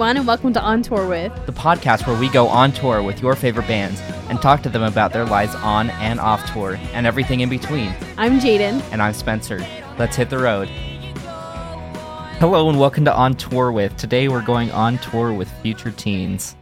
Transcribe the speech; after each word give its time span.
everyone, 0.00 0.16
and 0.16 0.26
welcome 0.26 0.50
to 0.50 0.62
On 0.62 0.80
Tour 0.80 1.06
with. 1.06 1.30
the 1.44 1.52
podcast 1.52 2.06
where 2.06 2.18
we 2.18 2.30
go 2.30 2.48
on 2.48 2.72
tour 2.72 3.02
with 3.02 3.20
your 3.20 3.36
favorite 3.36 3.66
bands 3.66 4.00
and 4.30 4.40
talk 4.40 4.62
to 4.62 4.70
them 4.70 4.82
about 4.82 5.12
their 5.12 5.26
lives 5.26 5.54
on 5.56 5.90
and 5.90 6.18
off 6.18 6.50
tour 6.54 6.78
and 6.94 7.06
everything 7.06 7.40
in 7.40 7.50
between. 7.50 7.94
I'm 8.16 8.40
Jaden. 8.40 8.82
And 8.92 9.02
I'm 9.02 9.12
Spencer. 9.12 9.58
Let's 9.98 10.16
hit 10.16 10.30
the 10.30 10.38
road. 10.38 10.68
Hello 12.38 12.70
and 12.70 12.80
welcome 12.80 13.04
to 13.04 13.14
On 13.14 13.34
Tour 13.34 13.72
with. 13.72 13.94
Today 13.98 14.28
we're 14.28 14.40
going 14.40 14.70
on 14.70 14.96
tour 14.96 15.34
with 15.34 15.50
Future 15.60 15.90
Teens. 15.90 16.56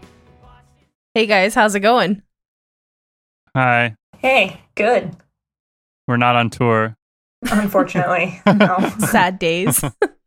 Hey 1.14 1.26
guys, 1.26 1.54
how's 1.54 1.76
it 1.76 1.80
going? 1.80 2.22
Hi. 3.54 3.94
Hey, 4.16 4.60
good. 4.74 5.14
We're 6.08 6.16
not 6.16 6.34
on 6.34 6.50
tour. 6.50 6.96
Unfortunately, 7.48 8.42
no. 8.46 8.92
Sad 8.98 9.38
days. 9.38 9.84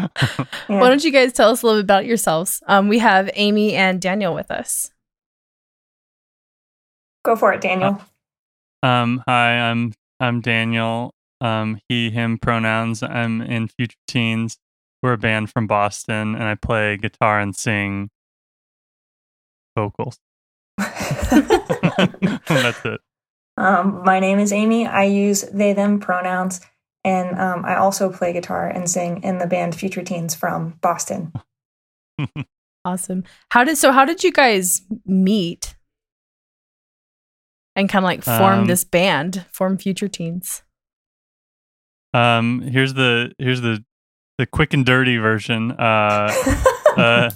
Yeah. 0.00 0.44
Why 0.66 0.88
don't 0.88 1.04
you 1.04 1.10
guys 1.10 1.32
tell 1.32 1.50
us 1.50 1.62
a 1.62 1.66
little 1.66 1.80
bit 1.80 1.84
about 1.84 2.06
yourselves? 2.06 2.62
Um, 2.66 2.88
we 2.88 2.98
have 2.98 3.30
Amy 3.34 3.74
and 3.74 4.00
Daniel 4.00 4.34
with 4.34 4.50
us. 4.50 4.90
Go 7.24 7.36
for 7.36 7.52
it, 7.52 7.60
Daniel. 7.60 8.00
Um, 8.82 9.22
hi, 9.26 9.58
I'm 9.58 9.92
I'm 10.20 10.40
Daniel. 10.40 11.12
Um, 11.40 11.80
he, 11.88 12.10
him 12.10 12.38
pronouns. 12.38 13.02
I'm 13.02 13.42
in 13.42 13.68
Future 13.68 13.96
Teens. 14.08 14.58
We're 15.02 15.14
a 15.14 15.18
band 15.18 15.50
from 15.50 15.66
Boston, 15.66 16.34
and 16.34 16.44
I 16.44 16.54
play 16.54 16.96
guitar 16.96 17.40
and 17.40 17.56
sing 17.56 18.10
vocals. 19.76 20.18
That's 20.78 22.84
it. 22.84 23.00
um, 23.56 24.02
my 24.04 24.20
name 24.20 24.38
is 24.38 24.52
Amy. 24.52 24.86
I 24.86 25.04
use 25.04 25.42
they 25.52 25.72
them 25.72 26.00
pronouns, 26.00 26.60
and 27.04 27.38
um, 27.38 27.64
I 27.64 27.76
also 27.76 28.10
play 28.10 28.32
guitar 28.32 28.68
and 28.68 28.88
sing 28.88 29.22
in 29.22 29.38
the 29.38 29.46
band 29.46 29.74
Future 29.74 30.02
Teens 30.02 30.34
from 30.34 30.78
Boston. 30.80 31.32
Awesome. 32.84 33.24
How 33.50 33.64
did 33.64 33.76
so? 33.76 33.92
How 33.92 34.04
did 34.06 34.24
you 34.24 34.32
guys 34.32 34.82
meet 35.04 35.76
and 37.76 37.88
kind 37.90 38.04
of 38.04 38.06
like 38.06 38.24
form 38.24 38.60
Um, 38.60 38.66
this 38.66 38.84
band, 38.84 39.44
form 39.52 39.76
Future 39.76 40.08
Teens? 40.08 40.62
Um, 42.14 42.62
here's 42.62 42.94
the 42.94 43.32
here's 43.38 43.60
the 43.60 43.84
the 44.38 44.46
quick 44.46 44.72
and 44.72 44.86
dirty 44.86 45.18
version. 45.18 45.72
Uh, 45.72 46.32
uh, 46.96 47.30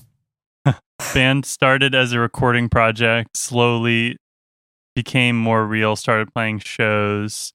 band 1.15 1.45
started 1.45 1.95
as 1.95 2.12
a 2.12 2.20
recording 2.20 2.70
project, 2.70 3.37
slowly 3.37 4.17
became 4.95 5.37
more 5.37 5.67
real, 5.67 5.95
started 5.95 6.33
playing 6.33 6.61
shows, 6.61 7.53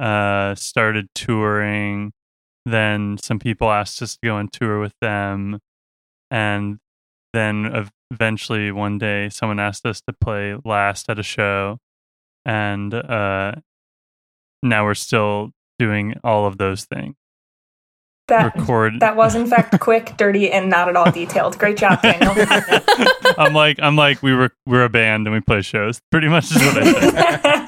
uh, 0.00 0.54
started 0.54 1.08
touring. 1.14 2.12
Then 2.66 3.18
some 3.22 3.38
people 3.38 3.70
asked 3.70 4.02
us 4.02 4.14
to 4.14 4.18
go 4.22 4.36
on 4.36 4.48
tour 4.48 4.80
with 4.80 4.94
them. 5.00 5.60
And 6.30 6.78
then 7.32 7.88
eventually 8.10 8.70
one 8.70 8.98
day 8.98 9.28
someone 9.28 9.60
asked 9.60 9.86
us 9.86 10.00
to 10.02 10.12
play 10.12 10.56
last 10.64 11.08
at 11.08 11.18
a 11.18 11.22
show. 11.22 11.78
And 12.44 12.92
uh, 12.94 13.52
now 14.62 14.84
we're 14.84 14.94
still 14.94 15.50
doing 15.78 16.14
all 16.24 16.46
of 16.46 16.58
those 16.58 16.84
things. 16.84 17.14
that 18.28 18.56
Record 18.56 19.00
that 19.00 19.16
was 19.16 19.34
in 19.34 19.46
fact 19.46 19.78
quick, 19.80 20.14
dirty, 20.16 20.50
and 20.50 20.68
not 20.68 20.88
at 20.88 20.96
all 20.96 21.10
detailed. 21.10 21.58
Great 21.58 21.76
job, 21.76 22.02
Daniel. 22.02 22.34
I'm 23.38 23.54
like 23.54 23.78
I'm 23.80 23.96
like 23.96 24.22
we 24.22 24.34
were 24.34 24.50
we're 24.66 24.84
a 24.84 24.88
band 24.88 25.26
and 25.26 25.34
we 25.34 25.40
play 25.40 25.62
shows. 25.62 26.00
Pretty 26.10 26.28
much 26.28 26.50
is 26.50 26.56
what 26.56 26.78
I 26.82 26.92
said. 26.92 27.64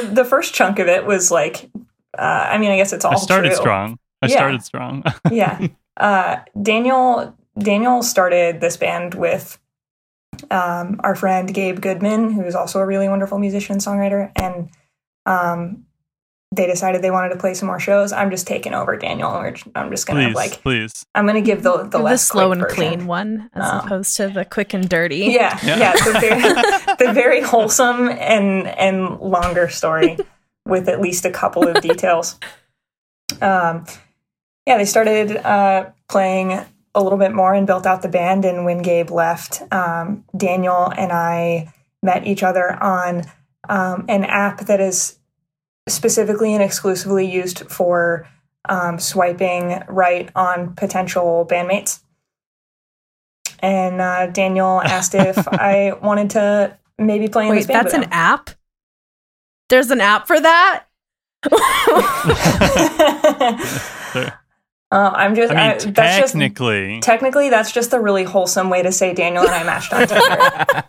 the, 0.00 0.06
the 0.12 0.24
first 0.24 0.54
chunk 0.54 0.78
of 0.78 0.88
it 0.88 1.04
was 1.06 1.30
like, 1.30 1.70
uh, 2.18 2.22
I 2.50 2.58
mean, 2.58 2.70
I 2.70 2.76
guess 2.76 2.92
it's 2.92 3.04
all 3.04 3.12
I 3.12 3.16
started 3.16 3.48
true. 3.50 3.56
strong. 3.56 3.98
I 4.20 4.26
Yeah. 4.26 4.36
started 4.36 4.62
strong. 4.64 5.04
yeah. 5.30 5.66
Uh, 5.96 6.36
Daniel 6.60 7.36
Daniel 7.58 8.02
started 8.02 8.60
this 8.60 8.76
band 8.76 9.14
with 9.14 9.58
um, 10.50 11.00
our 11.04 11.14
friend 11.14 11.52
Gabe 11.52 11.80
Goodman, 11.80 12.32
who 12.32 12.42
is 12.44 12.54
also 12.54 12.78
a 12.80 12.86
really 12.86 13.08
wonderful 13.08 13.38
musician 13.38 13.78
songwriter, 13.78 14.32
and 14.36 14.70
um, 15.26 15.84
they 16.54 16.66
decided 16.66 17.00
they 17.00 17.10
wanted 17.10 17.30
to 17.30 17.36
play 17.36 17.54
some 17.54 17.66
more 17.66 17.80
shows. 17.80 18.12
I'm 18.12 18.30
just 18.30 18.46
taking 18.46 18.74
over 18.74 18.96
Daniel. 18.96 19.32
We're- 19.32 19.56
I'm 19.74 19.90
just 19.90 20.06
gonna 20.06 20.26
please, 20.26 20.34
like 20.34 20.62
please. 20.62 21.06
I'm 21.14 21.26
gonna 21.26 21.40
give 21.40 21.62
the 21.62 21.78
the 21.84 21.84
the 21.84 21.98
less 21.98 22.22
slow 22.22 22.48
quick 22.48 22.58
and 22.58 22.68
version. 22.68 22.76
clean 22.98 23.06
one 23.06 23.50
as 23.54 23.70
Um, 23.70 23.78
opposed 23.86 24.16
to 24.18 24.28
the 24.28 24.44
quick 24.44 24.74
and 24.74 24.88
dirty. 24.88 25.16
Yeah, 25.32 25.58
Yeah. 25.64 25.78
yeah, 25.78 25.92
the, 25.92 26.18
very, 26.20 26.40
the 27.08 27.12
very 27.14 27.40
wholesome 27.40 28.08
and 28.10 28.68
and 28.68 29.18
longer 29.20 29.68
story 29.68 30.18
with 30.66 30.88
at 30.88 31.00
least 31.00 31.24
a 31.24 31.30
couple 31.30 31.66
of 31.66 31.80
details. 31.80 32.38
Um, 33.40 33.86
yeah, 34.66 34.76
they 34.76 34.84
started 34.84 35.36
uh, 35.38 35.90
playing 36.08 36.52
a 36.94 37.02
little 37.02 37.18
bit 37.18 37.32
more 37.32 37.54
and 37.54 37.66
built 37.66 37.86
out 37.86 38.02
the 38.02 38.08
band. 38.08 38.44
And 38.44 38.64
when 38.66 38.82
Gabe 38.82 39.10
left, 39.10 39.62
um, 39.72 40.24
Daniel 40.36 40.92
and 40.96 41.10
I 41.12 41.72
met 42.02 42.26
each 42.26 42.42
other 42.42 42.70
on 42.82 43.22
um, 43.68 44.04
an 44.08 44.24
app 44.24 44.60
that 44.66 44.80
is 44.80 45.18
specifically 45.88 46.54
and 46.54 46.62
exclusively 46.62 47.30
used 47.30 47.70
for 47.70 48.28
um, 48.68 48.98
swiping 48.98 49.82
right 49.88 50.30
on 50.34 50.74
potential 50.74 51.46
bandmates. 51.48 52.00
And 53.60 54.00
uh, 54.00 54.26
Daniel 54.28 54.80
asked 54.84 55.14
if 55.14 55.46
I 55.48 55.92
wanted 56.02 56.30
to 56.30 56.76
maybe 56.98 57.28
play 57.28 57.44
in 57.44 57.50
Wait, 57.50 57.58
this 57.58 57.66
that's 57.66 57.94
an 57.94 58.04
app. 58.10 58.50
There's 59.68 59.90
an 59.90 60.00
app 60.00 60.26
for 60.26 60.38
that. 60.38 60.84
him. 64.14 64.32
Uh, 64.92 65.10
I'm 65.14 65.34
just. 65.34 65.50
I 65.50 65.54
mean, 65.54 65.64
I, 65.64 65.72
that's 65.90 66.20
just 66.20 66.32
technically, 66.34 67.00
technically 67.00 67.48
that's 67.48 67.72
just 67.72 67.94
a 67.94 67.98
really 67.98 68.24
wholesome 68.24 68.68
way 68.68 68.82
to 68.82 68.92
say 68.92 69.14
Daniel 69.14 69.42
and 69.42 69.54
I 69.54 69.64
matched 69.64 69.90
on 69.90 70.06
Tinder. 70.06 70.84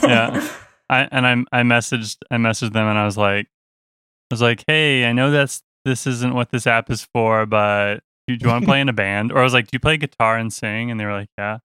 yeah. 0.08 0.50
I 0.90 1.08
and 1.10 1.26
I 1.26 1.60
I 1.60 1.62
messaged 1.62 2.18
I 2.30 2.36
messaged 2.36 2.72
them 2.74 2.86
and 2.86 2.98
I 2.98 3.04
was 3.06 3.16
like 3.16 3.46
I 3.46 4.34
was 4.34 4.42
like, 4.42 4.64
hey, 4.66 5.06
I 5.06 5.12
know 5.12 5.30
that's 5.30 5.62
this 5.86 6.06
isn't 6.06 6.34
what 6.34 6.50
this 6.50 6.66
app 6.66 6.90
is 6.90 7.06
for, 7.14 7.46
but 7.46 8.00
do, 8.26 8.36
do 8.36 8.44
you 8.44 8.50
want 8.50 8.62
to 8.62 8.66
play 8.66 8.80
in 8.82 8.88
a 8.88 8.92
band? 9.04 9.32
Or 9.32 9.38
I 9.38 9.44
was 9.44 9.54
like, 9.54 9.66
do 9.66 9.70
you 9.72 9.80
play 9.80 9.96
guitar 9.96 10.36
and 10.36 10.52
sing? 10.52 10.90
And 10.90 11.00
they 11.00 11.06
were 11.06 11.12
like, 11.12 11.30
yeah. 11.38 11.52
And 11.54 11.60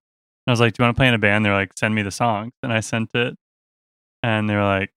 I 0.47 0.51
was 0.51 0.59
like, 0.61 0.73
do 0.73 0.81
you 0.81 0.85
want 0.85 0.95
to 0.95 0.99
play 0.99 1.07
in 1.09 1.13
a 1.13 1.17
band? 1.19 1.43
They're 1.43 1.53
like, 1.53 1.71
send 1.77 1.93
me 1.95 2.01
the 2.03 2.11
songs. 2.11 2.53
And 2.63 2.71
I 2.71 2.79
sent 2.79 3.09
it, 3.15 3.35
and 4.23 4.47
they 4.49 4.55
were 4.55 4.63
like, 4.63 4.91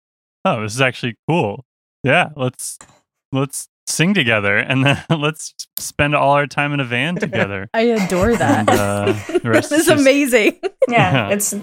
oh, 0.46 0.62
this 0.62 0.76
is 0.76 0.82
actually 0.82 1.16
cool. 1.28 1.66
Yeah, 2.04 2.30
let's 2.36 2.78
let's 3.32 3.68
sing 3.88 4.14
together 4.14 4.58
and 4.58 4.86
then 4.86 5.02
let's 5.10 5.54
spend 5.80 6.14
all 6.14 6.32
our 6.34 6.46
time 6.48 6.74
in 6.74 6.80
a 6.82 6.86
van 6.86 7.16
together. 7.26 7.70
I 7.74 7.82
adore 7.84 8.36
that. 8.36 8.60
And, 8.60 8.70
uh, 8.70 9.14
the 9.40 9.50
rest 9.50 9.70
this 9.70 9.80
is 9.80 9.80
is 9.80 9.86
just- 9.88 10.02
amazing. 10.02 10.60
yeah, 10.90 11.30
Yeah. 11.30 11.30
it's 11.30 11.54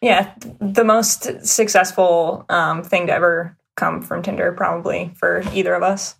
yeah 0.00 0.34
the 0.60 0.84
most 0.84 1.46
successful 1.46 2.44
um, 2.48 2.82
thing 2.82 3.06
to 3.06 3.12
ever 3.12 3.56
come 3.76 4.02
from 4.02 4.22
Tinder, 4.22 4.52
probably 4.52 5.12
for 5.14 5.42
either 5.52 5.74
of 5.74 5.82
us. 5.82 6.16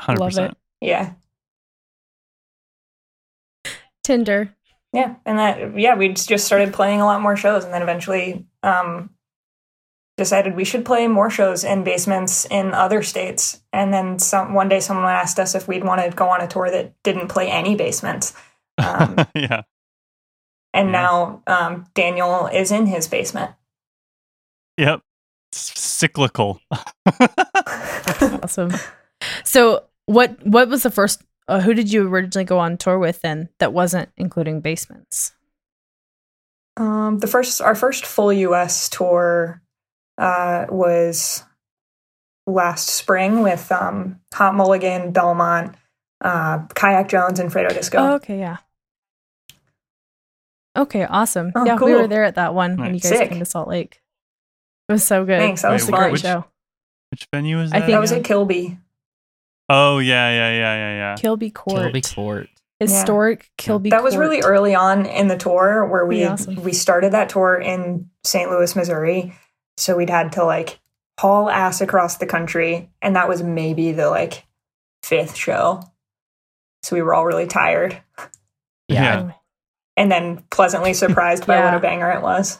100%. 0.00 0.18
Love 0.18 0.38
it. 0.38 0.56
Yeah, 0.80 1.12
Tinder. 4.02 4.54
yeah, 4.92 5.16
and 5.26 5.38
that 5.38 5.78
yeah 5.78 5.94
we 5.94 6.08
just 6.14 6.46
started 6.46 6.72
playing 6.72 7.00
a 7.00 7.04
lot 7.04 7.20
more 7.20 7.36
shows, 7.36 7.64
and 7.64 7.74
then 7.74 7.82
eventually 7.82 8.46
um, 8.62 9.10
decided 10.20 10.54
we 10.54 10.64
should 10.64 10.84
play 10.84 11.08
more 11.08 11.30
shows 11.30 11.64
in 11.64 11.82
basements 11.82 12.44
in 12.50 12.74
other 12.74 13.02
states. 13.02 13.62
And 13.72 13.92
then 13.92 14.18
some 14.18 14.52
one 14.52 14.68
day 14.68 14.80
someone 14.80 15.06
asked 15.06 15.38
us 15.38 15.54
if 15.54 15.66
we'd 15.66 15.82
want 15.82 16.02
to 16.02 16.16
go 16.16 16.28
on 16.28 16.42
a 16.42 16.46
tour 16.46 16.70
that 16.70 16.94
didn't 17.02 17.28
play 17.28 17.50
any 17.50 17.74
basements. 17.74 18.34
Um, 18.78 19.26
yeah. 19.34 19.60
And 20.74 20.88
Yeah. 20.88 20.92
now 20.92 21.42
um, 21.46 21.86
Daniel 21.94 22.46
is 22.46 22.70
in 22.72 22.86
his 22.86 23.08
basement. 23.08 23.52
Yep. 24.78 25.00
It's 25.52 25.78
cyclical. 25.80 26.60
Awesome. 28.42 28.72
So, 29.44 29.84
what 30.06 30.36
what 30.46 30.68
was 30.68 30.82
the 30.82 30.90
first? 30.90 31.22
Uh, 31.48 31.60
who 31.60 31.74
did 31.74 31.90
you 31.92 32.06
originally 32.08 32.44
go 32.44 32.58
on 32.58 32.76
tour 32.76 32.98
with 32.98 33.20
then? 33.22 33.48
That 33.58 33.72
wasn't 33.72 34.10
including 34.16 34.60
basements. 34.60 35.32
Um, 36.76 37.18
the 37.18 37.26
first, 37.26 37.60
our 37.60 37.74
first 37.74 38.06
full 38.06 38.32
U.S. 38.32 38.88
tour 38.88 39.60
uh, 40.18 40.66
was 40.70 41.42
last 42.46 42.88
spring 42.88 43.42
with 43.42 43.70
um, 43.72 44.20
Hot 44.34 44.54
Mulligan, 44.54 45.12
Belmont, 45.12 45.74
uh, 46.20 46.66
Kayak 46.74 47.08
Jones, 47.08 47.38
and 47.40 47.50
Fredo 47.50 47.68
Disco. 47.72 47.98
Oh, 47.98 48.14
okay, 48.14 48.38
yeah. 48.38 48.58
Okay, 50.76 51.04
awesome. 51.04 51.52
Oh, 51.54 51.64
yeah, 51.64 51.76
we 51.76 51.92
were 51.94 52.06
there 52.06 52.24
at 52.24 52.36
that 52.36 52.54
one 52.54 52.76
when 52.76 52.94
you 52.94 53.00
guys 53.00 53.08
Sick. 53.10 53.28
came 53.30 53.38
to 53.40 53.44
Salt 53.44 53.68
Lake. 53.68 54.00
It 54.88 54.92
was 54.92 55.04
so 55.04 55.24
good. 55.24 55.38
Thanks, 55.40 55.62
that 55.62 55.70
was 55.72 55.82
it 55.82 55.90
was 55.90 55.98
a 55.98 56.02
great 56.02 56.12
Which- 56.12 56.22
show. 56.22 56.44
Which 57.10 57.26
venue 57.34 57.58
is 57.60 57.72
I 57.72 57.80
that? 57.80 57.86
think- 57.86 57.96
that 57.96 58.00
was 58.00 58.12
at 58.12 58.22
Kilby. 58.24 58.78
Oh 59.68 59.98
yeah, 59.98 60.30
yeah, 60.30 60.50
yeah, 60.52 60.74
yeah, 60.76 60.94
yeah. 60.96 61.16
Kilby 61.16 61.50
Court, 61.50 61.80
Kilby 61.82 62.00
Court. 62.02 62.48
historic 62.78 63.50
Kilby. 63.56 63.90
That 63.90 64.02
was 64.02 64.16
really 64.16 64.40
early 64.42 64.74
on 64.74 65.06
in 65.06 65.28
the 65.28 65.36
tour 65.36 65.84
where 65.86 66.06
we 66.06 66.24
awesome. 66.24 66.56
we 66.56 66.72
started 66.72 67.12
that 67.12 67.28
tour 67.28 67.56
in 67.56 68.10
St. 68.24 68.50
Louis, 68.50 68.74
Missouri. 68.76 69.32
So 69.76 69.96
we'd 69.96 70.10
had 70.10 70.32
to 70.32 70.44
like 70.44 70.78
haul 71.20 71.48
ass 71.50 71.80
across 71.80 72.16
the 72.16 72.26
country, 72.26 72.90
and 73.02 73.14
that 73.16 73.28
was 73.28 73.42
maybe 73.42 73.92
the 73.92 74.08
like 74.10 74.44
fifth 75.02 75.36
show. 75.36 75.82
So 76.82 76.96
we 76.96 77.02
were 77.02 77.14
all 77.14 77.26
really 77.26 77.46
tired. 77.46 78.00
Yeah. 78.88 79.02
Yeah. 79.26 79.32
And 80.00 80.10
then 80.10 80.42
pleasantly 80.50 80.94
surprised 81.04 81.46
by 81.46 81.56
Yeah. 81.58 81.66
what 81.66 81.74
a 81.74 81.80
banger 81.80 82.10
it 82.10 82.22
was. 82.22 82.58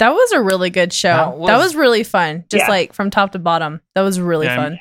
That 0.00 0.10
was 0.12 0.32
a 0.32 0.42
really 0.42 0.70
good 0.70 0.92
show. 0.92 1.08
That 1.08 1.46
That 1.46 1.56
was- 1.58 1.66
was, 1.66 1.76
really 1.76 2.02
fun. 2.02 2.44
Just 2.50 2.64
Yeah. 2.64 2.68
like 2.68 2.92
from 2.92 3.10
top 3.10 3.32
to 3.32 3.38
bottom. 3.38 3.80
That 3.94 4.02
was 4.02 4.20
really 4.20 4.46
Yeah, 4.46 4.56
fun. 4.56 4.80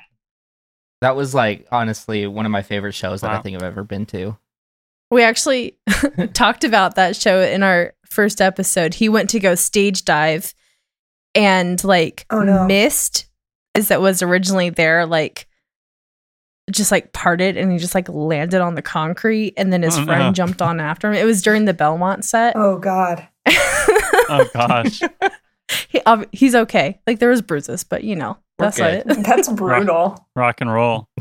That 1.01 1.15
was 1.15 1.35
like 1.35 1.67
honestly 1.71 2.25
one 2.27 2.45
of 2.45 2.51
my 2.51 2.61
favorite 2.63 2.93
shows 2.93 3.21
that 3.21 3.31
I 3.31 3.39
think 3.41 3.55
I've 3.55 3.63
ever 3.63 3.83
been 3.83 4.05
to. 4.07 4.37
We 5.11 5.21
actually 5.23 5.77
talked 6.33 6.63
about 6.63 6.95
that 6.95 7.15
show 7.15 7.41
in 7.41 7.61
our 7.61 7.93
first 8.09 8.41
episode. 8.41 8.95
He 8.95 9.07
went 9.09 9.29
to 9.31 9.39
go 9.39 9.53
stage 9.55 10.03
dive 10.05 10.53
and 11.35 11.81
like 11.83 12.25
Oh, 12.31 12.41
no. 12.41 12.65
missed 12.65 13.27
is 13.75 13.89
that 13.89 14.01
was 14.01 14.21
originally 14.23 14.69
there 14.71 15.05
like 15.05 15.47
just 16.71 16.91
like 16.91 17.11
parted 17.13 17.57
and 17.57 17.71
he 17.71 17.77
just 17.77 17.93
like 17.95 18.07
landed 18.09 18.61
on 18.61 18.75
the 18.75 18.81
concrete 18.81 19.53
and 19.57 19.71
then 19.73 19.83
his 19.83 19.97
Oh, 19.97 20.05
friend 20.05 20.19
no. 20.27 20.31
jumped 20.31 20.61
on 20.61 20.79
after 20.79 21.09
him. 21.09 21.15
It 21.15 21.25
was 21.25 21.41
during 21.41 21.65
the 21.65 21.73
Belmont 21.73 22.23
set. 22.25 22.55
Oh 22.55 22.77
God. 22.77 23.27
Oh 23.47 24.47
gosh. 24.53 25.01
he, 25.89 25.99
ob- 26.05 26.27
he's 26.31 26.55
okay. 26.55 26.99
Like 27.05 27.19
there 27.19 27.29
was 27.29 27.41
bruises, 27.41 27.83
but 27.83 28.03
you 28.03 28.15
know, 28.15 28.37
We're 28.57 28.65
that's 28.67 28.77
good. 28.77 29.03
it. 29.05 29.05
That's 29.23 29.49
brutal. 29.49 30.25
Rock 30.35 30.61
and 30.61 30.71
roll. 30.71 31.09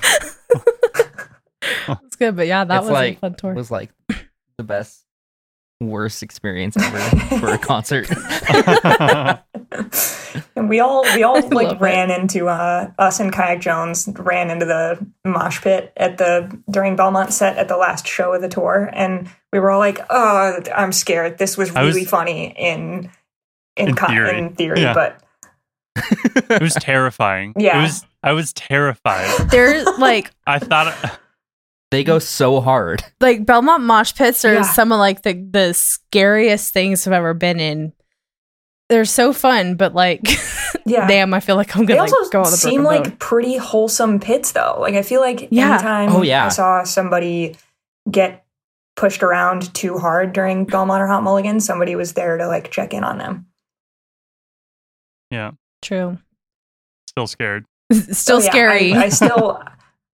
It's 2.05 2.17
good, 2.17 2.37
but 2.37 2.47
yeah, 2.47 2.65
that 2.65 2.77
It's 2.79 2.83
was 2.85 2.93
like- 2.93 3.17
a 3.17 3.21
fun 3.21 3.35
tour. 3.35 3.53
It 3.53 3.57
was 3.57 3.71
like 3.71 3.91
the 4.59 4.65
best, 4.65 5.05
worst 5.89 6.23
experience 6.23 6.77
ever 6.77 6.99
for 7.39 7.49
a 7.49 7.59
concert. 7.59 8.09
and 10.57 10.69
we 10.69 10.81
all 10.81 11.03
we 11.15 11.23
all 11.23 11.35
love 11.41 11.53
like 11.53 11.73
it. 11.73 11.81
ran 11.81 12.11
into 12.11 12.49
uh 12.49 12.91
us 12.99 13.21
and 13.21 13.33
Kayak 13.33 13.61
Jones 13.61 14.09
ran 14.17 14.51
into 14.51 14.65
the 14.67 15.05
mosh 15.25 15.61
pit 15.63 15.93
at 15.97 16.19
the 16.19 16.57
during 16.71 16.97
Belmont 16.97 17.33
set 17.33 17.57
at 17.59 17.69
the 17.69 17.77
last 17.77 18.07
show 18.07 18.33
of 18.33 18.43
the 18.43 18.49
tour 18.49 18.91
and 18.93 19.29
we 19.53 19.59
were 19.61 19.71
all 19.71 19.79
like, 19.81 20.01
Oh, 20.11 20.61
I'm 20.75 20.93
scared. 20.93 21.39
This 21.39 21.57
was 21.57 21.75
I 21.75 21.83
was- 21.83 21.95
really 21.95 22.07
funny 22.07 22.55
in 22.57 23.11
in 23.77 23.89
In 23.91 23.95
con- 23.95 24.11
theory. 24.11 24.39
in 24.39 24.55
theory, 24.55 24.81
Yeah. 24.83 24.93
but 24.95 25.19
it 26.51 26.63
was 26.63 26.75
terrifying. 26.75 27.55
Yeah. 27.57 27.79
It 27.79 27.83
was 27.83 28.07
I 28.23 28.33
was 28.33 28.53
terrified. 28.53 29.51
There's 29.51 29.87
like 29.99 30.31
I 30.47 30.59
thought 30.59 31.19
they 31.93 32.03
go 32.03 32.19
so 32.19 32.61
hard. 32.61 33.05
like 33.21 33.47
Belmont 33.47 33.85
mosh 33.85 34.13
pits 34.15 34.45
are 34.45 34.55
Yeah. 34.55 34.63
some 34.63 34.91
of 34.91 34.99
like 34.99 35.23
the 35.23 35.35
the 35.35 35.73
scariest 35.75 36.73
things 36.73 37.07
I've 37.07 37.13
ever 37.13 37.35
been 37.35 37.61
in. 37.61 37.93
They're 38.89 39.05
so 39.07 39.33
fun, 39.33 39.77
but 39.77 39.95
like, 39.95 40.21
yeah. 40.87 41.07
damn, 41.07 41.33
I 41.33 41.41
feel 41.41 41.57
like 41.57 41.75
I'm 41.77 41.87
gonna 41.87 42.01
like, 42.01 42.13
also 42.13 42.31
go 42.31 42.41
on 42.41 42.51
the 42.51 42.57
seem 42.57 42.83
broken 42.83 42.85
like 43.03 43.05
bone. 43.11 43.17
pretty 43.19 43.57
wholesome 43.57 44.19
pits 44.21 44.53
though. 44.53 44.77
Like 44.81 44.95
I 44.95 45.03
feel 45.03 45.21
like 45.21 45.49
Yeah. 45.51 45.75
anytime 45.75 46.11
Oh, 46.11 46.23
yeah. 46.23 46.47
I 46.47 46.49
saw 46.49 46.83
somebody 46.85 47.57
get 48.11 48.45
pushed 48.97 49.23
around 49.23 49.73
too 49.73 49.97
hard 49.99 50.33
during 50.35 50.65
Belmont 50.67 51.01
or 51.01 51.07
Hot 51.07 51.23
Mulligan, 51.23 51.61
somebody 51.61 51.95
was 51.97 52.13
there 52.15 52.37
to 52.37 52.47
like 52.49 52.71
check 52.71 52.93
in 52.93 53.05
on 53.05 53.17
them. 53.19 53.47
Yeah. 55.31 55.53
True. 55.81 56.19
still 57.09 57.27
scared. 57.27 57.65
Still 57.93 58.37
Oh, 58.37 58.41
yeah, 58.41 58.51
scary. 58.51 58.93
I, 58.95 59.03
I 59.05 59.09
still, 59.11 59.63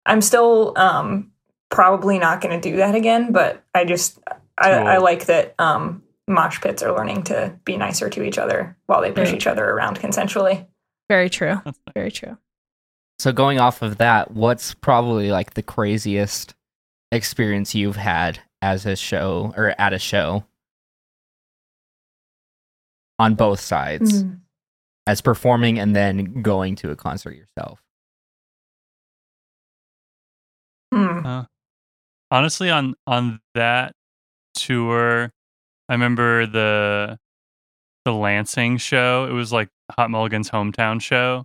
I'm 0.06 0.20
still 0.20 0.72
um, 0.76 1.30
probably 1.70 2.18
not 2.18 2.40
going 2.40 2.60
to 2.60 2.70
do 2.70 2.76
that 2.78 2.94
again. 2.94 3.32
But 3.32 3.62
I 3.74 3.84
just, 3.84 4.18
I, 4.58 4.70
Cool. 4.78 4.86
I 4.88 4.96
like 4.98 5.26
that 5.26 5.54
um, 5.58 6.02
mosh 6.26 6.60
pits 6.60 6.82
are 6.82 6.94
learning 6.96 7.24
to 7.24 7.58
be 7.64 7.76
nicer 7.76 8.08
to 8.10 8.22
each 8.22 8.38
other 8.38 8.76
while 8.86 9.00
they 9.02 9.12
push 9.12 9.28
Right. 9.28 9.36
each 9.36 9.46
other 9.46 9.64
around 9.68 9.98
consensually. 10.00 10.66
Very 11.08 11.30
true. 11.30 11.60
Nice. 11.64 11.74
Very 11.94 12.10
true. 12.10 12.36
So 13.18 13.32
going 13.32 13.58
off 13.58 13.82
of 13.82 13.98
that, 13.98 14.30
what's 14.32 14.74
probably 14.74 15.30
like 15.30 15.54
the 15.54 15.62
craziest 15.62 16.54
experience 17.10 17.74
you've 17.74 17.96
had 17.96 18.38
as 18.62 18.86
a 18.86 18.94
show 18.96 19.52
or 19.56 19.74
at 19.78 19.92
a 19.92 19.98
show 19.98 20.44
on 23.18 23.34
both 23.34 23.58
sides, 23.60 24.22
Mm. 24.22 24.40
as 25.06 25.20
performing 25.20 25.78
and 25.78 25.96
then 25.96 26.42
going 26.42 26.76
to 26.76 26.90
a 26.90 26.96
concert 26.96 27.34
yourself? 27.34 27.82
Hmm. 30.94 31.40
Honestly 32.30 32.70
on 32.70 32.94
on 33.06 33.40
that 33.54 33.92
tour 34.54 35.32
i 35.88 35.92
remember 35.92 36.46
the 36.46 37.18
the 38.04 38.12
lansing 38.12 38.76
show 38.76 39.26
it 39.28 39.32
was 39.32 39.52
like 39.52 39.68
hot 39.96 40.10
mulligan's 40.10 40.50
hometown 40.50 41.00
show 41.00 41.44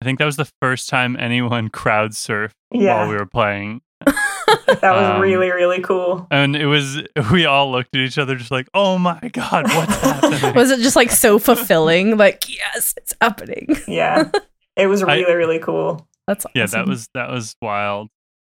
i 0.00 0.04
think 0.04 0.18
that 0.18 0.24
was 0.24 0.36
the 0.36 0.50
first 0.60 0.88
time 0.88 1.16
anyone 1.18 1.68
crowd 1.72 2.10
surfed 2.12 2.52
Yeah, 2.72 3.00
while 3.00 3.08
we 3.10 3.16
were 3.16 3.26
playing 3.26 3.80
that 4.06 4.82
was 4.82 5.10
um, 5.16 5.20
really 5.20 5.50
really 5.50 5.80
cool. 5.80 6.26
and 6.30 6.54
it 6.56 6.66
was 6.66 7.02
we 7.32 7.44
all 7.46 7.70
looked 7.70 7.94
at 7.94 8.00
each 8.00 8.16
other 8.18 8.36
just 8.36 8.50
like 8.50 8.68
oh 8.74 8.96
my 8.98 9.18
god 9.32 9.64
what's 9.74 9.94
happening 10.00 10.54
Was 10.54 10.70
it 10.70 10.80
just 10.80 10.96
like 10.96 11.10
so 11.10 11.38
fulfilling? 11.38 12.16
Like, 12.16 12.48
yes, 12.48 12.94
it's 12.96 13.12
happening. 13.20 13.66
Yeah, 13.88 14.30
it 14.76 14.86
was 14.86 15.02
I- 15.02 15.16
really 15.16 15.34
really 15.34 15.58
cool. 15.58 16.06
That's 16.28 16.46
yeah 16.54 16.66
that 16.66 16.86
was 16.86 17.08
that 17.14 17.28
was 17.30 17.56
wild 17.60 18.08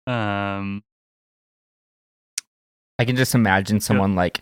um 0.08 0.82
I 3.00 3.06
can 3.06 3.16
just 3.16 3.36
imagine 3.36 3.80
someone 3.80 4.16
like 4.16 4.42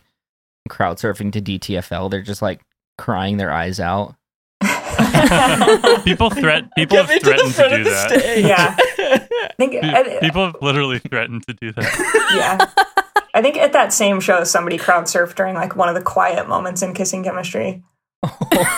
crowd 0.70 0.98
surfing 0.98 1.32
to 1.34 1.42
DTFL. 1.42 2.10
They're 2.12 2.22
just 2.22 2.42
like 2.42 2.62
crying 2.98 3.38
their 3.38 3.52
eyes 3.52 3.80
out. 3.80 4.16
people 6.04 6.30
threat 6.30 6.66
people 6.76 6.98
have 6.98 7.08
threatened 7.22 7.54
to 7.54 7.70
do 7.70 7.84
that 7.86 8.38
Yeah. 8.38 8.76
I 8.78 9.50
think 9.58 9.76
I- 9.84 10.20
people 10.20 10.46
have 10.46 10.56
literally 10.62 11.00
threatened 11.00 11.46
to 11.48 11.54
do 11.54 11.72
that 11.72 12.32
yeah. 12.36 12.86
I 13.34 13.42
think 13.42 13.58
at 13.58 13.72
that 13.74 13.94
same 13.94 14.20
show, 14.20 14.44
somebody 14.44 14.78
crowd 14.78 15.06
surfed 15.06 15.36
during 15.36 15.56
like 15.56 15.76
one 15.76 15.88
of 15.90 15.96
the 15.96 16.02
quiet 16.02 16.48
moments 16.50 16.82
in 16.82 16.94
Kissing 16.94 17.24
Chemistry. 17.24 17.82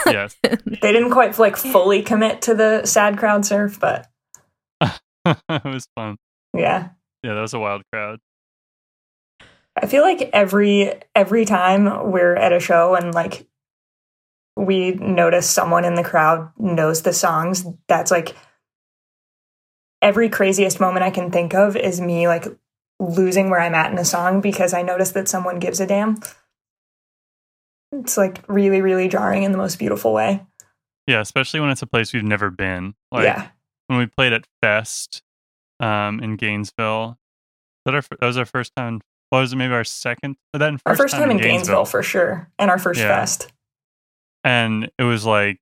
yes 0.06 0.38
They 0.44 0.92
didn't 0.94 1.10
quite 1.12 1.38
like 1.40 1.58
fully 1.58 2.02
commit 2.02 2.42
to 2.44 2.54
the 2.54 2.86
sad 2.86 3.18
crowd 3.18 3.46
surf, 3.46 3.80
but 3.80 4.08
it 4.82 5.64
was 5.66 5.88
fun 5.96 6.18
yeah. 6.54 6.90
yeah 7.24 7.34
that 7.34 7.42
was 7.42 7.54
a 7.54 7.60
wild 7.60 7.82
crowd 7.92 8.20
I 9.76 9.88
feel 9.88 10.04
like 10.04 10.30
every 10.34 10.94
every 11.16 11.46
time 11.46 12.12
we're 12.12 12.36
at 12.36 12.54
a 12.54 12.60
show 12.60 12.96
and 12.96 13.14
like 13.14 13.48
we 14.56 14.92
notice 14.92 15.50
someone 15.50 15.84
in 15.84 15.96
the 15.96 16.04
crowd 16.04 16.52
knows 16.58 17.02
the 17.02 17.14
songs, 17.14 17.66
that's 17.88 18.12
like 18.12 18.36
every 20.02 20.30
craziest 20.30 20.80
moment 20.80 21.04
I 21.04 21.10
can 21.10 21.32
think 21.32 21.56
of 21.56 21.76
is 21.76 22.00
me 22.00 22.28
like 22.28 22.46
losing 23.00 23.50
where 23.50 23.60
I'm 23.60 23.74
at 23.74 23.92
in 23.92 23.98
a 23.98 24.06
song 24.06 24.42
because 24.42 24.74
I 24.74 24.84
notice 24.84 25.12
that 25.12 25.28
someone 25.28 25.60
gives 25.60 25.80
a 25.80 25.88
damn. 25.88 26.20
It's 27.92 28.18
like 28.18 28.44
really, 28.48 28.82
really 28.82 29.08
jarring 29.08 29.44
in 29.44 29.52
the 29.52 29.58
most 29.58 29.80
beautiful 29.80 30.14
way. 30.14 30.46
Yeah, 31.08 31.20
especially 31.20 31.60
when 31.60 31.70
it's 31.70 31.82
a 31.82 31.88
place 31.88 32.14
we've 32.14 32.24
never 32.24 32.50
been. 32.50 32.96
Like 33.12 33.26
yeah. 33.26 33.48
when 33.88 34.00
we 34.00 34.06
played 34.06 34.34
at 34.34 34.46
Fest 34.62 35.24
um, 35.80 36.20
in 36.20 36.36
Gainesville. 36.36 37.18
That, 37.86 37.96
our, 37.96 38.02
that 38.02 38.26
was 38.26 38.38
our 38.38 38.46
first 38.46 38.74
time. 38.76 39.02
What 39.34 39.40
was 39.40 39.52
it? 39.52 39.56
Maybe 39.56 39.74
our 39.74 39.84
second? 39.84 40.36
Or 40.54 40.60
then 40.60 40.78
Our 40.86 40.96
first 40.96 41.16
time 41.16 41.32
in 41.32 41.38
Gainesville 41.38 41.86
for 41.86 42.04
sure. 42.04 42.52
And 42.60 42.70
our 42.70 42.78
first 42.78 43.00
Yeah. 43.00 43.08
fest. 43.08 43.52
and 44.44 44.92
it 45.00 45.04
was 45.04 45.26
like 45.26 45.60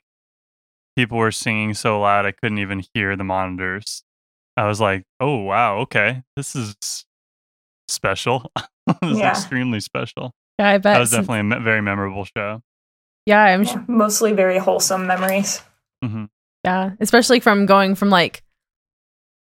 people 0.98 1.18
were 1.18 1.32
singing 1.32 1.74
so 1.74 2.02
loud 2.02 2.26
I 2.26 2.34
couldn't 2.34 2.58
even 2.58 2.84
hear 2.94 3.16
the 3.16 3.24
monitors. 3.24 4.04
I 4.58 4.68
was 4.68 4.82
like, 4.82 5.06
"Oh 5.22 5.38
wow, 5.38 5.78
okay, 5.84 6.24
this 6.36 6.54
is 6.54 6.76
special. 7.88 8.52
this 9.02 9.12
is 9.12 9.20
extremely 9.22 9.80
special." 9.80 10.34
yeah, 10.60 10.68
I 10.72 10.78
bet. 10.80 10.96
That 10.96 11.00
was 11.00 11.12
definitely 11.12 11.40
a 11.40 11.44
me- 11.44 11.64
very 11.64 11.82
memorable 11.82 12.26
show. 12.26 12.62
yeah, 13.26 13.42
I'm 13.42 13.64
Yeah, 13.64 13.86
Mostly 13.88 14.34
very 14.34 14.58
wholesome 14.58 15.08
memories. 15.08 15.62
hmm 16.04 16.26
Yeah, 16.66 16.92
especially 17.00 17.40
from 17.40 17.66
going 17.66 17.96
from 17.96 18.10
like 18.10 18.44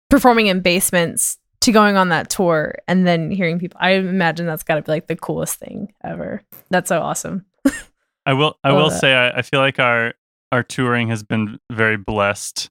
performing 0.10 0.48
in 0.48 0.60
basements 0.62 1.38
to 1.62 1.72
going 1.72 1.98
on 1.98 2.10
that 2.10 2.30
tour 2.30 2.76
and 2.88 3.06
then 3.06 3.32
hearing 3.32 3.60
people. 3.60 3.78
I 3.82 3.92
imagine 3.92 4.46
that's 4.46 4.64
got 4.64 4.76
to 4.76 4.82
be 4.82 4.92
like 4.92 5.08
the 5.08 5.16
coolest 5.16 5.56
thing 5.60 5.94
ever. 6.04 6.42
That's 6.70 6.90
so 6.90 7.02
awesome. 7.02 7.46
I 8.26 8.34
will. 8.34 8.58
I 8.64 8.70
Love 8.72 8.82
will 8.84 8.90
that. 8.90 9.00
say, 9.00 9.14
I, 9.14 9.40
I 9.40 9.42
feel 9.42 9.60
like 9.60 9.80
our 9.80 10.14
our 10.52 10.64
touring 10.64 11.10
has 11.10 11.22
been 11.24 11.60
very 11.72 11.98
blessed, 11.98 12.70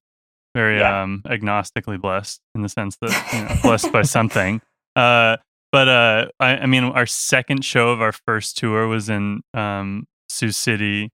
very 0.55 0.79
Yeah. 0.79 1.03
um 1.03 1.23
agnostically 1.27 2.01
blessed 2.01 2.41
in 2.55 2.63
the 2.63 2.69
sense 2.69 2.97
that 3.03 3.33
you 3.33 3.41
know, 3.43 3.57
blessed 3.63 3.93
by 3.93 4.03
something. 4.03 4.61
Uh, 4.97 5.37
but 5.71 5.87
uh, 5.89 6.27
I, 6.41 6.57
I 6.59 6.67
mean, 6.67 6.85
our 6.85 7.07
second 7.07 7.65
show 7.65 7.91
of 7.91 8.01
our 8.01 8.13
first 8.13 8.57
tour 8.57 8.87
was 8.89 9.09
in 9.09 9.43
um 9.55 10.07
Sioux 10.31 10.51
City, 10.53 11.11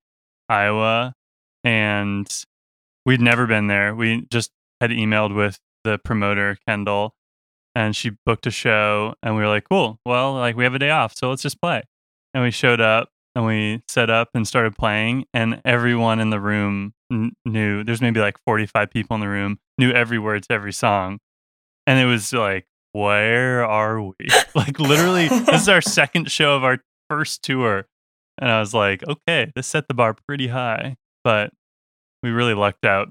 Iowa, 0.49 1.15
and 1.65 2.27
we'd 3.07 3.21
never 3.21 3.47
been 3.47 3.67
there. 3.67 3.95
We 3.95 4.27
just 4.31 4.51
had 4.81 4.91
emailed 4.91 5.35
with 5.35 5.59
the 5.85 5.99
promoter 5.99 6.57
Kendall, 6.67 7.15
and 7.75 7.95
she 7.95 8.13
booked 8.25 8.47
a 8.47 8.51
show, 8.51 9.15
and 9.23 9.35
we 9.37 9.43
were 9.43 9.49
like, 9.49 9.69
"Cool, 9.69 9.99
well, 10.05 10.35
like 10.35 10.57
we 10.57 10.65
have 10.65 10.75
a 10.75 10.79
day 10.79 10.91
off, 10.91 11.15
so 11.17 11.31
let's 11.31 11.43
just 11.43 11.61
play." 11.61 11.83
And 12.33 12.43
we 12.43 12.51
showed 12.51 12.81
up, 12.81 13.11
and 13.35 13.47
we 13.47 13.83
set 13.89 14.11
up 14.11 14.29
and 14.35 14.47
started 14.47 14.77
playing, 14.77 15.27
and 15.35 15.61
everyone 15.65 16.21
in 16.21 16.31
the 16.31 16.41
room 16.41 16.95
kn- 17.11 17.33
knew. 17.45 17.85
There's 17.85 18.01
maybe 18.01 18.21
like 18.21 18.37
45 18.47 18.91
people 18.91 19.15
in 19.15 19.21
the 19.21 19.29
room 19.29 19.59
knew 19.79 19.91
every 19.93 20.19
word 20.19 20.43
to 20.45 20.53
every 20.53 20.73
song, 20.73 21.19
and 21.87 21.99
it 21.99 22.07
was 22.07 22.33
like 22.33 22.67
where 22.93 23.65
are 23.67 24.01
we? 24.01 24.15
Like 24.55 24.79
literally, 24.79 25.27
this 25.29 25.63
is 25.63 25.69
our 25.69 25.81
second 25.83 26.31
show 26.31 26.55
of 26.55 26.63
our 26.63 26.79
first 27.11 27.43
tour, 27.43 27.87
and 28.39 28.49
I 28.49 28.61
was 28.61 28.73
like, 28.73 29.03
okay, 29.07 29.51
this 29.55 29.67
set 29.67 29.89
the 29.89 29.95
bar 29.95 30.17
pretty 30.29 30.47
high, 30.47 30.97
but 31.25 31.53
we 32.23 32.31
really 32.31 32.55
lucked 32.55 32.85
out. 32.85 33.09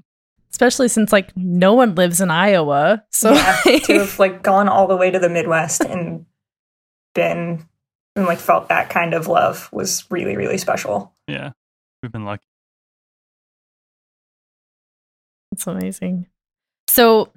Especially 0.54 0.86
since 0.86 1.10
like 1.10 1.36
no 1.36 1.74
one 1.74 1.96
lives 1.96 2.20
in 2.20 2.30
Iowa. 2.30 3.02
So 3.10 3.32
yeah, 3.32 3.60
to 3.64 3.92
have 3.98 4.20
like 4.20 4.44
gone 4.44 4.68
all 4.68 4.86
the 4.86 4.96
way 4.96 5.10
to 5.10 5.18
the 5.18 5.28
Midwest 5.28 5.80
and 5.80 6.26
been 7.12 7.66
and 8.14 8.24
like 8.26 8.38
felt 8.38 8.68
that 8.68 8.88
kind 8.88 9.14
of 9.14 9.26
love 9.26 9.68
was 9.72 10.04
really 10.12 10.36
really 10.36 10.56
special. 10.56 11.12
Yeah, 11.26 11.50
we've 12.04 12.12
been 12.12 12.24
lucky. 12.24 12.44
That's 15.50 15.66
amazing. 15.66 16.28
So, 16.86 17.32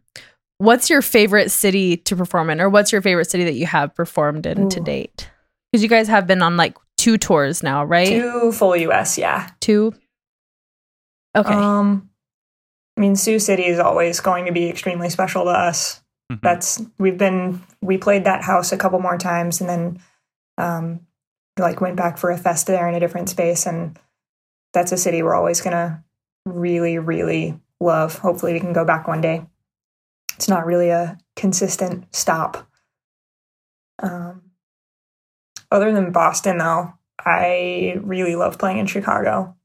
what's 0.60 0.88
your 0.88 1.02
favorite 1.02 1.50
city 1.50 1.98
to 1.98 2.16
perform 2.16 2.52
in, 2.52 2.62
or 2.62 2.70
what's 2.70 2.92
your 2.92 3.02
favorite 3.02 3.32
city 3.32 3.46
that 3.46 3.56
you 3.56 3.66
have 3.66 3.96
performed 3.96 4.46
in 4.46 4.70
to 4.70 4.80
date? 4.80 5.28
Because 5.72 5.82
you 5.82 5.90
guys 5.90 6.08
have 6.08 6.28
been 6.28 6.44
on 6.44 6.56
like 6.56 6.78
two 6.98 7.18
tours 7.18 7.64
now, 7.64 7.84
right? 7.84 8.10
Two 8.10 8.52
full 8.52 8.76
US, 8.76 9.18
yeah. 9.18 9.50
Two? 9.60 9.96
Okay. 11.36 11.52
Um 11.52 12.12
I 12.98 13.00
mean 13.00 13.16
Sioux 13.16 13.40
City 13.40 13.66
is 13.66 13.80
always 13.80 14.20
going 14.20 14.46
to 14.46 14.52
be 14.52 14.70
extremely 14.70 15.10
special 15.10 15.44
to 15.46 15.52
us. 15.52 16.02
Mhm. 16.32 16.42
That's 16.42 16.82
we've 16.98 17.18
been 17.18 17.62
we 17.82 17.98
played 17.98 18.26
that 18.26 18.44
house 18.44 18.72
a 18.72 18.78
couple 18.78 19.00
more 19.00 19.18
times 19.18 19.62
and 19.62 19.70
then 19.70 20.02
um 20.58 21.02
like 21.60 21.80
went 21.80 21.96
back 21.96 22.18
for 22.18 22.32
a 22.32 22.38
fest 22.38 22.68
there 22.68 22.88
in 22.88 22.96
a 22.96 23.00
different 23.00 23.30
space 23.30 23.66
and 23.66 23.98
that's 24.74 24.92
a 24.92 24.98
city 24.98 25.24
we're 25.24 25.36
always 25.36 25.62
gonna 25.62 26.04
really, 26.46 26.98
really 26.98 27.60
love. 27.80 28.18
Hopefully 28.20 28.54
we 28.54 28.60
can 28.60 28.74
go 28.74 28.86
back 28.86 29.08
one 29.08 29.22
day. 29.22 29.46
It's 30.36 30.48
not 30.50 30.66
really 30.66 30.90
a 30.90 31.18
consistent 31.36 32.14
stop. 32.16 32.68
Um 34.00 34.42
other 35.72 35.92
than 35.92 36.12
Boston 36.12 36.58
though, 36.58 36.94
I 37.20 37.98
really 38.02 38.36
love 38.36 38.58
playing 38.58 38.78
in 38.80 38.88
Chicago. 38.88 39.57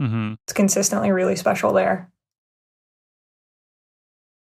Hmm 0.00 0.34
It's 0.44 0.52
consistently 0.52 1.10
really 1.10 1.36
special 1.36 1.72
there. 1.72 2.10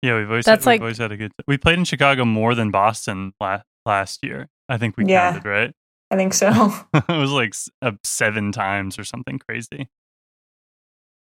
Yeah, 0.03 0.19
we've 0.19 0.29
always 0.29 0.45
That's 0.45 0.65
had, 0.65 0.71
we've 0.73 0.75
like- 0.75 0.81
always 0.83 0.99
had 0.99 1.13
a 1.13 1.17
good. 1.17 1.33
We 1.47 1.57
played 1.57 1.79
in 1.79 1.85
Chicago 1.85 2.25
more 2.25 2.55
than 2.55 2.71
Boston 2.71 3.33
last 3.41 3.65
last 3.87 4.21
year. 4.23 4.49
I 4.69 4.77
think 4.79 4.97
we 4.97 5.07
Yeah. 5.07 5.33
counted 5.33 5.49
right. 5.49 5.75
I 6.11 6.17
think 6.17 6.35
so. 6.35 6.49
it 6.95 7.09
was 7.09 7.31
like 7.31 7.55
uh, 7.83 7.93
seven 8.03 8.53
times 8.53 8.99
or 8.99 9.05
something 9.05 9.39
crazy. 9.39 9.89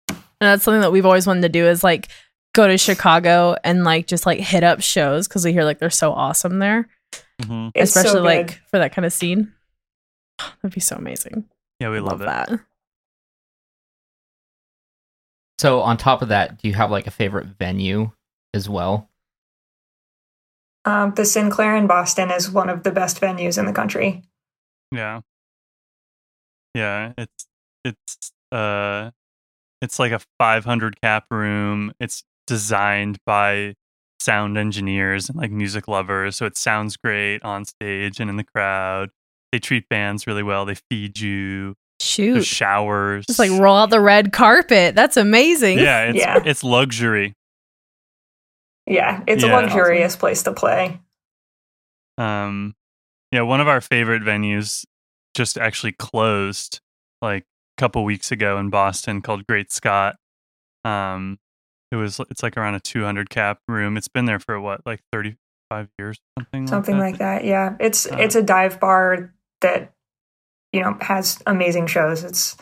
and 0.08 0.18
that's 0.40 0.62
something 0.64 0.80
that 0.82 0.92
we've 0.92 1.06
always 1.06 1.26
wanted 1.26 1.42
to 1.42 1.48
do 1.48 1.66
is 1.66 1.82
like 1.84 2.08
go 2.54 2.66
to 2.68 2.76
Chicago 2.78 3.56
and 3.64 3.84
like 3.84 4.06
just 4.06 4.26
like 4.26 4.38
hit 4.40 4.62
up 4.64 4.80
shows 4.82 5.26
because 5.28 5.44
we 5.44 5.52
hear 5.52 5.64
like 5.64 5.78
they're 5.78 5.90
so 5.90 6.12
awesome 6.12 6.58
there, 6.58 6.88
hmm 7.42 7.68
It's 7.74 7.92
so 7.92 8.00
especially 8.00 8.20
like 8.20 8.60
for 8.70 8.78
that 8.78 8.92
kind 8.94 9.06
of 9.06 9.12
scene. 9.12 9.52
That'd 10.62 10.74
be 10.74 10.80
so 10.80 10.96
amazing. 10.96 11.44
Yeah, 11.80 11.90
we 11.90 12.00
love, 12.00 12.20
it. 12.20 12.26
that. 12.26 12.50
So 15.58 15.80
on 15.80 15.96
top 15.96 16.22
of 16.22 16.28
that, 16.28 16.60
do 16.60 16.68
you 16.68 16.74
have 16.74 16.90
like 16.90 17.06
a 17.06 17.10
favorite 17.10 17.46
venue 17.46 18.10
as 18.52 18.68
well? 18.68 19.08
Um, 20.84 21.14
the 21.14 21.24
Sinclair 21.24 21.76
in 21.76 21.86
Boston 21.86 22.30
is 22.30 22.50
one 22.50 22.68
of 22.68 22.82
the 22.82 22.90
best 22.90 23.20
venues 23.20 23.58
in 23.58 23.64
the 23.64 23.72
country. 23.72 24.22
Yeah. 24.92 25.20
Yeah, 26.74 27.12
it's 27.16 27.46
it's 27.84 28.32
uh 28.52 29.10
it's 29.80 29.98
like 29.98 30.12
a 30.12 30.20
500 30.38 31.00
cap 31.00 31.26
room. 31.30 31.92
It's 32.00 32.24
designed 32.46 33.18
by 33.24 33.74
sound 34.18 34.58
engineers 34.58 35.28
and 35.28 35.38
like 35.38 35.50
music 35.50 35.88
lovers, 35.88 36.36
so 36.36 36.46
it 36.46 36.56
sounds 36.56 36.96
great 36.96 37.42
on 37.44 37.64
stage 37.64 38.20
and 38.20 38.28
in 38.28 38.36
the 38.36 38.44
crowd. 38.44 39.10
They 39.52 39.58
treat 39.60 39.88
bands 39.88 40.26
really 40.26 40.42
well. 40.42 40.64
They 40.64 40.76
feed 40.90 41.20
you. 41.20 41.76
Shoot. 42.00 42.34
There's 42.34 42.46
showers. 42.46 43.24
Just 43.26 43.38
like 43.38 43.50
roll 43.52 43.76
out 43.76 43.90
the 43.90 44.00
red 44.00 44.32
carpet. 44.32 44.94
That's 44.94 45.16
amazing. 45.16 45.78
Yeah, 45.78 46.04
it's 46.10 46.18
Yeah. 46.18 46.42
it's 46.44 46.64
luxury. 46.64 47.34
Yeah, 48.86 49.22
it's 49.26 49.42
Yeah. 49.42 49.50
a 49.58 49.62
luxurious 49.62 50.16
place 50.16 50.42
to 50.42 50.52
play. 50.52 51.00
Um, 52.18 52.74
yeah, 53.32 53.42
one 53.42 53.60
of 53.60 53.68
our 53.68 53.80
favorite 53.80 54.22
venues 54.22 54.84
just 55.34 55.58
actually 55.58 55.92
closed 55.92 56.80
like 57.22 57.42
a 57.42 57.80
couple 57.80 58.04
weeks 58.04 58.30
ago 58.30 58.58
in 58.58 58.70
Boston 58.70 59.22
called 59.22 59.46
Great 59.46 59.72
Scott. 59.72 60.16
Um, 60.84 61.38
it 61.90 61.96
was 61.96 62.20
it's 62.30 62.42
like 62.42 62.56
around 62.56 62.74
a 62.74 62.80
200 62.80 63.30
cap 63.30 63.58
room. 63.68 63.96
It's 63.96 64.08
been 64.08 64.26
there 64.26 64.38
for 64.38 64.60
what 64.60 64.82
like 64.84 65.00
35 65.12 65.88
years, 65.98 66.18
something, 66.38 66.66
Something 66.66 66.98
like 66.98 67.12
like 67.12 67.18
that. 67.18 67.44
Yeah, 67.44 67.76
it's 67.80 68.06
Uh, 68.06 68.16
it's 68.18 68.34
a 68.34 68.42
dive 68.42 68.78
bar 68.80 69.32
that 69.62 69.92
you 70.74 70.80
know 70.80 70.98
has 71.00 71.40
amazing 71.46 71.86
shows. 71.86 72.24
It's 72.24 72.56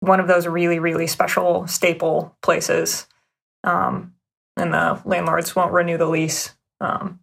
one 0.00 0.20
of 0.20 0.28
those 0.28 0.46
really 0.46 0.78
really 0.78 1.06
special 1.06 1.66
staple 1.66 2.36
places. 2.42 3.06
Um, 3.64 4.12
and 4.56 4.72
the 4.72 5.00
landlords 5.04 5.56
won't 5.56 5.72
renew 5.72 5.98
the 5.98 6.06
lease. 6.06 6.54
Um, 6.80 7.18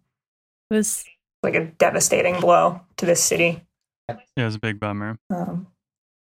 It 0.70 0.74
was 0.74 1.04
like 1.42 1.54
a 1.54 1.66
devastating 1.66 2.40
blow 2.40 2.80
to 2.96 3.06
this 3.06 3.22
city. 3.22 3.62
Yeah, 4.08 4.16
it 4.36 4.44
was 4.44 4.56
a 4.56 4.60
big 4.60 4.80
bummer. 4.80 5.16
Um, 5.30 5.68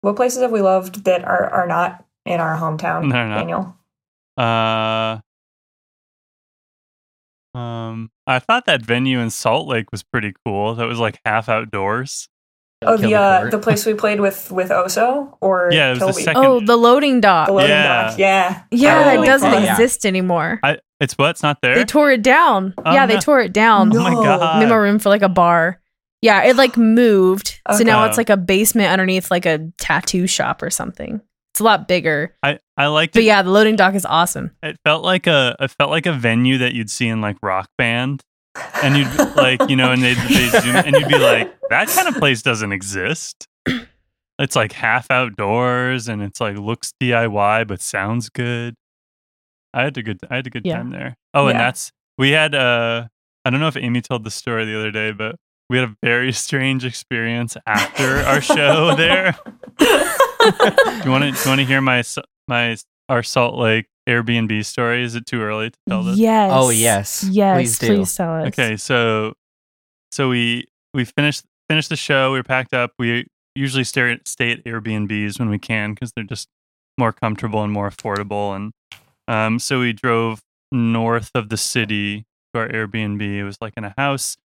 what 0.01 0.17
places 0.17 0.41
have 0.41 0.51
we 0.51 0.61
loved 0.61 1.05
that 1.05 1.23
are 1.23 1.49
are 1.49 1.67
not 1.67 2.05
in 2.25 2.41
our 2.41 2.57
hometown, 2.57 3.09
They're 3.11 3.27
not. 3.27 3.37
Daniel? 3.37 3.77
Uh, 4.35 5.19
um, 7.57 8.11
I 8.27 8.39
thought 8.39 8.65
that 8.65 8.81
venue 8.81 9.19
in 9.19 9.29
Salt 9.29 9.67
Lake 9.67 9.91
was 9.91 10.03
pretty 10.03 10.33
cool. 10.45 10.75
That 10.75 10.87
was 10.87 10.99
like 10.99 11.19
half 11.25 11.47
outdoors. 11.47 12.27
Oh, 12.85 12.97
Kill 12.97 13.09
the 13.09 13.15
uh, 13.15 13.49
the 13.49 13.59
place 13.59 13.85
we 13.85 13.93
played 13.93 14.19
with 14.19 14.51
with 14.51 14.69
Oso 14.69 15.37
or 15.41 15.69
Yeah, 15.73 15.91
it 15.93 15.99
was 16.01 16.15
the 16.17 16.21
second- 16.23 16.43
oh 16.45 16.59
the 16.59 16.75
loading 16.77 17.21
dock. 17.21 17.47
The 17.47 17.53
loading 17.53 17.69
Yeah. 17.69 18.09
dock. 18.09 18.17
Yeah, 18.19 18.61
yeah, 18.71 18.99
Oh, 18.99 19.03
that 19.21 19.25
doesn't 19.25 19.51
fun. 19.51 19.63
Yeah. 19.63 19.71
exist 19.73 20.05
anymore. 20.05 20.59
I 20.63 20.77
it's 20.99 21.13
what? 21.17 21.31
It's 21.31 21.43
not 21.43 21.59
there. 21.61 21.75
They 21.75 21.83
tore 21.85 22.11
it 22.11 22.21
down. 22.21 22.73
Oh, 22.85 22.93
yeah, 22.93 23.05
they 23.05 23.19
tore 23.19 23.41
it 23.41 23.51
down. 23.53 23.95
oh 23.95 23.99
my 24.03 24.13
god! 24.13 24.59
Made 24.59 24.69
more 24.69 24.81
room 24.81 24.99
for 24.99 25.09
like 25.09 25.21
a 25.21 25.29
bar. 25.29 25.79
Yeah, 26.21 26.43
it 26.45 26.55
like 26.55 26.77
moved. 27.03 27.59
So 27.77 27.83
now 27.83 28.05
it's 28.05 28.17
like 28.17 28.29
a 28.29 28.37
basement 28.37 28.89
underneath 28.89 29.29
like 29.29 29.45
a 29.45 29.71
tattoo 29.79 30.27
shop 30.27 30.61
or 30.61 30.69
something. 30.69 31.21
It's 31.53 31.59
a 31.59 31.63
lot 31.63 31.87
bigger. 31.87 32.35
I 32.41 32.59
I 32.77 32.87
liked 32.87 33.13
But 33.13 33.23
it. 33.23 33.25
yeah, 33.25 33.41
the 33.43 33.51
loading 33.51 33.75
dock 33.75 33.93
is 33.95 34.05
awesome. 34.05 34.51
It 34.63 34.77
felt 34.85 35.03
like 35.03 35.27
a 35.27 35.55
it 35.59 35.71
felt 35.77 35.91
like 35.91 36.05
a 36.05 36.13
venue 36.13 36.57
that 36.59 36.73
you'd 36.73 36.89
see 36.89 37.07
in 37.07 37.19
like 37.21 37.37
rock 37.43 37.69
band, 37.77 38.23
and 38.83 38.97
you'd 38.97 39.35
like 39.35 39.69
you 39.69 39.75
know, 39.75 39.91
and 39.91 40.01
they'd, 40.01 40.17
they 40.17 40.49
zoom, 40.61 40.75
and 40.75 40.95
you'd 40.95 41.07
be 41.07 41.17
like, 41.17 41.53
that 41.69 41.87
kind 41.89 42.07
of 42.07 42.15
place 42.15 42.41
doesn't 42.41 42.71
exist. 42.71 43.47
It's 44.39 44.55
like 44.55 44.71
half 44.71 45.09
outdoors, 45.11 46.07
and 46.07 46.21
it's 46.21 46.41
like 46.41 46.57
looks 46.57 46.93
DIY 47.01 47.67
but 47.67 47.81
sounds 47.81 48.29
good. 48.29 48.75
I 49.73 49.83
had 49.83 49.97
a 49.97 50.03
good 50.03 50.19
I 50.29 50.35
had 50.37 50.47
a 50.47 50.49
good 50.49 50.65
Yeah. 50.65 50.77
time 50.77 50.91
there. 50.91 51.15
Oh, 51.33 51.47
and 51.47 51.57
Yeah. 51.57 51.65
that's 51.65 51.91
we 52.17 52.31
had 52.31 52.53
uh 52.55 53.07
I 53.45 53.49
don't 53.49 53.59
know 53.59 53.67
if 53.67 53.77
Amy 53.77 54.01
told 54.01 54.23
the 54.23 54.31
story 54.31 54.65
the 54.65 54.77
other 54.77 54.91
day, 54.91 55.11
but 55.11 55.35
we 55.69 55.77
had 55.77 55.89
a 55.89 55.95
very 56.03 56.31
strange 56.31 56.85
experience 56.85 57.57
after 57.65 58.17
our 58.19 58.41
show 58.41 58.95
there. 58.95 59.35
Do 59.79 59.85
you 59.85 61.11
want 61.11 61.23
to 61.23 61.27
you 61.29 61.47
want 61.47 61.59
to 61.59 61.65
hear 61.65 61.81
my 61.81 62.03
my 62.47 62.75
our 63.09 63.23
Salt 63.23 63.55
Lake 63.55 63.85
Airbnb 64.07 64.65
story? 64.65 65.03
Is 65.03 65.15
it 65.15 65.25
too 65.25 65.41
early 65.41 65.69
to 65.69 65.79
tell 65.87 66.03
this? 66.03 66.17
Yes. 66.17 66.51
Oh, 66.53 66.69
yes. 66.69 67.23
Yes. 67.29 67.57
Please 67.57 67.79
Please, 67.79 68.11
do. 68.11 68.17
tell 68.17 68.33
us. 68.35 68.47
Okay, 68.47 68.77
so 68.77 69.33
so 70.11 70.29
we 70.29 70.67
we 70.93 71.05
finished 71.05 71.45
finished 71.69 71.89
the 71.89 71.95
show. 71.95 72.31
We 72.31 72.39
were 72.39 72.43
packed 72.43 72.73
up. 72.73 72.91
We 72.99 73.27
usually 73.55 73.83
stay 73.83 74.11
at, 74.11 74.27
stay 74.27 74.51
at 74.51 74.63
Airbnbs 74.63 75.39
when 75.39 75.49
we 75.49 75.59
can 75.59 75.93
because 75.93 76.11
they're 76.15 76.23
just 76.25 76.49
more 76.97 77.13
comfortable 77.13 77.63
and 77.63 77.71
more 77.71 77.89
affordable. 77.89 78.55
And 78.55 78.73
um, 79.27 79.59
so 79.59 79.79
we 79.79 79.93
drove 79.93 80.41
north 80.71 81.31
of 81.35 81.49
the 81.49 81.57
city 81.57 82.25
to 82.53 82.61
our 82.61 82.67
Airbnb. 82.67 83.21
It 83.21 83.43
was 83.43 83.57
like 83.61 83.73
in 83.77 83.83
a 83.83 83.93
house, 83.97 84.37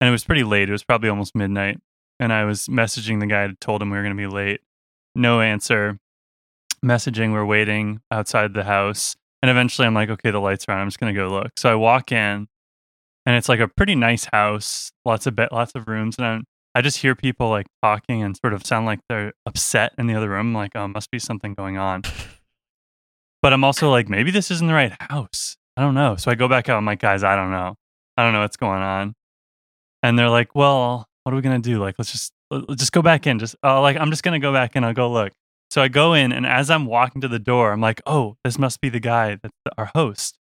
and 0.00 0.08
it 0.08 0.12
was 0.12 0.24
pretty 0.24 0.44
late. 0.44 0.68
It 0.68 0.72
was 0.72 0.84
probably 0.84 1.08
almost 1.08 1.34
midnight. 1.34 1.78
And 2.20 2.32
I 2.32 2.44
was 2.44 2.68
messaging 2.68 3.20
the 3.20 3.26
guy. 3.26 3.52
Told 3.60 3.82
him 3.82 3.90
we 3.90 3.96
were 3.96 4.02
going 4.02 4.16
to 4.16 4.20
be 4.20 4.32
late. 4.32 4.60
No 5.14 5.40
answer. 5.40 5.98
Messaging. 6.84 7.32
We're 7.32 7.46
waiting 7.46 8.00
outside 8.10 8.54
the 8.54 8.64
house. 8.64 9.16
And 9.42 9.50
eventually, 9.50 9.86
I'm 9.86 9.94
like, 9.94 10.10
okay, 10.10 10.30
the 10.30 10.40
lights 10.40 10.66
are 10.68 10.72
on. 10.72 10.80
I'm 10.80 10.88
just 10.88 11.00
going 11.00 11.14
to 11.14 11.18
go 11.18 11.28
look. 11.28 11.52
So 11.56 11.70
I 11.70 11.74
walk 11.74 12.12
in, 12.12 12.46
and 13.26 13.36
it's 13.36 13.48
like 13.48 13.60
a 13.60 13.68
pretty 13.68 13.94
nice 13.94 14.26
house, 14.32 14.90
lots 15.04 15.26
of 15.26 15.36
be- 15.36 15.48
lots 15.50 15.72
of 15.74 15.88
rooms, 15.88 16.16
and 16.18 16.26
I'm, 16.26 16.44
I 16.74 16.82
just 16.82 16.98
hear 16.98 17.14
people 17.14 17.50
like 17.50 17.66
talking 17.82 18.22
and 18.22 18.36
sort 18.36 18.52
of 18.52 18.66
sound 18.66 18.86
like 18.86 19.00
they're 19.08 19.32
upset 19.46 19.92
in 19.98 20.06
the 20.06 20.14
other 20.14 20.30
room. 20.30 20.48
I'm 20.48 20.54
like, 20.54 20.72
oh, 20.74 20.88
must 20.88 21.10
be 21.10 21.18
something 21.18 21.54
going 21.54 21.78
on. 21.78 22.02
But 23.42 23.52
I'm 23.52 23.62
also 23.62 23.90
like, 23.90 24.08
maybe 24.08 24.30
this 24.30 24.50
isn't 24.50 24.66
the 24.66 24.72
right 24.72 24.96
house. 24.98 25.58
I 25.76 25.82
don't 25.82 25.94
know. 25.94 26.16
So 26.16 26.30
I 26.30 26.34
go 26.34 26.48
back 26.48 26.70
out. 26.70 26.78
I'm 26.78 26.86
like, 26.86 27.00
guys, 27.00 27.22
I 27.22 27.36
don't 27.36 27.50
know. 27.50 27.74
I 28.16 28.24
don't 28.24 28.32
know 28.32 28.40
what's 28.40 28.56
going 28.56 28.80
on. 28.80 29.12
And 30.02 30.18
they're 30.18 30.30
like, 30.30 30.54
well, 30.54 31.06
what 31.22 31.32
are 31.32 31.36
we 31.36 31.42
gonna 31.42 31.58
do? 31.58 31.78
Like, 31.78 31.96
let's 31.98 32.10
just 32.10 32.32
let's 32.50 32.80
just 32.80 32.92
go 32.92 33.02
back 33.02 33.26
in. 33.26 33.38
Just 33.38 33.56
oh, 33.62 33.82
like 33.82 33.98
I'm 33.98 34.08
just 34.08 34.22
gonna 34.22 34.38
go 34.38 34.50
back 34.50 34.76
in. 34.76 34.84
I'll 34.84 34.94
go 34.94 35.12
look. 35.12 35.32
So 35.74 35.82
I 35.82 35.88
go 35.88 36.14
in, 36.14 36.30
and 36.30 36.46
as 36.46 36.70
I'm 36.70 36.86
walking 36.86 37.20
to 37.22 37.26
the 37.26 37.40
door, 37.40 37.72
I'm 37.72 37.80
like, 37.80 38.00
oh, 38.06 38.36
this 38.44 38.60
must 38.60 38.80
be 38.80 38.88
the 38.88 39.00
guy 39.00 39.38
that's 39.42 39.52
our 39.76 39.90
host. 39.92 40.38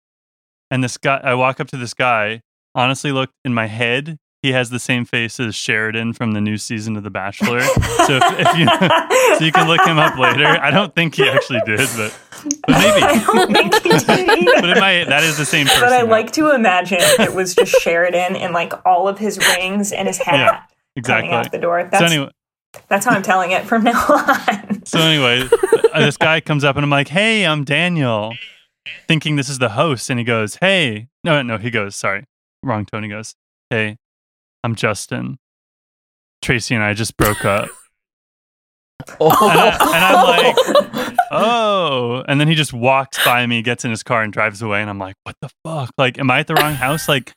And 0.72 0.82
this 0.82 0.98
guy, 0.98 1.20
I 1.22 1.34
walk 1.34 1.60
up 1.60 1.68
to 1.68 1.76
this 1.76 1.94
guy, 1.94 2.42
honestly 2.74 3.12
looked 3.12 3.34
in 3.44 3.54
my 3.54 3.66
head. 3.66 4.18
He 4.42 4.50
has 4.50 4.70
the 4.70 4.80
same 4.80 5.04
face 5.04 5.38
as 5.38 5.54
Sheridan 5.54 6.14
from 6.14 6.32
the 6.32 6.40
new 6.40 6.56
season 6.56 6.96
of 6.96 7.04
The 7.04 7.10
Bachelor. 7.10 7.60
So 7.60 8.18
if, 8.20 8.40
if 8.40 8.58
you 8.58 8.66
so 9.38 9.44
you 9.44 9.52
can 9.52 9.68
look 9.68 9.86
him 9.86 10.00
up 10.00 10.18
later. 10.18 10.46
I 10.46 10.72
don't 10.72 10.92
think 10.96 11.14
he 11.14 11.28
actually 11.28 11.60
did, 11.64 11.88
but, 11.96 12.18
but 12.66 12.70
maybe. 12.70 13.00
I 13.00 13.24
don't 13.24 13.52
think 13.52 13.74
he 13.84 13.90
did. 13.90 14.62
But 14.62 14.80
that 14.80 15.22
is 15.22 15.38
the 15.38 15.44
same 15.44 15.68
person. 15.68 15.80
But 15.80 15.92
I 15.92 16.02
like 16.02 16.32
to 16.32 16.52
imagine 16.52 16.98
it 17.20 17.32
was 17.32 17.54
just 17.54 17.80
Sheridan 17.80 18.34
in 18.34 18.52
like 18.52 18.72
all 18.84 19.06
of 19.06 19.20
his 19.20 19.38
rings 19.54 19.92
and 19.92 20.08
his 20.08 20.18
hat 20.18 20.34
Yeah, 20.34 20.50
coming 20.50 20.66
exactly. 20.96 21.30
out 21.30 21.52
the 21.52 21.58
door. 21.58 21.82
So 21.82 21.88
That's 21.92 22.12
anyway, 22.12 22.32
that's 22.88 23.04
how 23.04 23.12
I'm 23.12 23.22
telling 23.22 23.50
it 23.50 23.64
from 23.64 23.84
now 23.84 24.00
on. 24.08 24.84
So 24.86 24.98
anyway, 24.98 25.48
uh, 25.92 26.00
this 26.00 26.16
guy 26.16 26.40
comes 26.40 26.64
up 26.64 26.76
and 26.76 26.84
I'm 26.84 26.90
like, 26.90 27.08
"Hey, 27.08 27.46
I'm 27.46 27.64
Daniel," 27.64 28.34
thinking 29.08 29.36
this 29.36 29.48
is 29.48 29.58
the 29.58 29.70
host, 29.70 30.10
and 30.10 30.18
he 30.18 30.24
goes, 30.24 30.56
"Hey, 30.60 31.08
no, 31.24 31.42
no," 31.42 31.58
he 31.58 31.70
goes, 31.70 31.96
"Sorry, 31.96 32.24
wrong 32.62 32.86
tone." 32.86 33.02
He 33.02 33.08
goes, 33.08 33.34
"Hey, 33.70 33.96
I'm 34.64 34.74
Justin. 34.74 35.38
Tracy 36.42 36.74
and 36.74 36.82
I 36.82 36.94
just 36.94 37.16
broke 37.16 37.44
up." 37.44 37.68
Oh. 39.18 39.30
And, 39.48 39.58
I, 39.58 39.68
and 39.94 40.94
I'm 40.94 40.94
like, 40.94 41.16
"Oh!" 41.30 42.24
And 42.28 42.40
then 42.40 42.48
he 42.48 42.54
just 42.54 42.72
walks 42.72 43.22
by 43.24 43.46
me, 43.46 43.62
gets 43.62 43.84
in 43.84 43.90
his 43.90 44.02
car, 44.02 44.22
and 44.22 44.32
drives 44.32 44.62
away. 44.62 44.80
And 44.80 44.90
I'm 44.90 44.98
like, 44.98 45.16
"What 45.24 45.36
the 45.40 45.50
fuck? 45.64 45.90
Like, 45.98 46.18
am 46.18 46.30
I 46.30 46.40
at 46.40 46.46
the 46.46 46.54
wrong 46.54 46.74
house? 46.74 47.08
Like, 47.08 47.34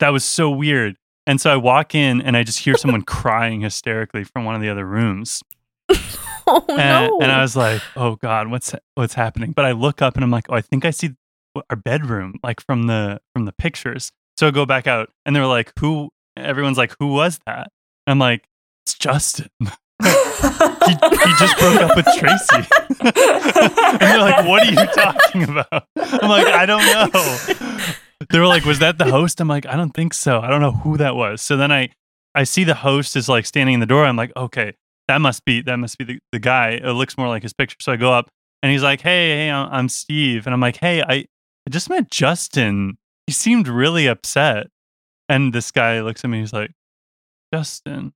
that 0.00 0.08
was 0.10 0.24
so 0.24 0.50
weird." 0.50 0.96
And 1.26 1.40
so 1.40 1.50
I 1.50 1.56
walk 1.56 1.94
in 1.94 2.20
and 2.20 2.36
I 2.36 2.42
just 2.42 2.60
hear 2.60 2.76
someone 2.76 3.02
crying 3.06 3.60
hysterically 3.62 4.24
from 4.24 4.44
one 4.44 4.54
of 4.54 4.60
the 4.60 4.68
other 4.68 4.84
rooms. 4.84 5.42
Oh 6.46 6.62
and, 6.68 6.76
no! 6.76 7.20
and 7.22 7.32
I 7.32 7.40
was 7.40 7.56
like, 7.56 7.80
"Oh 7.96 8.16
God, 8.16 8.50
what's 8.50 8.74
what's 8.96 9.14
happening?" 9.14 9.52
But 9.52 9.64
I 9.64 9.72
look 9.72 10.02
up 10.02 10.14
and 10.14 10.22
I'm 10.22 10.30
like, 10.30 10.44
"Oh, 10.50 10.54
I 10.54 10.60
think 10.60 10.84
I 10.84 10.90
see 10.90 11.14
our 11.70 11.76
bedroom, 11.76 12.34
like 12.42 12.60
from 12.60 12.86
the 12.86 13.18
from 13.32 13.46
the 13.46 13.52
pictures." 13.52 14.12
So 14.36 14.48
I 14.48 14.50
go 14.50 14.66
back 14.66 14.86
out, 14.86 15.08
and 15.24 15.34
they're 15.34 15.46
like, 15.46 15.72
"Who?" 15.80 16.10
Everyone's 16.36 16.76
like, 16.76 16.94
"Who 16.98 17.14
was 17.14 17.40
that?" 17.46 17.72
And 18.06 18.12
I'm 18.12 18.18
like, 18.18 18.46
"It's 18.84 18.92
Justin. 18.92 19.48
he, 19.62 19.68
he 20.02 21.34
just 21.38 21.58
broke 21.58 21.80
up 21.80 21.96
with 21.96 22.06
Tracy." 22.18 22.68
and 23.00 24.00
they're 24.00 24.18
like, 24.18 24.46
"What 24.46 24.66
are 24.66 24.70
you 24.70 24.86
talking 24.92 25.44
about?" 25.44 25.86
I'm 25.96 26.28
like, 26.28 26.46
"I 26.46 26.66
don't 26.66 26.84
know." 26.84 27.94
They 28.30 28.38
were 28.38 28.46
like, 28.46 28.64
"Was 28.64 28.78
that 28.80 28.98
the 28.98 29.10
host?" 29.10 29.40
I'm 29.40 29.48
like, 29.48 29.66
"I 29.66 29.76
don't 29.76 29.92
think 29.92 30.14
so. 30.14 30.40
I 30.40 30.48
don't 30.48 30.60
know 30.60 30.72
who 30.72 30.96
that 30.98 31.16
was." 31.16 31.42
So 31.42 31.56
then 31.56 31.70
I 31.72 31.90
I 32.34 32.44
see 32.44 32.64
the 32.64 32.74
host 32.74 33.16
is 33.16 33.28
like 33.28 33.46
standing 33.46 33.74
in 33.74 33.80
the 33.80 33.86
door. 33.86 34.04
I'm 34.04 34.16
like, 34.16 34.32
"Okay." 34.36 34.74
that 35.08 35.20
must 35.20 35.44
be 35.44 35.60
that 35.62 35.76
must 35.76 35.98
be 35.98 36.04
the, 36.04 36.18
the 36.32 36.38
guy. 36.38 36.80
It 36.82 36.92
looks 36.92 37.18
more 37.18 37.28
like 37.28 37.42
his 37.42 37.52
picture. 37.52 37.76
So 37.80 37.92
I 37.92 37.96
go 37.96 38.12
up 38.12 38.28
and 38.62 38.72
he's 38.72 38.82
like, 38.82 39.00
Hey, 39.00 39.30
hey, 39.30 39.50
I'm, 39.50 39.88
Steve. 39.88 40.46
And 40.46 40.54
I'm 40.54 40.60
like, 40.60 40.78
Hey, 40.78 41.02
I, 41.02 41.14
I 41.14 41.70
just 41.70 41.90
met 41.90 42.10
Justin. 42.10 42.96
He 43.26 43.32
seemed 43.32 43.68
really 43.68 44.06
upset. 44.06 44.68
And 45.28 45.52
this 45.52 45.70
guy 45.70 46.00
looks 46.00 46.24
at 46.24 46.30
me, 46.30 46.40
he's 46.40 46.52
like, 46.52 46.72
Justin. 47.52 48.12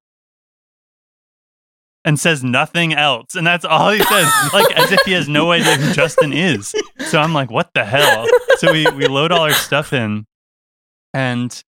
And 2.04 2.18
says 2.18 2.42
nothing 2.42 2.94
else. 2.94 3.34
And 3.34 3.46
that's 3.46 3.64
all 3.64 3.90
he 3.90 3.98
says, 4.02 4.32
like 4.54 4.70
as 4.78 4.92
if 4.92 5.00
he 5.04 5.12
has 5.12 5.28
no 5.28 5.50
idea 5.50 5.76
who 5.76 5.92
Justin 5.92 6.32
is. 6.32 6.74
So 7.08 7.20
I'm 7.20 7.34
like, 7.34 7.50
what 7.50 7.70
the 7.74 7.84
hell? 7.84 8.26
So 8.58 8.72
we, 8.72 8.86
we 8.92 9.06
load 9.08 9.30
all 9.32 9.42
our 9.42 9.52
stuff 9.52 9.92
in 9.92 10.24
and 11.12 11.62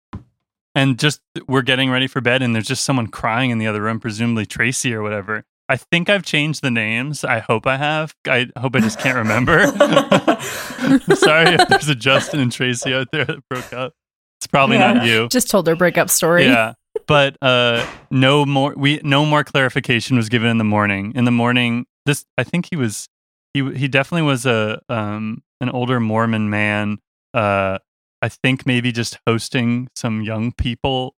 and 0.74 0.98
just 0.98 1.20
we're 1.48 1.62
getting 1.62 1.90
ready 1.90 2.06
for 2.06 2.20
bed 2.20 2.42
and 2.42 2.54
there's 2.54 2.66
just 2.68 2.84
someone 2.84 3.08
crying 3.08 3.50
in 3.50 3.58
the 3.58 3.66
other 3.66 3.82
room 3.82 3.98
presumably 3.98 4.46
tracy 4.46 4.94
or 4.94 5.02
whatever 5.02 5.44
i 5.68 5.76
think 5.76 6.08
i've 6.10 6.22
changed 6.22 6.62
the 6.62 6.70
names 6.70 7.24
i 7.24 7.38
hope 7.38 7.66
i 7.66 7.76
have 7.78 8.14
i 8.28 8.46
hope 8.58 8.76
i 8.76 8.80
just 8.80 8.98
can't 9.00 9.16
remember 9.16 9.66
sorry 11.16 11.54
if 11.54 11.68
there's 11.68 11.88
a 11.88 11.94
justin 11.94 12.38
and 12.40 12.52
tracy 12.52 12.94
out 12.94 13.08
there 13.12 13.24
that 13.24 13.38
broke 13.48 13.72
up 13.72 13.94
it's 14.38 14.46
probably 14.46 14.78
not 14.78 15.04
you 15.06 15.28
Just 15.28 15.50
told 15.50 15.64
their 15.64 15.76
breakup 15.76 16.10
story. 16.10 16.44
yeah 16.44 16.74
but 17.10 17.36
uh 17.42 17.84
no 18.12 18.46
more 18.46 18.72
we 18.76 19.00
no 19.02 19.26
more 19.26 19.42
clarification 19.42 20.16
was 20.16 20.28
given 20.28 20.48
in 20.48 20.58
the 20.58 20.64
morning 20.64 21.12
in 21.16 21.24
the 21.24 21.32
morning 21.32 21.84
this 22.06 22.24
i 22.38 22.44
think 22.44 22.68
he 22.70 22.76
was 22.76 23.08
he 23.52 23.68
he 23.74 23.88
definitely 23.88 24.22
was 24.22 24.46
a 24.46 24.80
um 24.88 25.42
an 25.60 25.68
older 25.70 25.98
mormon 25.98 26.48
man 26.48 26.98
uh 27.34 27.76
i 28.22 28.28
think 28.28 28.64
maybe 28.64 28.92
just 28.92 29.18
hosting 29.26 29.88
some 29.96 30.22
young 30.22 30.52
people 30.52 31.16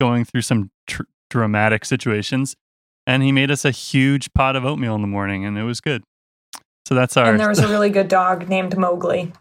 going 0.00 0.24
through 0.24 0.40
some 0.40 0.70
tr- 0.86 1.02
dramatic 1.28 1.84
situations 1.84 2.56
and 3.06 3.22
he 3.22 3.30
made 3.30 3.50
us 3.50 3.66
a 3.66 3.70
huge 3.70 4.32
pot 4.32 4.56
of 4.56 4.64
oatmeal 4.64 4.94
in 4.94 5.02
the 5.02 5.06
morning 5.06 5.44
and 5.44 5.58
it 5.58 5.64
was 5.64 5.82
good 5.82 6.02
so 6.86 6.94
that's 6.94 7.18
our 7.18 7.30
and 7.30 7.38
there 7.38 7.50
was 7.50 7.58
a 7.58 7.68
really 7.68 7.90
good 7.90 8.08
dog 8.08 8.48
named 8.48 8.76
Mowgli. 8.76 9.32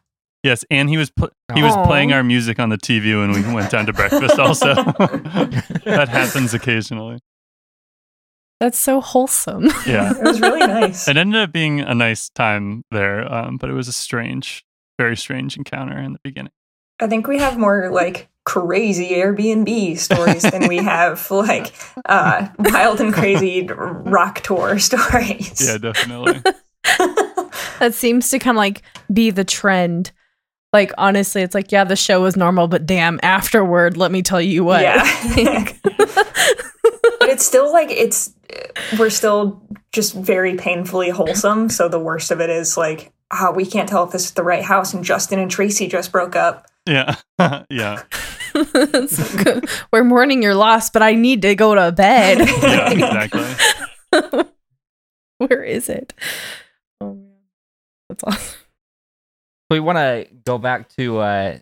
Yes 0.43 0.63
and 0.69 0.89
he 0.89 0.97
was 0.97 1.09
pl- 1.09 1.29
he 1.55 1.61
was 1.63 1.73
Aw. 1.73 1.85
playing 1.85 2.13
our 2.13 2.23
music 2.23 2.59
on 2.59 2.69
the 2.69 2.77
tv 2.77 3.17
when 3.19 3.31
we 3.31 3.53
went 3.53 3.71
down 3.71 3.85
to 3.85 3.93
breakfast 3.93 4.37
also 4.39 4.73
that 5.85 6.07
happens 6.09 6.53
occasionally 6.53 7.19
That's 8.59 8.77
so 8.77 9.01
wholesome. 9.01 9.65
yeah 9.87 10.11
It 10.11 10.21
was 10.23 10.39
really 10.41 10.59
nice. 10.65 11.07
it 11.07 11.17
ended 11.17 11.41
up 11.41 11.51
being 11.51 11.79
a 11.81 11.93
nice 11.95 12.29
time 12.29 12.83
there 12.91 13.31
um, 13.33 13.57
but 13.57 13.69
it 13.69 13.73
was 13.73 13.87
a 13.87 13.93
strange 13.93 14.63
very 14.99 15.17
strange 15.17 15.57
encounter 15.57 15.97
in 15.97 16.13
the 16.13 16.19
beginning 16.23 16.51
I 16.99 17.07
think 17.07 17.27
we 17.27 17.39
have 17.39 17.57
more 17.57 17.89
like 17.91 18.29
crazy 18.45 19.09
Airbnb 19.11 19.97
stories 19.97 20.43
than 20.43 20.67
we 20.67 20.77
have 20.77 21.29
like 21.31 21.73
uh, 22.05 22.47
wild 22.59 23.01
and 23.01 23.13
crazy 23.13 23.67
rock 23.67 24.41
tour 24.41 24.77
stories. 24.79 25.65
yeah 25.65 25.77
definitely 25.77 26.41
that 27.79 27.93
seems 27.93 28.29
to 28.29 28.39
kind 28.39 28.55
of 28.55 28.59
like 28.59 28.81
be 29.11 29.29
the 29.31 29.43
trend. 29.43 30.11
Like 30.73 30.91
honestly, 30.97 31.43
it's 31.43 31.53
like 31.53 31.71
yeah, 31.71 31.83
the 31.83 31.95
show 31.95 32.21
was 32.21 32.35
normal, 32.35 32.67
but 32.67 32.85
damn, 32.87 33.19
afterward, 33.21 33.95
let 33.95 34.11
me 34.11 34.23
tell 34.23 34.41
you 34.41 34.63
what. 34.63 34.81
Yeah. 34.81 35.03
but 35.83 37.29
it's 37.29 37.45
still 37.45 37.71
like 37.71 37.91
it's 37.91 38.33
we're 38.97 39.11
still 39.11 39.61
just 39.91 40.15
very 40.15 40.55
painfully 40.55 41.11
wholesome. 41.11 41.69
So 41.69 41.87
the 41.87 41.99
worst 41.99 42.31
of 42.31 42.41
it 42.41 42.49
is 42.49 42.75
like, 42.75 43.13
ah, 43.31 43.51
we 43.55 43.67
can't 43.67 43.87
tell 43.87 44.03
if 44.03 44.11
this 44.11 44.25
is 44.25 44.31
the 44.31 44.43
right 44.43 44.63
house, 44.63 44.95
and 44.95 45.03
Justin 45.03 45.37
and 45.39 45.51
Tracy 45.51 45.87
just 45.87 46.11
broke 46.11 46.35
up. 46.35 46.65
yeah 46.87 47.15
yeah 47.69 48.01
It's. 48.55 49.35
We're 49.91 50.03
mourning 50.03 50.41
your 50.43 50.55
loss, 50.55 50.89
but 50.89 51.01
I 51.03 51.13
need 51.13 51.43
to 51.43 51.55
go 51.55 51.75
to 51.75 51.91
bed. 51.91 52.47
yeah 52.61 52.91
exactly 52.91 54.43
Where 55.37 55.63
is 55.63 55.89
it? 55.89 56.13
Oh 57.01 57.13
man, 57.13 57.31
that's 58.09 58.23
awesome. 58.23 58.59
We 59.69 59.79
want 59.79 59.97
to 59.97 60.27
go 60.45 60.57
back 60.57 60.89
to 60.97 61.19
uh, 61.19 61.57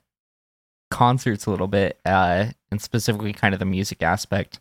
concerts 0.90 1.46
a 1.46 1.52
little 1.52 1.68
bit, 1.68 2.00
uh, 2.06 2.48
and 2.72 2.82
specifically 2.82 3.34
kind 3.34 3.54
of 3.54 3.60
the 3.60 3.66
music 3.66 4.04
aspect. 4.04 4.60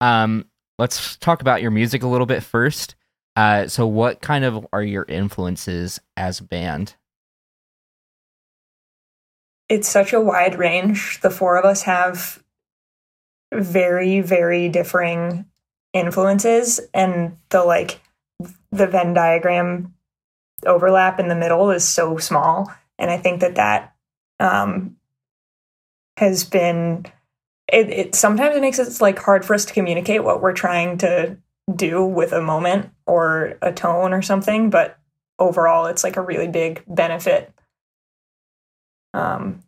Um, 0.00 0.46
let's 0.78 1.16
talk 1.16 1.40
about 1.40 1.62
your 1.62 1.70
music 1.70 2.02
a 2.02 2.08
little 2.08 2.26
bit 2.26 2.42
first. 2.42 2.94
Uh, 3.34 3.66
so, 3.66 3.86
what 3.86 4.20
kind 4.20 4.44
of 4.44 4.66
are 4.72 4.82
your 4.82 5.04
influences 5.04 6.00
as 6.16 6.40
a 6.40 6.44
band? 6.44 6.94
it's 9.72 9.88
such 9.88 10.12
a 10.12 10.20
wide 10.20 10.58
range. 10.58 11.20
The 11.22 11.30
four 11.30 11.56
of 11.56 11.64
us 11.64 11.82
have 11.84 12.44
very, 13.54 14.20
very 14.20 14.68
differing 14.68 15.46
influences, 15.94 16.78
and 16.92 17.38
the 17.48 17.64
like 17.64 18.00
the 18.70 18.86
Venn 18.86 19.14
diagram 19.14 19.94
overlap 20.66 21.18
in 21.18 21.28
the 21.28 21.34
middle 21.34 21.70
is 21.70 21.88
so 21.88 22.18
small. 22.18 22.70
And 23.02 23.10
I 23.10 23.18
think 23.18 23.40
that 23.40 23.56
that 23.56 23.94
um, 24.40 24.96
has 26.16 26.44
been 26.44 27.04
it, 27.70 27.90
it. 27.90 28.14
Sometimes 28.14 28.56
it 28.56 28.60
makes 28.60 28.78
it 28.78 29.00
like 29.02 29.18
hard 29.18 29.44
for 29.44 29.54
us 29.54 29.66
to 29.66 29.74
communicate 29.74 30.24
what 30.24 30.40
we're 30.40 30.54
trying 30.54 30.96
to 30.98 31.36
do 31.74 32.04
with 32.04 32.32
a 32.32 32.40
moment 32.40 32.90
or 33.06 33.58
a 33.60 33.72
tone 33.72 34.14
or 34.14 34.22
something, 34.22 34.70
but 34.70 34.98
overall, 35.38 35.86
it's 35.86 36.04
like 36.04 36.16
a 36.16 36.22
really 36.22 36.48
big 36.48 36.82
benefit 36.86 37.52
um, 39.14 39.62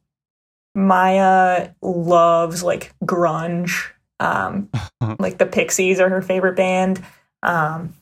Maya 0.75 1.71
loves 1.83 2.63
like 2.63 2.95
grunge. 3.05 3.91
Um, 4.21 4.71
like 5.19 5.39
the 5.39 5.47
Pixies 5.47 6.01
are 6.01 6.09
her 6.09 6.23
favorite 6.23 6.57
band. 6.57 7.05
Um, 7.43 7.95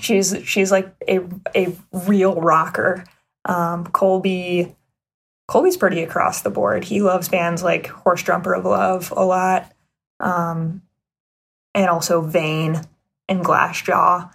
she's 0.00 0.36
she's 0.44 0.72
like 0.72 0.94
a 1.08 1.20
a 1.54 1.76
real 1.92 2.40
rocker. 2.40 3.04
Um, 3.48 3.84
Colby 3.86 4.76
Colby's 5.48 5.76
pretty 5.76 6.02
across 6.02 6.42
the 6.42 6.50
board. 6.50 6.84
He 6.84 7.00
loves 7.02 7.28
bands 7.28 7.62
like 7.62 7.86
Horse 7.88 8.22
Jumper 8.22 8.54
of 8.54 8.64
Love 8.66 9.12
a 9.16 9.24
lot, 9.24 9.72
um, 10.20 10.82
and 11.74 11.88
also 11.88 12.20
Vein 12.20 12.80
and 13.28 13.44
Glassjaw. 13.44 14.30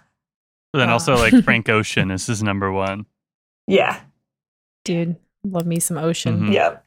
but 0.72 0.78
then 0.78 0.90
also 0.90 1.14
like 1.16 1.32
frank 1.44 1.68
ocean 1.68 2.10
is 2.10 2.26
his 2.26 2.42
number 2.42 2.70
one 2.72 3.06
Yeah, 3.68 4.00
Dude, 4.84 5.16
love 5.44 5.66
me 5.66 5.78
some 5.80 5.96
ocean. 5.98 6.48
Mhm. 6.48 6.52
Yep. 6.52 6.84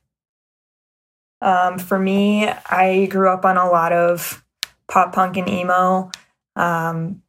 Um, 1.42 1.78
for 1.80 1.98
me, 2.00 2.48
I 2.48 3.06
grew 3.08 3.30
up 3.30 3.46
on 3.46 3.58
a 3.58 3.70
lot 3.70 3.94
of 3.94 4.44
pop 4.88 5.14
punk 5.14 5.38
and 5.38 5.48
emo. 5.50 6.12
Um, 6.56 7.22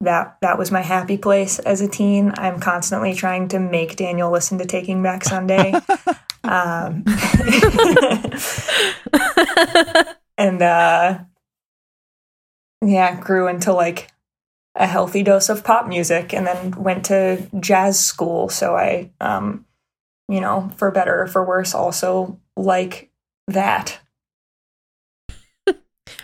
that 0.00 0.36
that 0.42 0.58
was 0.58 0.70
my 0.70 0.82
happy 0.82 1.16
place 1.16 1.58
as 1.58 1.80
a 1.80 1.88
teen. 1.88 2.32
I'm 2.36 2.60
constantly 2.60 3.14
trying 3.14 3.48
to 3.48 3.58
make 3.58 3.96
Daniel 3.96 4.30
listen 4.30 4.58
to 4.58 4.66
Taking 4.66 5.02
Back 5.02 5.24
Sunday. 5.24 5.74
Um, 6.46 7.04
and 10.38 10.62
uh, 10.62 11.18
yeah, 12.84 13.20
grew 13.20 13.48
into 13.48 13.72
like 13.72 14.12
a 14.76 14.86
healthy 14.86 15.22
dose 15.22 15.48
of 15.48 15.64
pop 15.64 15.88
music, 15.88 16.32
and 16.32 16.46
then 16.46 16.70
went 16.72 17.06
to 17.06 17.48
jazz 17.58 17.98
school. 17.98 18.48
So 18.48 18.76
I, 18.76 19.10
um, 19.20 19.64
you 20.28 20.40
know, 20.40 20.70
for 20.76 20.90
better 20.90 21.22
or 21.22 21.26
for 21.26 21.44
worse, 21.44 21.74
also 21.74 22.38
like 22.56 23.10
that. 23.48 23.98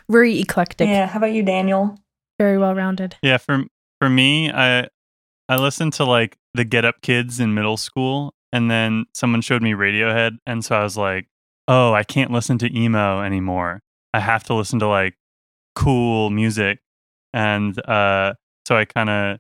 Very 0.09 0.39
eclectic. 0.39 0.89
Yeah. 0.89 1.07
How 1.07 1.19
about 1.19 1.33
you, 1.33 1.43
Daniel? 1.43 1.99
Very 2.39 2.59
well 2.59 2.75
rounded. 2.75 3.17
Yeah, 3.23 3.39
for 3.39 3.65
for 4.01 4.09
me, 4.09 4.51
I 4.51 4.89
I 5.49 5.57
listened 5.57 5.93
to 5.95 6.05
like 6.05 6.37
the 6.55 6.65
Get 6.65 6.85
Up 6.85 7.03
Kids 7.03 7.41
in 7.41 7.55
middle 7.55 7.77
school, 7.77 8.35
and 8.53 8.71
then 8.71 9.07
someone 9.15 9.41
showed 9.41 9.63
me 9.63 9.73
Radiohead, 9.73 10.39
and 10.47 10.65
so 10.65 10.77
I 10.77 10.83
was 10.83 10.97
like, 10.97 11.29
oh, 11.69 11.93
I 11.93 12.05
can't 12.05 12.31
listen 12.31 12.59
to 12.59 12.77
emo 12.77 13.23
anymore. 13.23 13.83
I 14.15 14.21
have 14.21 14.45
to 14.45 14.55
listen 14.55 14.79
to 14.81 14.87
like 14.89 15.15
cool 15.75 16.31
music, 16.31 16.81
and 17.33 17.79
uh, 17.89 18.35
so 18.67 18.77
I 18.77 18.85
kind 18.85 19.11
of 19.11 19.39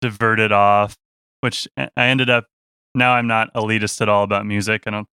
diverted 0.00 0.52
off, 0.52 0.96
which 1.40 1.66
I 1.76 1.88
ended 1.96 2.30
up. 2.30 2.46
Now 2.94 3.12
I'm 3.12 3.26
not 3.26 3.52
elitist 3.54 4.00
at 4.00 4.08
all 4.08 4.22
about 4.22 4.46
music. 4.46 4.82
I 4.86 4.90
don't 4.90 5.08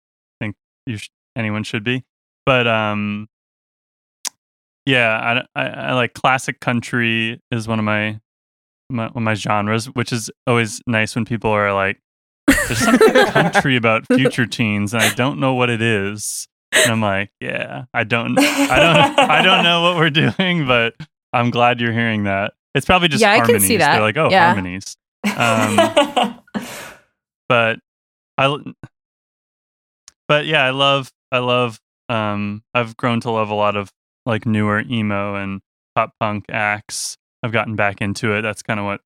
think 0.40 0.56
you 0.86 0.96
sh- 0.96 1.10
anyone 1.36 1.62
should 1.62 1.84
be, 1.84 2.04
but 2.44 2.66
um, 2.66 3.28
yeah, 4.88 5.42
I, 5.54 5.60
I, 5.62 5.68
I 5.68 5.92
like 5.94 6.14
classic 6.14 6.60
country 6.60 7.40
is 7.50 7.68
one 7.68 7.78
of 7.78 7.84
my 7.84 8.18
my, 8.90 9.04
one 9.08 9.16
of 9.16 9.22
my 9.22 9.34
genres, 9.34 9.86
which 9.86 10.12
is 10.12 10.30
always 10.46 10.80
nice 10.86 11.14
when 11.14 11.24
people 11.26 11.50
are 11.50 11.74
like, 11.74 12.00
"There's 12.46 12.78
something 12.78 13.12
country 13.26 13.76
about 13.82 14.06
future 14.06 14.46
teens, 14.46 14.94
and 14.94 15.02
I 15.02 15.14
don't 15.14 15.38
know 15.40 15.54
what 15.54 15.68
it 15.70 15.82
is." 15.82 16.48
And 16.72 16.90
I'm 16.92 17.00
like, 17.02 17.30
"Yeah, 17.40 17.84
I 17.92 18.04
don't, 18.04 18.38
I 18.38 18.78
don't, 18.78 19.18
I 19.30 19.42
don't 19.42 19.62
know 19.62 19.82
what 19.82 19.96
we're 19.96 20.10
doing, 20.10 20.66
but 20.66 20.94
I'm 21.32 21.50
glad 21.50 21.80
you're 21.80 21.92
hearing 21.92 22.24
that. 22.24 22.54
It's 22.74 22.86
probably 22.86 23.08
just 23.08 23.20
Yeah, 23.20 23.32
I 23.32 23.36
can 23.36 23.44
harmonies. 23.46 23.68
see 23.68 23.76
that. 23.78 23.92
They're 23.92 24.00
like, 24.02 24.16
oh, 24.16 24.30
Yeah. 24.30 24.46
harmonies. 24.46 24.96
Um, 25.36 26.40
but 27.48 27.80
I, 28.36 28.56
but 30.28 30.46
yeah, 30.46 30.62
I 30.64 30.70
love, 30.70 31.10
I 31.32 31.38
love. 31.38 31.80
Um, 32.08 32.62
I've 32.74 32.96
grown 32.96 33.20
to 33.20 33.30
love 33.30 33.50
a 33.50 33.54
lot 33.54 33.76
of 33.76 33.90
like 34.28 34.46
newer 34.46 34.82
emo 34.88 35.34
and 35.34 35.60
pop 35.96 36.12
punk 36.20 36.44
acts. 36.50 37.16
I've 37.42 37.52
gotten 37.52 37.74
back 37.74 38.00
into 38.00 38.34
it. 38.34 38.42
That's 38.42 38.62
kind 38.62 38.78
of 38.78 38.86
what 38.86 39.00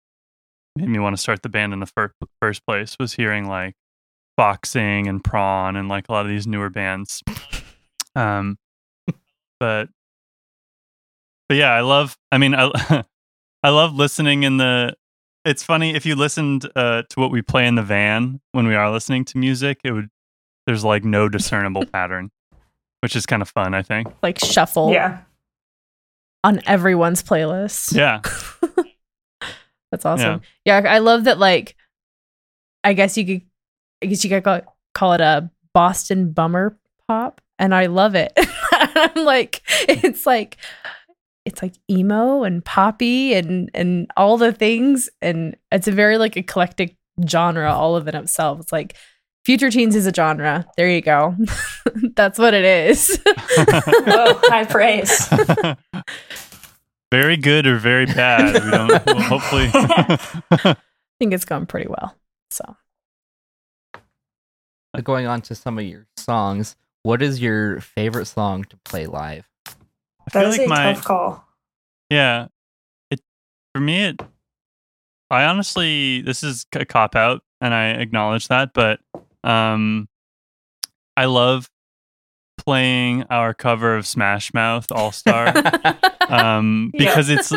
made 0.77 0.89
me 0.89 0.99
want 0.99 1.15
to 1.15 1.21
start 1.21 1.43
the 1.43 1.49
band 1.49 1.73
in 1.73 1.81
the 1.81 1.87
fir- 1.87 2.15
first 2.41 2.65
place. 2.67 2.97
Was 2.99 3.13
hearing 3.13 3.47
like 3.47 3.75
boxing 4.37 5.07
and 5.07 5.23
prawn 5.23 5.77
and 5.77 5.89
like 5.89 6.09
a 6.09 6.13
lot 6.13 6.25
of 6.25 6.31
these 6.31 6.47
newer 6.47 6.71
bands. 6.71 7.23
Um, 8.17 8.59
but 9.61 9.89
but 11.49 11.57
yeah, 11.57 11.71
I 11.71 11.81
love. 11.83 12.19
I 12.33 12.39
mean, 12.39 12.57
I 12.57 12.73
I 13.63 13.69
love 13.69 13.95
listening 13.95 14.43
in 14.43 14.57
the. 14.57 14.97
It's 15.45 15.63
funny 15.63 15.95
if 15.95 16.05
you 16.05 16.17
listened 16.17 16.69
uh, 16.75 17.05
to 17.09 17.21
what 17.21 17.31
we 17.31 17.41
play 17.41 17.69
in 17.69 17.77
the 17.77 17.85
van 17.85 18.41
when 18.51 18.67
we 18.67 18.75
are 18.75 18.91
listening 18.91 19.25
to 19.27 19.39
music. 19.39 19.81
It 19.85 19.93
would 19.93 20.09
there's 20.67 20.83
like 20.83 21.05
no 21.05 21.29
discernible 21.29 21.87
pattern, 21.87 22.33
which 23.01 23.17
is 23.17 23.27
kind 23.27 23.43
of 23.43 23.49
fun. 23.49 23.75
I 23.75 23.83
think. 23.83 24.09
Like 24.23 24.39
shuffle 24.39 24.93
yeah. 24.93 25.21
on 26.45 26.61
everyone's 26.67 27.23
playlist. 27.23 27.95
Yeah, 27.95 28.21
That's 29.91 30.07
awesome. 30.07 30.43
Yeah. 30.65 30.83
I 30.89 30.99
love 30.99 31.25
that. 31.25 31.39
Like, 31.39 31.77
I 32.85 32.93
guess 32.93 33.17
you 33.17 33.27
could, 33.27 33.43
I 34.03 34.07
guess 34.07 34.25
you 34.25 34.31
could 34.31 34.45
call, 34.45 34.61
call 34.95 35.13
it 35.15 35.21
a 35.21 35.51
Boston 35.75 36.33
bummer 36.33 36.79
pop, 37.09 37.41
and 37.59 37.75
I 37.75 37.87
love 37.87 38.15
it. 38.15 38.33
I'm 38.73 39.25
like, 39.25 39.63
it's 39.89 40.27
like, 40.27 40.57
it's 41.45 41.63
like 41.63 41.75
emo 41.91 42.45
and 42.45 42.65
poppy 42.65 43.35
and 43.35 43.71
and 43.75 44.11
all 44.17 44.37
the 44.37 44.53
things, 44.53 45.09
and 45.21 45.57
it's 45.73 45.89
a 45.89 45.93
very 45.93 46.19
like 46.19 46.37
eclectic 46.37 46.97
genre 47.29 47.73
all 47.73 47.97
of 47.97 48.09
it 48.09 48.15
itself. 48.15 48.61
It's 48.61 48.73
like 48.73 48.97
future 49.44 49.70
teens 49.70 49.96
is 49.96 50.07
a 50.07 50.12
genre. 50.12 50.66
There 50.76 50.88
you 50.88 51.00
go. 51.00 51.37
That's 52.16 52.38
what 52.38 52.55
it 52.55 52.64
is. 52.64 53.20
Whoa, 53.24 53.35
oh, 53.66 54.40
high 54.44 54.64
praise. 54.64 55.29
very 57.11 57.37
good 57.37 57.66
or 57.66 57.79
very 57.79 58.07
bad. 58.07 58.62
We 58.64 58.70
don't. 58.70 59.07
Well, 59.07 59.20
hopefully. 59.22 59.70
I 59.72 60.76
think 61.18 61.33
it's 61.33 61.44
going 61.44 61.66
pretty 61.66 61.88
well. 61.88 62.16
So 62.50 62.76
Going 65.05 65.26
on 65.26 65.40
to 65.42 65.55
some 65.55 65.79
of 65.79 65.85
your 65.85 66.07
songs, 66.16 66.76
what 67.05 67.22
is 67.22 67.40
your 67.40 67.81
favorite 67.81 68.26
song 68.26 68.64
to 68.64 68.76
play 68.85 69.07
live? 69.07 69.48
I 69.66 69.72
That 70.33 70.40
feel 70.40 70.48
is 70.50 70.59
like 70.59 70.66
a 70.66 70.68
my 70.68 70.92
tough 70.92 71.05
call. 71.05 71.44
Yeah. 72.11 72.48
It 73.11 73.20
for 73.74 73.81
me 73.81 74.05
it 74.05 74.20
I 75.31 75.44
honestly 75.44 76.22
this 76.22 76.42
is 76.42 76.66
a 76.72 76.85
cop 76.85 77.14
out 77.14 77.42
and 77.61 77.72
I 77.72 77.90
acknowledge 77.90 78.48
that, 78.48 78.74
but 78.74 79.00
um 79.44 80.09
I 81.16 81.24
love 81.26 81.68
playing 82.59 83.24
our 83.31 83.55
cover 83.55 83.96
of 83.96 84.07
Smash 84.07 84.53
Mouth 84.53 84.90
All 84.92 85.12
Star 85.12 85.48
um 86.29 86.90
Yeah. 86.94 86.98
because 87.14 87.29
it's 87.31 87.53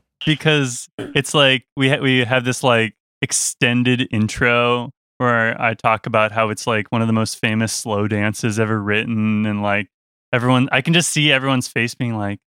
because 0.26 0.88
it's 0.98 1.34
like 1.34 1.64
we 1.76 1.88
ha- 1.88 2.00
we 2.00 2.24
have 2.24 2.44
this 2.44 2.62
like 2.62 2.94
extended 3.22 4.06
intro 4.10 4.90
where 5.18 5.60
I 5.60 5.74
talk 5.74 6.06
about 6.06 6.30
how 6.30 6.50
it's 6.50 6.66
like 6.66 6.86
one 6.92 7.00
of 7.00 7.06
the 7.08 7.12
most 7.12 7.38
famous 7.40 7.72
slow 7.72 8.06
dances 8.06 8.60
ever 8.60 8.80
written 8.80 9.46
and 9.46 9.62
like 9.62 9.88
everyone 10.32 10.68
I 10.70 10.80
can 10.82 10.92
just 10.94 11.10
see 11.10 11.32
everyone's 11.32 11.66
face 11.68 11.94
being 11.94 12.16
like 12.16 12.38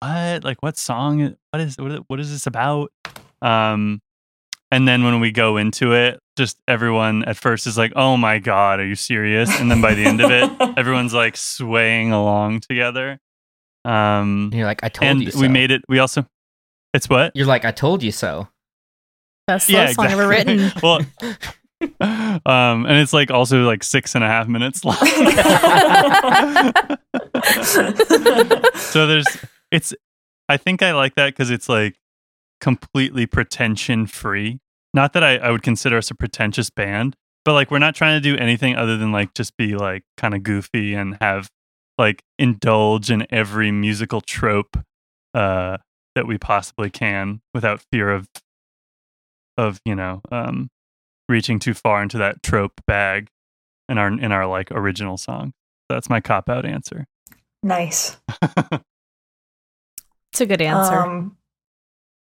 what 0.00 0.44
like 0.44 0.62
what 0.62 0.76
song 0.76 1.36
what 1.52 1.60
is 1.62 1.76
what 1.78 1.92
is, 1.92 2.00
what 2.08 2.20
is 2.20 2.30
this 2.30 2.46
about 2.46 2.92
um 3.40 4.00
and 4.70 4.86
then 4.86 5.04
when 5.04 5.20
we 5.20 5.30
go 5.30 5.56
into 5.56 5.92
it 5.94 6.20
just 6.36 6.60
everyone 6.68 7.24
at 7.24 7.36
first 7.36 7.66
is 7.66 7.78
like 7.78 7.92
oh 7.96 8.16
my 8.16 8.38
god 8.38 8.80
are 8.80 8.86
you 8.86 8.94
serious 8.94 9.58
and 9.60 9.70
then 9.70 9.80
by 9.80 9.94
the 9.94 10.04
end 10.04 10.20
of 10.20 10.30
it 10.30 10.50
everyone's 10.78 11.14
like 11.14 11.36
swaying 11.36 12.12
along 12.12 12.60
together 12.60 13.18
um 13.84 14.44
And 14.50 14.54
you're 14.54 14.66
like, 14.66 14.82
I 14.84 14.88
told 14.88 15.10
and 15.10 15.22
you 15.22 15.30
so. 15.30 15.40
we 15.40 15.48
made 15.48 15.70
it 15.70 15.82
we 15.88 15.98
also 15.98 16.26
it's 16.94 17.08
what 17.08 17.32
You're 17.34 17.46
like, 17.46 17.64
I 17.64 17.72
told 17.72 18.02
you 18.02 18.12
so. 18.12 18.48
best 19.46 19.66
slow 19.66 19.86
song 19.92 20.06
ever 20.06 20.28
written. 20.28 20.70
well 20.82 21.00
um 22.46 22.86
and 22.86 22.92
it's 22.98 23.12
like 23.12 23.30
also 23.30 23.62
like 23.64 23.82
six 23.84 24.14
and 24.14 24.24
a 24.24 24.26
half 24.26 24.48
minutes 24.48 24.84
long 24.84 24.96
so 28.74 29.06
there's 29.06 29.26
it's 29.70 29.94
i 30.48 30.56
think 30.56 30.82
i 30.82 30.92
like 30.92 31.14
that 31.16 31.26
because 31.34 31.50
it's 31.50 31.68
like 31.68 31.96
completely 32.60 33.26
pretension 33.26 34.06
free 34.06 34.58
not 34.96 35.12
that 35.12 35.22
I, 35.22 35.36
I 35.36 35.50
would 35.50 35.62
consider 35.62 35.96
us 35.96 36.10
a 36.10 36.14
pretentious 36.14 36.70
band 36.70 37.14
but 37.44 37.52
like 37.52 37.70
we're 37.70 37.78
not 37.78 37.94
trying 37.94 38.20
to 38.20 38.20
do 38.20 38.36
anything 38.36 38.74
other 38.74 38.96
than 38.96 39.12
like 39.12 39.32
just 39.34 39.56
be 39.56 39.76
like 39.76 40.02
kind 40.16 40.34
of 40.34 40.42
goofy 40.42 40.94
and 40.94 41.16
have 41.20 41.48
like 41.98 42.22
indulge 42.38 43.10
in 43.10 43.26
every 43.30 43.70
musical 43.70 44.20
trope 44.20 44.76
uh 45.34 45.76
that 46.16 46.26
we 46.26 46.38
possibly 46.38 46.90
can 46.90 47.40
without 47.54 47.80
fear 47.92 48.10
of 48.10 48.28
of 49.56 49.80
you 49.84 49.94
know 49.94 50.20
um 50.32 50.68
reaching 51.28 51.58
too 51.58 51.74
far 51.74 52.02
into 52.02 52.18
that 52.18 52.42
trope 52.42 52.80
bag 52.86 53.28
in 53.88 53.98
our 53.98 54.08
in 54.08 54.32
our 54.32 54.46
like 54.46 54.72
original 54.72 55.16
song 55.16 55.52
that's 55.88 56.10
my 56.10 56.20
cop 56.20 56.48
out 56.48 56.66
answer 56.66 57.06
nice. 57.62 58.16
It's 60.36 60.42
a 60.42 60.46
good 60.46 60.60
answer. 60.60 61.00
Um, 61.00 61.38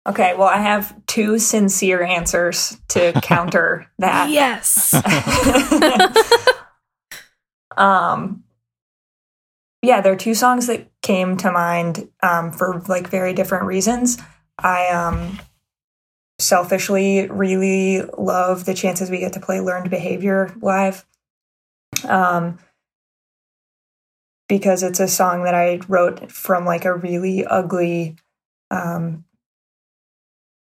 okay, 0.06 0.34
well, 0.36 0.48
I 0.48 0.58
have 0.58 0.94
two 1.06 1.38
sincere 1.38 2.02
answers 2.02 2.78
to 2.88 3.12
counter 3.22 3.86
that. 3.98 4.30
yes. 4.30 4.94
um, 7.76 8.44
yeah, 9.82 10.00
there 10.00 10.12
are 10.12 10.16
two 10.16 10.34
songs 10.34 10.68
that 10.68 10.88
came 11.02 11.36
to 11.38 11.50
mind 11.50 12.08
um, 12.22 12.52
for 12.52 12.80
like 12.88 13.08
very 13.08 13.32
different 13.32 13.64
reasons. 13.64 14.18
I 14.58 14.88
um, 14.88 15.40
selfishly 16.38 17.26
really 17.28 18.02
love 18.16 18.64
the 18.64 18.74
chances 18.74 19.10
we 19.10 19.18
get 19.18 19.32
to 19.32 19.40
play 19.40 19.60
Learned 19.60 19.90
Behavior 19.90 20.54
live. 20.60 21.04
Um, 22.08 22.58
because 24.48 24.82
it's 24.82 25.00
a 25.00 25.08
song 25.08 25.44
that 25.44 25.54
I 25.54 25.80
wrote 25.88 26.30
from 26.30 26.64
like 26.64 26.84
a 26.84 26.94
really 26.94 27.44
ugly, 27.44 28.16
um, 28.70 29.24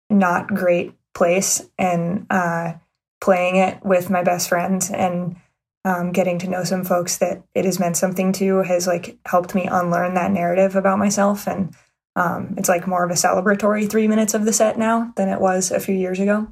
not 0.09 0.47
great 0.47 0.93
place, 1.13 1.67
and 1.77 2.25
uh, 2.29 2.73
playing 3.21 3.55
it 3.55 3.83
with 3.83 4.09
my 4.09 4.23
best 4.23 4.49
friends 4.49 4.91
and 4.91 5.35
um, 5.83 6.11
getting 6.11 6.39
to 6.39 6.49
know 6.49 6.63
some 6.63 6.83
folks 6.83 7.17
that 7.17 7.43
it 7.53 7.65
has 7.65 7.79
meant 7.79 7.97
something 7.97 8.33
to 8.33 8.63
has 8.63 8.87
like 8.87 9.17
helped 9.25 9.53
me 9.55 9.67
unlearn 9.69 10.15
that 10.15 10.31
narrative 10.31 10.75
about 10.75 10.99
myself, 10.99 11.47
and 11.47 11.75
um, 12.15 12.55
it's 12.57 12.69
like 12.69 12.87
more 12.87 13.03
of 13.03 13.11
a 13.11 13.15
celebratory 13.15 13.89
three 13.89 14.07
minutes 14.07 14.33
of 14.33 14.45
the 14.45 14.53
set 14.53 14.77
now 14.77 15.13
than 15.15 15.29
it 15.29 15.39
was 15.41 15.71
a 15.71 15.79
few 15.79 15.95
years 15.95 16.19
ago. 16.19 16.47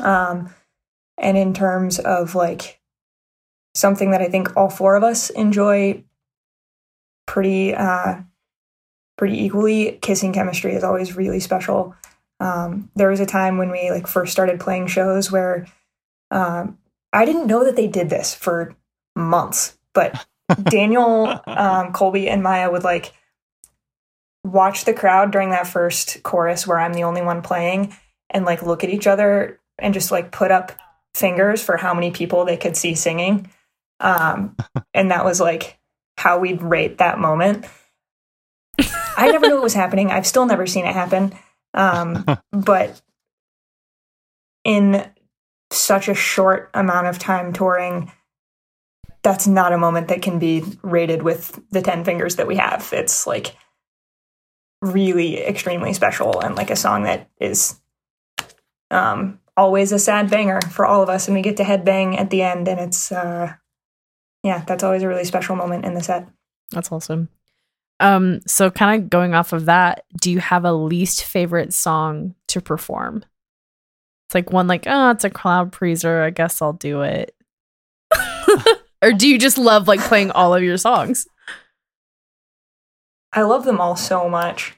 Um, 0.00 0.54
and 1.18 1.36
in 1.36 1.54
terms 1.54 1.98
of 1.98 2.34
like 2.34 2.80
something 3.74 4.10
that 4.10 4.22
I 4.22 4.28
think 4.28 4.56
all 4.56 4.70
four 4.70 4.96
of 4.96 5.02
us 5.02 5.30
enjoy 5.30 6.04
pretty 7.26 7.74
uh, 7.74 8.20
pretty 9.18 9.42
equally. 9.42 9.98
Kissing 10.02 10.32
chemistry 10.32 10.74
is 10.74 10.84
always 10.84 11.16
really 11.16 11.40
special. 11.40 11.94
Um, 12.40 12.90
there 12.94 13.08
was 13.08 13.20
a 13.20 13.26
time 13.26 13.58
when 13.58 13.70
we 13.70 13.90
like 13.90 14.06
first 14.06 14.32
started 14.32 14.60
playing 14.60 14.88
shows 14.88 15.32
where 15.32 15.66
um, 16.30 16.78
I 17.12 17.24
didn't 17.24 17.46
know 17.46 17.64
that 17.64 17.76
they 17.76 17.86
did 17.86 18.10
this 18.10 18.34
for 18.34 18.76
months, 19.14 19.78
but 19.94 20.26
Daniel, 20.64 21.40
um, 21.46 21.92
Colby, 21.92 22.28
and 22.28 22.42
Maya 22.42 22.70
would 22.70 22.84
like 22.84 23.12
watch 24.44 24.84
the 24.84 24.94
crowd 24.94 25.32
during 25.32 25.50
that 25.50 25.66
first 25.66 26.22
chorus 26.22 26.66
where 26.66 26.78
I'm 26.78 26.92
the 26.94 27.04
only 27.04 27.22
one 27.22 27.42
playing 27.42 27.96
and 28.30 28.44
like 28.44 28.62
look 28.62 28.84
at 28.84 28.90
each 28.90 29.06
other 29.06 29.60
and 29.78 29.94
just 29.94 30.10
like 30.10 30.30
put 30.30 30.50
up 30.50 30.72
fingers 31.14 31.62
for 31.62 31.76
how 31.76 31.94
many 31.94 32.10
people 32.10 32.44
they 32.44 32.56
could 32.56 32.76
see 32.76 32.94
singing. 32.94 33.50
Um, 33.98 34.56
and 34.94 35.10
that 35.10 35.24
was 35.24 35.40
like 35.40 35.78
how 36.18 36.38
we'd 36.38 36.62
rate 36.62 36.98
that 36.98 37.18
moment. 37.18 37.64
I 39.16 39.30
never 39.30 39.48
knew 39.48 39.56
it 39.56 39.62
was 39.62 39.74
happening. 39.74 40.10
I've 40.10 40.26
still 40.26 40.46
never 40.46 40.66
seen 40.66 40.84
it 40.84 40.92
happen. 40.92 41.32
Um, 41.76 42.24
but 42.52 43.00
in 44.64 45.08
such 45.70 46.08
a 46.08 46.14
short 46.14 46.70
amount 46.74 47.06
of 47.06 47.18
time 47.18 47.52
touring, 47.52 48.10
that's 49.22 49.46
not 49.46 49.72
a 49.72 49.78
moment 49.78 50.08
that 50.08 50.22
can 50.22 50.38
be 50.38 50.64
rated 50.82 51.22
with 51.22 51.60
the 51.70 51.82
10 51.82 52.04
fingers 52.04 52.36
that 52.36 52.46
we 52.46 52.56
have. 52.56 52.88
It's 52.92 53.26
like 53.26 53.56
really 54.82 55.42
extremely 55.42 55.92
special 55.92 56.40
and 56.40 56.54
like 56.54 56.70
a 56.70 56.76
song 56.76 57.04
that 57.04 57.28
is 57.40 57.80
um, 58.90 59.40
always 59.56 59.92
a 59.92 59.98
sad 59.98 60.30
banger 60.30 60.60
for 60.70 60.86
all 60.86 61.02
of 61.02 61.08
us. 61.08 61.28
And 61.28 61.36
we 61.36 61.42
get 61.42 61.56
to 61.56 61.64
headbang 61.64 62.18
at 62.18 62.30
the 62.30 62.42
end, 62.42 62.68
and 62.68 62.78
it's, 62.78 63.10
uh, 63.10 63.54
yeah, 64.42 64.64
that's 64.66 64.84
always 64.84 65.02
a 65.02 65.08
really 65.08 65.24
special 65.24 65.56
moment 65.56 65.84
in 65.84 65.94
the 65.94 66.02
set. 66.02 66.28
That's 66.70 66.92
awesome. 66.92 67.28
Um, 67.98 68.40
so 68.46 68.70
kind 68.70 69.02
of 69.02 69.10
going 69.10 69.34
off 69.34 69.52
of 69.52 69.66
that, 69.66 70.04
do 70.20 70.30
you 70.30 70.38
have 70.40 70.64
a 70.64 70.72
least 70.72 71.24
favorite 71.24 71.72
song 71.72 72.34
to 72.48 72.60
perform? 72.60 73.24
It's 74.28 74.34
like 74.34 74.52
one 74.52 74.66
like, 74.66 74.84
oh, 74.86 75.10
it's 75.10 75.24
a 75.24 75.30
cloud 75.30 75.72
pleaser. 75.72 76.22
I 76.22 76.30
guess 76.30 76.60
I'll 76.60 76.72
do 76.72 77.02
it. 77.02 77.34
or 79.02 79.12
do 79.12 79.28
you 79.28 79.38
just 79.38 79.56
love 79.56 79.88
like 79.88 80.00
playing 80.00 80.30
all 80.32 80.54
of 80.54 80.62
your 80.62 80.76
songs? 80.76 81.26
I 83.32 83.42
love 83.42 83.64
them 83.64 83.80
all 83.80 83.96
so 83.96 84.28
much. 84.28 84.74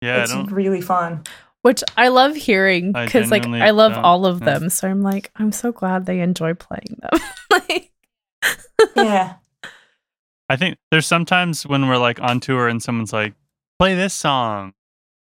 Yeah, 0.00 0.24
it's 0.24 0.34
really 0.50 0.80
fun. 0.80 1.24
Which 1.62 1.84
I 1.96 2.08
love 2.08 2.34
hearing 2.34 2.92
because 2.92 3.30
like 3.30 3.46
I 3.46 3.70
love 3.70 3.92
don't. 3.92 4.04
all 4.04 4.24
of 4.24 4.40
Yeah. 4.40 4.58
them. 4.58 4.70
So 4.70 4.88
I'm 4.88 5.02
like, 5.02 5.30
I'm 5.36 5.52
so 5.52 5.72
glad 5.72 6.06
they 6.06 6.20
enjoy 6.20 6.54
playing 6.54 6.98
them. 7.02 7.20
like, 7.50 7.92
Yeah. 8.96 9.34
I 10.50 10.56
think 10.56 10.78
there's 10.90 11.06
sometimes 11.06 11.64
when 11.64 11.86
we're 11.86 11.96
like 11.96 12.20
on 12.20 12.40
tour 12.40 12.66
and 12.66 12.82
someone's 12.82 13.12
like, 13.12 13.34
play 13.78 13.94
this 13.94 14.12
song. 14.12 14.72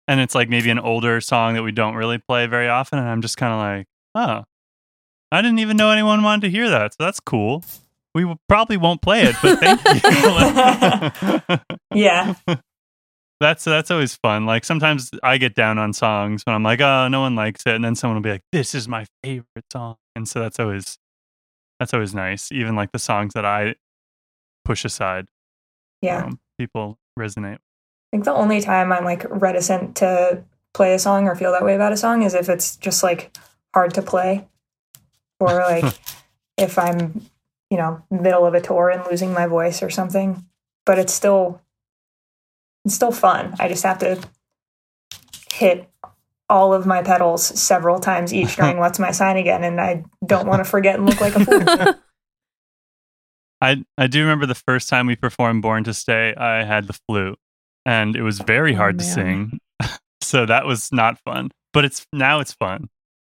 And 0.08 0.20
it's 0.20 0.36
like 0.36 0.48
maybe 0.48 0.70
an 0.70 0.78
older 0.78 1.20
song 1.22 1.56
that 1.56 1.64
we 1.64 1.72
don't 1.72 1.96
really 1.96 2.20
play 2.20 2.46
very 2.46 2.70
often. 2.70 3.00
And 3.00 3.10
I'm 3.10 3.24
just 3.24 3.36
kind 3.36 3.52
of 3.52 3.60
like, 3.60 3.88
oh, 4.14 4.44
I 5.32 5.42
didn't 5.42 5.58
even 5.58 5.76
know 5.76 5.90
anyone 5.90 6.22
wanted 6.22 6.42
to 6.44 6.52
hear 6.52 6.70
that. 6.70 6.94
So 6.94 6.98
that's 7.00 7.20
cool. 7.20 7.66
We 8.14 8.32
probably 8.48 8.78
won't 8.78 9.02
play 9.02 9.24
it, 9.24 9.36
but 9.42 9.60
thank 9.60 9.84
you. 11.50 11.78
Yeah. 11.94 12.36
that's 13.40 13.64
that's 13.64 13.90
always 13.90 14.16
fun. 14.16 14.46
Like 14.46 14.66
sometimes 14.66 15.10
I 15.24 15.40
get 15.40 15.56
down 15.56 15.80
on 15.80 15.94
songs 15.94 16.44
when 16.46 16.56
I'm 16.56 16.62
like, 16.62 16.80
oh, 16.80 17.08
no 17.08 17.22
one 17.22 17.36
likes 17.36 17.64
it, 17.66 17.74
and 17.74 17.84
then 17.84 17.96
someone 17.96 18.18
will 18.18 18.24
be 18.24 18.30
like, 18.30 18.44
this 18.52 18.76
is 18.76 18.88
my 18.88 19.08
favorite 19.24 19.66
song, 19.72 19.96
and 20.16 20.28
so 20.28 20.40
that's 20.42 20.60
always 20.60 21.00
that's 21.80 21.94
always 21.94 22.14
nice. 22.14 22.52
Even 22.52 22.76
like 22.76 22.92
the 22.92 23.00
songs 23.00 23.34
that 23.34 23.46
I 23.46 23.76
push 24.68 24.86
aside, 24.86 25.28
Yeah. 26.02 26.26
um, 26.26 26.40
people 26.60 27.00
resonate. 27.18 27.56
I 27.56 28.10
think 28.12 28.26
the 28.26 28.34
only 28.34 28.62
time 28.62 28.92
I'm 28.92 29.04
like 29.06 29.26
reticent 29.30 29.96
to 29.98 30.44
play 30.74 30.94
a 30.94 31.00
song 31.00 31.28
or 31.28 31.36
feel 31.36 31.52
that 31.54 31.64
way 31.66 31.74
about 31.76 31.94
a 31.94 31.98
song 31.98 32.22
is 32.24 32.34
if 32.34 32.50
it's 32.50 32.76
just 32.76 33.02
like 33.04 33.36
hard 33.74 33.94
to 33.96 34.02
play 34.02 34.48
or 35.40 35.48
like 35.72 35.94
if 36.58 36.78
I'm, 36.78 37.22
you 37.70 37.78
know, 37.78 38.02
middle 38.12 38.46
of 38.46 38.54
a 38.54 38.62
tour 38.62 38.90
and 38.90 39.04
losing 39.10 39.34
my 39.34 39.48
voice 39.48 39.82
or 39.82 39.90
something. 39.90 40.46
But 40.86 41.00
it's 41.00 41.14
still 41.14 41.62
it's 42.86 42.94
still 42.96 43.12
fun. 43.12 43.56
I 43.60 43.68
just 43.68 43.84
have 43.84 44.00
to 44.00 44.20
hit 45.52 45.90
all 46.50 46.74
of 46.74 46.86
my 46.86 47.02
pedals 47.04 47.44
several 47.44 48.00
times 48.00 48.34
each 48.34 48.56
during 48.56 48.78
What's 48.84 49.00
My 49.00 49.12
Sign 49.12 49.36
Again 49.38 49.64
and 49.64 49.82
I 49.82 50.04
don't 50.26 50.48
want 50.48 50.60
to 50.60 50.70
forget 50.70 50.96
and 50.96 51.06
look 51.10 51.20
like 51.20 51.36
a 51.36 51.44
fool. 51.46 51.94
I 53.62 53.84
I 53.98 54.08
do 54.08 54.22
remember 54.22 54.46
the 54.46 54.56
first 54.56 54.90
time 54.90 55.08
we 55.08 55.16
performed 55.16 55.62
Born 55.62 55.84
to 55.86 55.94
Stay, 55.94 56.34
I 56.36 56.64
had 56.64 56.88
the 56.88 56.98
flu, 57.08 57.36
and 57.86 58.16
it 58.16 58.22
was 58.22 58.40
very 58.40 58.74
Oh, 58.74 58.78
hard 58.78 59.00
to 59.00 59.04
sing. 59.06 59.60
so 60.22 60.46
that 60.46 60.66
was 60.66 60.92
not 60.92 61.20
fun. 61.26 61.52
But 61.74 61.86
it's 61.86 62.06
now 62.14 62.40
it's 62.40 62.54
fun. 62.54 62.90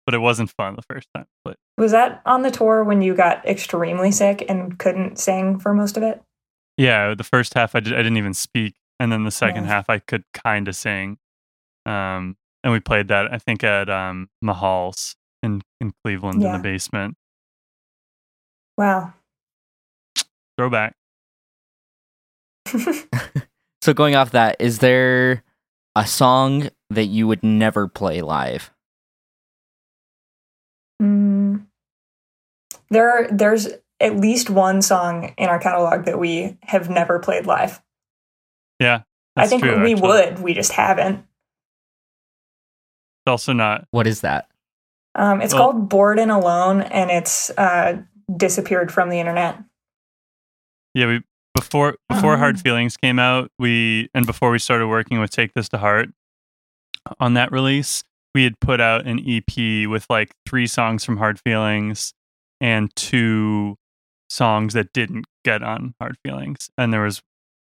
But 0.06 0.14
it 0.16 0.20
wasn't 0.20 0.52
fun 0.58 0.76
the 0.76 0.82
first 0.82 1.08
time. 1.16 1.28
But 1.46 1.56
Was 1.78 1.92
that 1.94 2.22
on 2.26 2.42
the 2.42 2.52
tour 2.52 2.84
when 2.84 3.02
you 3.02 3.14
got 3.16 3.46
extremely 3.48 4.12
sick 4.12 4.44
and 4.50 4.78
couldn't 4.78 5.18
sing 5.18 5.60
for 5.60 5.74
most 5.74 5.96
of 5.98 6.04
it? 6.04 6.22
yeah, 6.76 7.14
the 7.14 7.24
first 7.24 7.54
half 7.54 7.76
I, 7.76 7.80
did, 7.82 7.94
I 7.94 7.98
didn't 7.98 8.18
even 8.18 8.34
speak, 8.34 8.76
and 9.00 9.12
then 9.12 9.24
the 9.24 9.32
second 9.32 9.64
Yeah. 9.66 9.70
half 9.70 9.90
I 9.90 10.00
could 10.00 10.24
kind 10.34 10.68
of 10.68 10.76
sing. 10.76 11.18
Um, 11.86 12.36
and 12.64 12.74
we 12.74 12.80
played 12.80 13.10
that 13.10 13.32
I 13.32 13.38
think 13.38 13.64
at 13.64 13.90
um, 13.90 14.30
Mahall's 14.42 15.16
in 15.42 15.62
in 15.82 15.94
Cleveland 16.04 16.42
in 16.44 16.52
the 16.52 16.58
basement. 16.60 17.16
Wow. 18.78 19.14
Throwback. 20.58 20.96
So 23.84 23.94
going 23.94 24.16
off 24.16 24.32
that, 24.32 24.56
is 24.62 24.80
there 24.80 25.44
a 25.94 26.08
song 26.08 26.70
that 26.90 27.08
you 27.08 27.28
would 27.28 27.44
never 27.44 27.90
play 27.90 28.22
live? 28.22 28.72
Mm. 31.02 31.66
There 32.90 33.10
are 33.12 33.28
there's 33.30 33.68
at 34.00 34.16
least 34.16 34.50
one 34.50 34.82
song 34.82 35.34
in 35.38 35.50
our 35.50 35.60
catalog 35.60 36.06
that 36.06 36.18
we 36.18 36.58
have 36.62 36.90
never 36.90 37.20
played 37.20 37.46
live. 37.46 37.82
Yeah, 38.80 39.02
I 39.36 39.48
think 39.48 39.64
true, 39.64 39.84
we 39.84 39.96
actually. 39.96 40.08
would, 40.08 40.40
we 40.40 40.54
just 40.54 40.72
haven't. 40.72 41.18
It's 43.26 43.28
also 43.28 43.52
not. 43.52 43.86
What 43.92 44.08
is 44.08 44.22
that? 44.22 44.48
Um, 45.14 45.42
it's 45.42 45.54
Well- 45.54 45.74
called 45.74 45.90
Bored 45.90 46.20
and 46.20 46.32
Alone, 46.32 46.84
and 46.84 47.12
it's 47.12 47.50
uh, 47.58 47.98
disappeared 48.38 48.94
from 48.94 49.10
the 49.10 49.20
internet. 49.20 49.58
Yeah, 50.94 51.08
we 51.08 51.22
before 51.54 51.98
before 52.10 52.38
Hard 52.38 52.56
Um. 52.56 52.62
Feelings 52.62 52.98
came 52.98 53.20
out, 53.20 53.52
we 53.58 54.10
and 54.14 54.26
before 54.26 54.52
we 54.52 54.60
started 54.60 54.88
working 54.88 55.20
with 55.20 55.32
Take 55.32 55.54
This 55.54 55.70
to 55.70 55.78
Heart 55.78 56.10
on 57.20 57.34
that 57.34 57.52
release, 57.52 58.04
we 58.36 58.44
had 58.44 58.60
put 58.60 58.80
out 58.80 59.06
an 59.06 59.20
EP 59.20 59.88
with 59.90 60.06
like 60.10 60.32
three 60.48 60.68
songs 60.68 61.04
from 61.04 61.18
Hard 61.18 61.40
Feelings 61.40 62.14
and 62.62 62.96
two 62.96 63.76
songs 64.30 64.74
that 64.74 64.94
didn't 64.94 65.26
get 65.44 65.62
on 65.64 65.94
Hard 66.00 66.18
Feelings. 66.24 66.70
And 66.78 66.94
there 66.94 67.02
was 67.02 67.22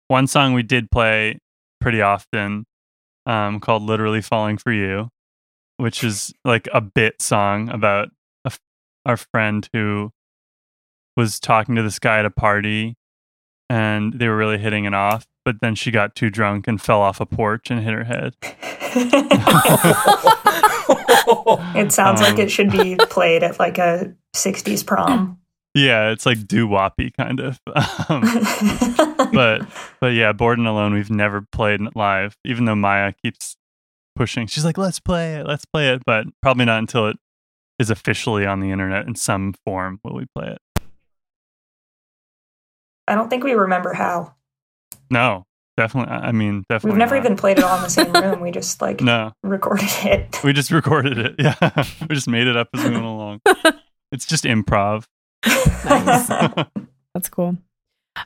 one 0.09 0.27
song 0.27 0.53
we 0.53 0.63
did 0.63 0.91
play 0.91 1.39
pretty 1.81 2.01
often 2.01 2.65
um, 3.27 3.61
called 3.61 3.83
Literally 3.83 4.21
Falling 4.21 4.59
for 4.59 4.73
You, 4.73 5.09
which 5.77 6.05
is 6.05 6.33
like 6.45 6.69
a 6.73 6.81
bit 6.81 7.23
song 7.23 7.69
about 7.69 8.11
a 8.45 8.53
our 9.07 9.17
friend 9.17 9.69
who 9.73 10.11
was 11.17 11.41
talking 11.41 11.75
to 11.75 11.83
this 11.83 11.99
guy 11.99 12.19
at 12.19 12.25
a 12.27 12.31
party 12.31 12.95
and 13.73 14.13
they 14.13 14.29
were 14.29 14.37
really 14.37 14.59
hitting 14.59 14.85
it 14.85 14.93
off. 14.95 15.25
But 15.45 15.57
then 15.61 15.75
she 15.75 15.91
got 15.91 16.15
too 16.15 16.31
drunk 16.31 16.69
and 16.69 16.81
fell 16.81 17.01
off 17.01 17.21
a 17.21 17.27
porch 17.27 17.71
and 17.71 17.83
hit 17.83 17.93
her 17.95 18.05
head. 18.05 18.35
it 21.75 21.93
sounds 21.93 22.21
like 22.21 22.35
Um. 22.35 22.41
it 22.41 22.51
should 22.51 22.71
be 22.71 22.97
played 23.11 23.43
at 23.43 23.59
like 23.59 23.79
a 23.79 24.15
60s 24.35 24.87
prom. 24.87 25.39
Yeah, 25.75 26.11
it's 26.11 26.27
like 26.27 26.47
doo 26.47 26.69
woppy 26.69 27.13
kind 27.17 27.41
of. 27.41 27.59
Um, 28.09 28.23
but 29.33 29.67
but 30.01 30.13
yeah, 30.13 30.33
Bored 30.33 30.59
and 30.59 30.67
Alone, 30.69 30.93
we've 30.93 31.11
never 31.11 31.41
played 31.53 31.81
it 31.81 31.97
live, 31.97 32.37
even 32.45 32.65
though 32.67 32.75
Maya 32.75 33.13
keeps 33.23 33.57
pushing. 34.17 34.47
She's 34.47 34.65
like, 34.65 34.77
let's 34.77 35.01
play 35.01 35.37
it, 35.37 35.47
let's 35.47 35.65
play 35.65 35.89
it. 35.93 36.03
But 36.05 36.27
probably 36.43 36.67
not 36.67 36.79
until 36.81 37.07
it 37.09 37.17
is 37.79 37.89
officially 37.91 38.45
on 38.45 38.61
the 38.61 38.71
internet 38.71 39.07
in 39.07 39.15
some 39.15 39.55
form 39.65 39.99
will 40.05 40.15
we 40.17 40.27
play 40.37 40.49
it. 40.49 40.59
I 43.09 43.15
don't 43.15 43.29
think 43.29 43.45
we 43.45 43.53
remember 43.53 43.93
how. 43.93 44.35
No, 45.11 45.45
definitely. 45.77 46.12
I 46.12 46.29
I 46.29 46.33
mean, 46.33 46.65
definitely. 46.69 46.93
We've 46.93 46.99
never 46.99 47.17
not. 47.17 47.25
even 47.25 47.37
played 47.37 47.59
it 47.59 47.65
all 47.65 47.77
in 47.77 47.83
the 47.83 47.88
same 47.91 48.12
room. 48.23 48.41
We 48.41 48.51
just 48.51 48.81
like 48.81 49.01
No, 49.01 49.33
recorded 49.43 49.88
it. 50.05 50.41
we 50.45 50.53
just 50.53 50.71
recorded 50.71 51.19
it. 51.19 51.35
Yeah, 51.38 51.57
we 52.09 52.15
just 52.15 52.29
made 52.29 52.47
it 52.47 52.57
up 52.57 52.69
as 52.75 52.85
we 52.85 52.91
went 52.91 53.05
along. 53.05 53.41
It's 54.12 54.27
just 54.27 54.45
improv. 54.45 55.07
Nice. 55.47 56.27
That's 57.15 57.29
cool. 57.31 57.57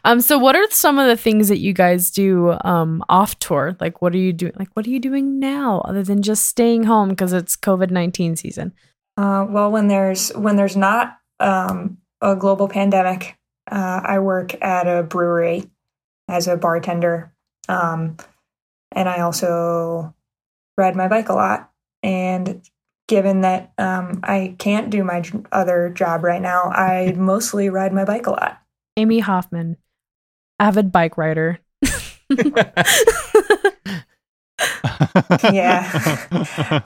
Um, 0.05 0.21
so 0.21 0.37
what 0.37 0.57
are 0.57 0.67
some 0.71 0.99
of 0.99 1.07
the 1.07 1.17
things 1.17 1.47
that 1.49 1.59
you 1.59 1.73
guys 1.73 2.11
do 2.11 2.57
um 2.65 3.05
off 3.09 3.39
tour? 3.39 3.77
Like 3.81 4.03
what 4.03 4.13
are 4.13 4.19
you 4.19 4.33
doing 4.33 4.53
like 4.59 4.69
what 4.75 4.85
are 4.87 4.91
you 4.91 4.99
doing 4.99 5.39
now 5.39 5.83
other 5.85 6.03
than 6.03 6.23
just 6.23 6.47
staying 6.49 6.83
home 6.85 7.09
because 7.11 7.33
it's 7.33 7.57
COVID 7.57 7.91
nineteen 7.93 8.35
season? 8.35 8.73
Uh, 9.17 9.47
well, 9.49 9.71
when 9.71 9.87
there's 9.87 10.31
when 10.31 10.57
there's 10.57 10.77
not 10.77 11.19
um, 11.39 11.99
a 12.21 12.35
global 12.35 12.67
pandemic, 12.69 13.37
uh, 13.71 14.01
I 14.05 14.19
work 14.19 14.61
at 14.63 14.87
a 14.87 15.03
brewery 15.03 15.71
as 16.29 16.49
a 16.49 16.57
bartender. 16.57 17.33
Um, 17.69 18.17
and 18.93 19.09
I 19.09 19.21
also 19.21 20.15
ride 20.77 20.97
my 20.97 21.09
bike 21.09 21.29
a 21.29 21.35
lot. 21.35 21.71
And 22.03 22.63
given 23.09 23.43
that 23.43 23.73
um, 23.79 24.21
I 24.23 24.55
can't 24.59 24.91
do 24.91 25.05
my 25.05 25.23
other 25.53 25.91
job 25.91 26.25
right 26.25 26.43
now, 26.43 26.65
I 26.65 27.13
mostly 27.17 27.69
ride 27.69 27.93
my 27.93 28.05
bike 28.05 28.27
a 28.27 28.31
lot. 28.31 28.63
Amy 28.97 29.19
Hoffman, 29.19 29.77
avid 30.59 30.93
bike 30.93 31.19
rider. 31.19 31.59
Yeah. 35.53 36.83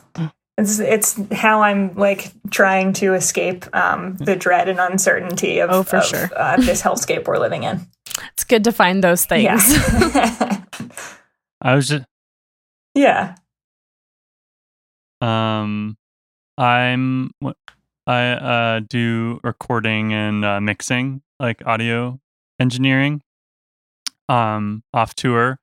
It's 0.60 0.78
it's 0.78 1.18
how 1.32 1.62
I'm 1.62 1.94
like 1.94 2.32
trying 2.50 2.92
to 2.94 3.14
escape 3.14 3.64
um, 3.74 4.16
the 4.18 4.36
dread 4.36 4.68
and 4.68 4.78
uncertainty 4.78 5.58
of, 5.60 5.70
Oh, 5.70 5.82
for 5.82 5.96
of, 5.96 6.04
sure. 6.04 6.30
uh, 6.36 6.56
this 6.58 6.82
hellscape 6.82 7.26
we're 7.26 7.38
living 7.38 7.62
in. 7.62 7.86
it's 8.32 8.44
good 8.44 8.64
to 8.64 8.72
find 8.72 9.02
those 9.02 9.24
things. 9.24 9.44
Yeah. 9.44 10.64
I 11.62 11.74
was 11.74 11.88
just 11.88 12.04
yeah. 12.94 13.34
um 15.20 15.96
I'm 16.58 17.30
I 18.06 18.26
uh 18.32 18.80
do 18.88 19.40
recording 19.42 20.12
and 20.12 20.44
uh, 20.44 20.60
mixing, 20.60 21.22
like 21.38 21.62
audio 21.66 22.18
engineering. 22.58 23.22
Um 24.28 24.82
off 24.94 25.14
tour. 25.14 25.58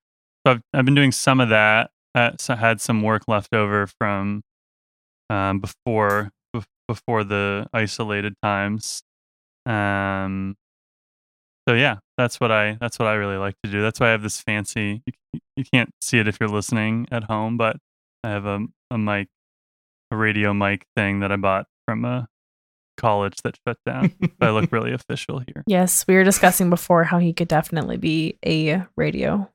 So 0.46 0.54
I've 0.54 0.62
I've 0.74 0.86
been 0.86 0.96
doing 0.96 1.12
some 1.12 1.40
of 1.40 1.50
that. 1.50 1.92
Uh, 2.16 2.32
I 2.50 2.56
had 2.56 2.82
some 2.82 3.02
work 3.02 3.24
left 3.28 3.54
over 3.54 3.86
from 3.88 4.42
um 5.30 5.60
before 5.60 6.32
bef- 6.56 6.66
before 6.88 7.24
the 7.24 7.68
isolated 7.74 8.36
times. 8.42 9.04
Um 9.66 10.56
so 11.68 11.74
yeah, 11.76 11.98
that's 12.18 12.40
what 12.40 12.52
I 12.52 12.78
that's 12.80 12.98
what 12.98 13.08
I 13.08 13.14
really 13.16 13.38
like 13.38 13.56
to 13.64 13.70
do. 13.72 13.82
That's 13.82 14.00
why 14.00 14.08
I 14.08 14.12
have 14.12 14.24
this 14.24 14.40
fancy. 14.40 15.02
You, 15.06 15.40
you 15.58 15.64
can't 15.74 15.90
see 16.02 16.20
it 16.20 16.28
if 16.28 16.38
you're 16.40 16.50
listening 16.50 17.08
at 17.12 17.26
home, 17.26 17.58
but 17.58 17.78
I 18.24 18.30
have 18.30 18.46
a 18.46 18.66
a 18.90 18.98
mic, 18.98 19.28
a 20.12 20.16
radio 20.16 20.54
mic 20.54 20.86
thing 20.96 21.20
that 21.20 21.32
I 21.32 21.36
bought 21.36 21.66
from 21.86 22.06
a 22.06 22.28
college 22.96 23.36
that 23.44 23.58
shut 23.68 23.78
down. 23.86 24.14
I 24.42 24.50
look 24.50 24.72
really 24.72 24.94
official 24.94 25.40
here. 25.40 25.64
yes, 25.68 26.06
we 26.08 26.16
were 26.16 26.24
discussing 26.24 26.70
before 26.70 27.04
how 27.04 27.20
he 27.20 27.34
could 27.34 27.48
definitely 27.48 27.98
be 27.98 28.40
a 28.46 28.86
radio 28.96 29.50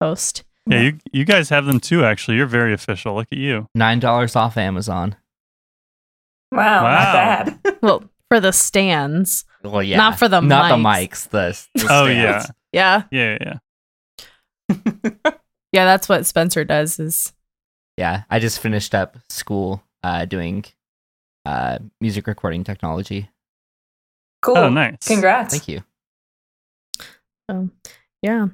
host. 0.00 0.44
Yeah, 0.70 0.80
you 0.80 0.98
you 1.12 1.24
guys 1.24 1.48
have 1.50 1.66
them 1.66 1.80
too. 1.80 2.04
Actually, 2.04 2.36
you're 2.36 2.46
very 2.46 2.72
official. 2.72 3.14
Look 3.14 3.28
at 3.32 3.38
you. 3.38 3.66
Nine 3.74 3.98
dollars 4.00 4.36
off 4.36 4.56
Amazon. 4.56 5.16
Wow, 6.52 6.82
Wow. 6.84 6.90
not 6.92 7.12
bad. 7.64 7.76
Well, 7.82 8.04
for 8.28 8.40
the 8.40 8.52
stands. 8.52 9.44
Well, 9.64 9.82
yeah, 9.82 9.96
Not 9.96 10.18
for 10.18 10.28
the 10.28 10.40
not 10.40 10.68
the 10.70 10.76
mics. 10.76 11.28
mics. 11.28 11.28
The, 11.30 11.68
the 11.74 11.86
Oh 11.90 12.06
yeah, 12.06 12.38
stands. 12.40 12.56
Yeah. 12.72 13.02
yeah, 13.10 13.38
yeah. 13.40 13.58
Yeah, 15.72 15.84
that's 15.84 16.08
what 16.08 16.26
Spencer 16.26 16.64
does 16.64 16.98
is 16.98 17.32
yeah. 17.96 18.22
I 18.30 18.38
just 18.38 18.58
finished 18.60 18.94
up 18.94 19.16
school 19.28 19.82
uh, 20.02 20.24
doing 20.24 20.64
uh, 21.44 21.78
music 22.00 22.26
recording 22.26 22.64
technology. 22.64 23.28
Cool. 24.42 24.56
Oh, 24.56 24.68
nice. 24.68 25.06
Congrats. 25.06 25.52
Thank 25.54 25.68
you. 25.68 25.82
Um, 27.48 27.72
yeah. 28.22 28.48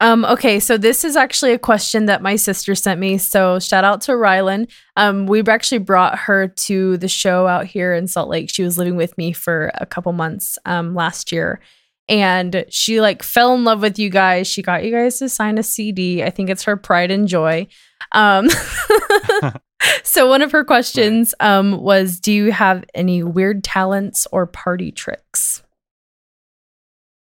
Um, 0.00 0.24
okay, 0.24 0.60
so 0.60 0.78
this 0.78 1.04
is 1.04 1.14
actually 1.14 1.52
a 1.52 1.58
question 1.58 2.06
that 2.06 2.22
my 2.22 2.36
sister 2.36 2.74
sent 2.74 2.98
me. 2.98 3.18
So 3.18 3.58
shout 3.58 3.84
out 3.84 4.00
to 4.02 4.12
Rylan. 4.12 4.70
Um, 4.96 5.26
we 5.26 5.42
actually 5.42 5.78
brought 5.78 6.18
her 6.20 6.48
to 6.48 6.96
the 6.96 7.08
show 7.08 7.46
out 7.46 7.66
here 7.66 7.94
in 7.94 8.06
Salt 8.06 8.30
Lake. 8.30 8.48
She 8.48 8.62
was 8.62 8.78
living 8.78 8.96
with 8.96 9.16
me 9.18 9.32
for 9.32 9.72
a 9.74 9.84
couple 9.84 10.12
months 10.12 10.58
um, 10.64 10.94
last 10.94 11.32
year. 11.32 11.60
And 12.08 12.64
she 12.70 13.00
like 13.00 13.22
fell 13.22 13.54
in 13.54 13.64
love 13.64 13.82
with 13.82 13.98
you 13.98 14.08
guys. 14.08 14.48
She 14.48 14.62
got 14.62 14.84
you 14.84 14.90
guys 14.90 15.18
to 15.18 15.28
sign 15.28 15.58
a 15.58 15.62
CD. 15.62 16.24
I 16.24 16.30
think 16.30 16.48
it's 16.48 16.64
her 16.64 16.76
pride 16.76 17.10
and 17.10 17.28
joy. 17.28 17.68
Um, 18.12 18.48
so 20.02 20.28
one 20.28 20.42
of 20.42 20.52
her 20.52 20.64
questions 20.64 21.34
um, 21.40 21.80
was, 21.82 22.18
"Do 22.18 22.32
you 22.32 22.52
have 22.52 22.84
any 22.94 23.22
weird 23.22 23.62
talents 23.62 24.26
or 24.32 24.46
party 24.46 24.90
tricks?" 24.90 25.62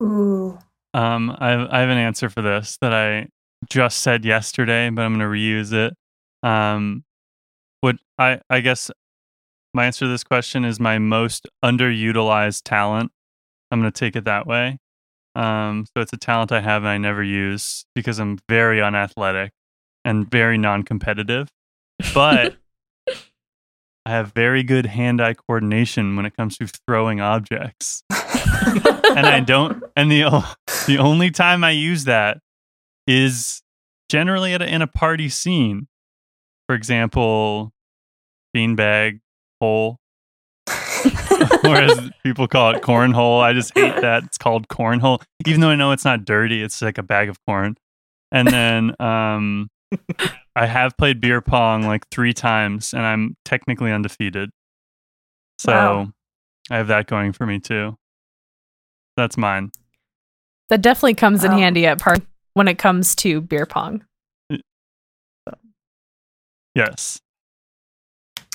Ooh. 0.02 0.58
Um, 0.94 1.36
I 1.38 1.50
have, 1.50 1.68
I 1.70 1.80
have 1.80 1.90
an 1.90 1.98
answer 1.98 2.30
for 2.30 2.40
this 2.40 2.78
that 2.80 2.94
I 2.94 3.28
just 3.68 3.98
said 3.98 4.24
yesterday, 4.24 4.88
but 4.90 5.02
I'm 5.02 5.18
going 5.18 5.28
to 5.28 5.36
reuse 5.36 5.72
it. 5.72 5.94
Um, 6.48 7.04
what 7.80 7.96
I 8.18 8.40
I 8.48 8.60
guess 8.60 8.90
my 9.74 9.86
answer 9.86 10.04
to 10.04 10.08
this 10.08 10.22
question 10.24 10.64
is 10.64 10.78
my 10.78 10.98
most 10.98 11.48
underutilized 11.64 12.62
talent. 12.64 13.10
I'm 13.70 13.80
going 13.80 13.90
to 13.90 13.98
take 13.98 14.14
it 14.14 14.24
that 14.24 14.46
way. 14.46 14.78
Um, 15.34 15.84
so 15.86 16.00
it's 16.00 16.12
a 16.12 16.16
talent 16.16 16.52
I 16.52 16.60
have 16.60 16.82
and 16.82 16.88
I 16.88 16.98
never 16.98 17.22
use 17.22 17.84
because 17.94 18.20
I'm 18.20 18.38
very 18.48 18.80
unathletic 18.80 19.50
and 20.04 20.30
very 20.30 20.56
non-competitive. 20.56 21.48
But 22.14 22.54
I 24.06 24.10
have 24.10 24.32
very 24.32 24.62
good 24.62 24.86
hand-eye 24.86 25.34
coordination 25.34 26.14
when 26.14 26.24
it 26.24 26.36
comes 26.36 26.56
to 26.58 26.68
throwing 26.86 27.20
objects 27.20 28.04
and 29.16 29.26
I 29.26 29.40
don't. 29.40 29.82
And 29.96 30.10
the 30.10 30.22
the 30.86 30.98
only 30.98 31.30
time 31.30 31.64
I 31.64 31.70
use 31.70 32.04
that 32.04 32.38
is 33.06 33.62
generally 34.10 34.52
at 34.54 34.62
a, 34.62 34.66
in 34.72 34.82
a 34.82 34.86
party 34.86 35.28
scene. 35.28 35.88
For 36.68 36.74
example, 36.74 37.72
beanbag 38.56 39.20
hole, 39.60 39.98
or 40.68 41.76
as 41.76 42.10
people 42.22 42.48
call 42.48 42.74
it, 42.74 42.82
cornhole. 42.82 43.42
I 43.42 43.52
just 43.52 43.76
hate 43.76 44.00
that 44.00 44.24
it's 44.24 44.38
called 44.38 44.68
cornhole, 44.68 45.22
even 45.46 45.60
though 45.60 45.68
I 45.68 45.76
know 45.76 45.92
it's 45.92 46.06
not 46.06 46.24
dirty. 46.24 46.62
It's 46.62 46.80
like 46.80 46.96
a 46.96 47.02
bag 47.02 47.28
of 47.28 47.36
corn. 47.46 47.76
And 48.32 48.48
then 48.48 48.94
um, 48.98 49.68
I 50.56 50.64
have 50.66 50.96
played 50.96 51.20
beer 51.20 51.42
pong 51.42 51.82
like 51.82 52.08
three 52.10 52.32
times, 52.32 52.94
and 52.94 53.02
I'm 53.02 53.36
technically 53.44 53.92
undefeated. 53.92 54.50
So 55.58 55.72
Wow. 55.72 56.12
I 56.70 56.76
have 56.78 56.88
that 56.88 57.06
going 57.06 57.32
for 57.34 57.44
me 57.46 57.60
too. 57.60 57.96
That's 59.16 59.36
mine. 59.36 59.70
That 60.70 60.82
definitely 60.82 61.14
comes 61.14 61.44
in 61.44 61.52
Wow. 61.52 61.58
handy 61.58 61.86
at 61.86 62.00
part 62.00 62.20
when 62.54 62.68
it 62.68 62.78
comes 62.78 63.14
to 63.16 63.40
beer 63.40 63.66
pong. 63.66 64.04
Yes. 66.74 67.20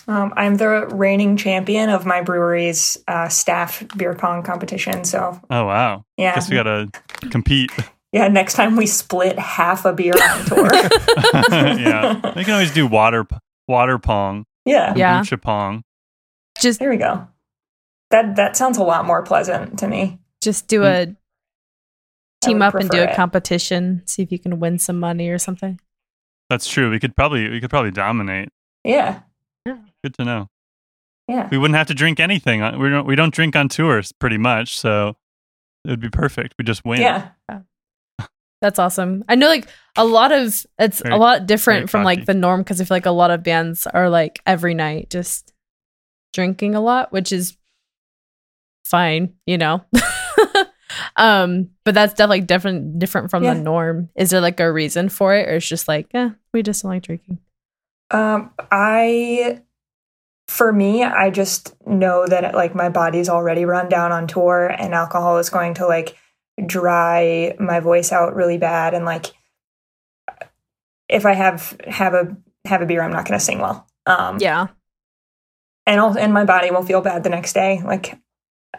Um, 0.07 0.33
I'm 0.35 0.55
the 0.55 0.87
reigning 0.87 1.37
champion 1.37 1.89
of 1.89 2.05
my 2.05 2.21
brewery's 2.21 2.97
uh, 3.07 3.29
staff 3.29 3.83
beer 3.95 4.15
pong 4.15 4.43
competition. 4.43 5.03
So 5.03 5.39
Oh 5.49 5.65
wow. 5.65 6.03
yeah, 6.17 6.33
Guess 6.35 6.49
we 6.49 6.55
gotta 6.55 6.89
compete. 7.29 7.71
yeah. 8.11 8.27
Next 8.27 8.55
time 8.55 8.75
we 8.75 8.87
split 8.87 9.37
half 9.37 9.85
a 9.85 9.93
beer 9.93 10.13
on 10.15 10.45
tour. 10.45 10.69
yeah. 11.51 12.33
We 12.35 12.43
can 12.43 12.53
always 12.53 12.73
do 12.73 12.87
water 12.87 13.27
water 13.67 13.99
pong, 13.99 14.45
yeah. 14.65 14.93
Yeah. 14.95 15.21
kombucha 15.21 15.41
pong. 15.41 15.83
Just 16.59 16.79
There 16.79 16.89
we 16.89 16.97
go. 16.97 17.27
That 18.09 18.35
that 18.37 18.57
sounds 18.57 18.77
a 18.79 18.83
lot 18.83 19.05
more 19.05 19.21
pleasant 19.21 19.77
to 19.79 19.87
me. 19.87 20.17
Just 20.41 20.67
do 20.67 20.81
Mm. 20.81 20.85
a 21.11 21.15
team 22.45 22.61
up 22.61 22.73
and 22.75 22.89
do 22.89 22.97
prefer 22.97 23.09
a 23.09 23.11
it. 23.11 23.15
competition, 23.15 24.01
see 24.05 24.21
if 24.23 24.31
you 24.31 24.39
can 24.39 24.59
win 24.59 24.79
some 24.79 24.99
money 24.99 25.29
or 25.29 25.37
something. 25.37 25.79
That's 26.49 26.67
true. 26.67 26.89
We 26.89 26.99
could 26.99 27.15
probably 27.15 27.49
we 27.49 27.59
could 27.59 27.69
probably 27.69 27.91
dominate. 27.91 28.49
Yeah. 28.83 29.21
Good 29.65 30.13
to 30.17 30.23
know. 30.25 30.49
Yeah. 31.27 31.47
We 31.51 31.57
wouldn't 31.57 31.77
have 31.77 31.87
to 31.87 31.93
drink 31.93 32.19
anything. 32.19 32.61
Uh, 32.61 32.77
We 32.77 32.89
don't 32.89 33.05
we 33.05 33.15
don't 33.15 33.33
drink 33.33 33.55
on 33.55 33.67
tours 33.69 34.11
pretty 34.13 34.37
much, 34.37 34.77
so 34.79 35.15
it 35.85 35.89
would 35.89 35.99
be 35.99 36.09
perfect. 36.09 36.55
We 36.57 36.63
just 36.65 36.83
win. 36.85 37.01
Yeah. 37.01 37.29
That's 38.61 38.77
awesome. 38.79 39.23
I 39.29 39.35
know 39.35 39.47
like 39.47 39.67
a 39.95 40.03
lot 40.05 40.31
of 40.31 40.65
it's 40.79 41.01
Very- 41.01 41.13
a 41.15 41.17
lot 41.17 41.45
different 41.45 41.89
from 41.89 42.03
like 42.03 42.25
the 42.25 42.33
norm 42.33 42.61
because 42.61 42.81
I 42.81 42.85
feel 42.85 42.95
like 42.95 43.05
a 43.05 43.11
lot 43.11 43.31
of 43.31 43.43
bands 43.43 43.85
are 43.87 44.09
like 44.09 44.39
every 44.45 44.73
night 44.73 45.09
just 45.09 45.53
drinking 46.33 46.75
a 46.75 46.81
lot, 46.81 47.11
which 47.11 47.31
is 47.31 47.55
fine, 48.85 49.33
you 49.45 49.57
know. 49.57 49.83
um, 51.15 51.69
but 51.83 51.93
that's 51.93 52.13
definitely 52.13 52.41
different 52.41 52.99
different 52.99 53.29
from 53.29 53.43
Yeah. 53.43 53.53
the 53.53 53.61
norm. 53.61 54.09
Is 54.15 54.29
there 54.29 54.41
like 54.41 54.59
a 54.59 54.71
reason 54.71 55.09
for 55.09 55.35
it, 55.35 55.47
or 55.49 55.55
it's 55.55 55.67
just 55.67 55.87
like, 55.87 56.07
eh, 56.13 56.29
we 56.53 56.63
just 56.63 56.83
don't 56.83 56.91
like 56.91 57.03
drinking? 57.03 57.39
Um, 58.11 58.51
I, 58.71 59.61
for 60.47 60.73
me, 60.73 61.03
I 61.03 61.29
just 61.29 61.75
know 61.85 62.25
that 62.27 62.55
like 62.55 62.73
my 62.73 62.89
body's 62.89 63.29
already 63.29 63.65
run 63.65 63.87
down 63.89 64.11
on 64.11 64.27
tour, 64.27 64.67
and 64.67 64.93
alcohol 64.93 65.37
is 65.37 65.49
going 65.49 65.75
to 65.75 65.87
like 65.87 66.17
dry 66.65 67.55
my 67.59 67.79
voice 67.79 68.11
out 68.11 68.35
really 68.35 68.57
bad, 68.57 68.93
and 68.93 69.05
like 69.05 69.27
if 71.07 71.25
I 71.25 71.33
have 71.33 71.79
have 71.87 72.13
a 72.13 72.35
have 72.65 72.81
a 72.81 72.85
beer, 72.85 73.01
I'm 73.01 73.11
not 73.11 73.25
going 73.25 73.39
to 73.39 73.43
sing 73.45 73.59
well. 73.59 73.87
Um, 74.05 74.37
Yeah, 74.39 74.67
and 75.85 75.99
I'll, 75.99 76.17
and 76.17 76.33
my 76.33 76.45
body 76.45 76.71
will 76.71 76.83
feel 76.83 77.01
bad 77.01 77.23
the 77.23 77.29
next 77.29 77.53
day. 77.53 77.81
Like, 77.83 78.17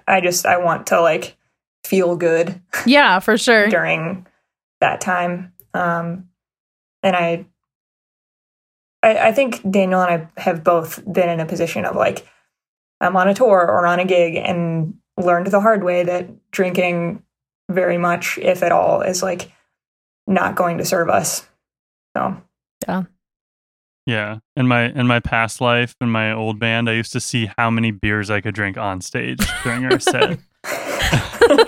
I 0.07 0.21
just 0.21 0.47
I 0.47 0.59
want 0.59 0.89
to 0.89 1.01
like 1.01 1.37
feel 1.85 2.16
good 2.16 2.61
yeah, 2.87 3.18
for 3.18 3.37
sure. 3.39 3.68
during 3.68 4.26
that 4.81 5.01
time. 5.01 5.53
Um, 5.74 6.28
and 7.03 7.16
I, 7.16 7.47
I, 9.03 9.28
I 9.28 9.33
think 9.33 9.68
Daniel 9.70 10.03
and 10.03 10.28
I 10.37 10.41
have 10.41 10.62
both 10.62 11.03
been 11.11 11.28
in 11.28 11.41
a 11.41 11.47
position 11.47 11.85
of 11.85 11.97
like, 11.97 12.26
I'm 13.01 13.16
on 13.16 13.28
a 13.28 13.35
tour 13.35 13.61
or 13.61 13.87
on 13.87 13.99
a 13.99 14.05
gig, 14.05 14.37
and 14.37 14.95
learned 15.16 15.47
the 15.47 15.61
hard 15.61 15.85
way 15.85 16.03
that 16.05 16.51
drinking 16.51 17.22
very 17.70 17.99
much, 17.99 18.39
if 18.39 18.62
at 18.62 18.72
all, 18.72 19.01
is 19.01 19.22
like 19.22 19.51
not 20.26 20.55
going 20.55 20.78
to 20.78 20.85
serve 20.85 21.09
us. 21.09 21.49
So 22.16 22.37
Yeah. 22.87 23.05
Yeah. 24.07 24.39
In 24.57 24.66
my 24.66 24.91
in 24.91 25.07
my 25.07 25.20
past 25.20 25.61
life 25.61 25.95
in 26.01 26.11
my 26.11 26.33
old 26.33 26.59
band, 26.59 26.91
I 26.91 26.95
used 26.95 27.12
to 27.12 27.20
see 27.20 27.51
how 27.57 27.70
many 27.70 27.91
beers 27.91 28.31
I 28.31 28.41
could 28.41 28.55
drink 28.55 28.76
on 28.76 29.01
stage 29.01 29.41
during 29.62 29.85
our 29.85 30.01
set. 30.01 30.39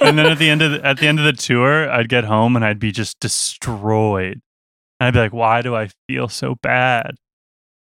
and 0.01 0.19
then 0.19 0.27
at 0.27 0.39
the 0.39 0.49
end 0.51 0.63
of 0.63 0.73
the, 0.73 0.87
at 0.87 0.99
the 0.99 1.07
end 1.07 1.19
of 1.19 1.25
the 1.25 1.33
tour, 1.33 1.91
I'd 1.91 2.09
get 2.09 2.25
home 2.25 2.57
and 2.57 2.65
I'd 2.65 2.79
be 2.79 2.93
just 2.93 3.19
destroyed. 3.21 4.41
And 5.01 5.09
I'd 5.09 5.15
be 5.15 5.19
like, 5.19 5.33
"Why 5.33 5.63
do 5.63 5.75
I 5.75 5.91
feel 6.09 6.29
so 6.29 6.57
bad?" 6.63 7.17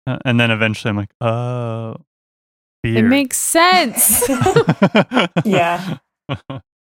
Uh, 0.06 0.18
and 0.24 0.38
then 0.38 0.50
eventually, 0.50 0.90
I'm 0.90 0.96
like, 0.96 1.14
"Oh, 1.20 1.96
beer." 2.82 3.04
It 3.04 3.08
makes 3.08 3.38
sense. 3.38 4.28
yeah. 5.44 5.98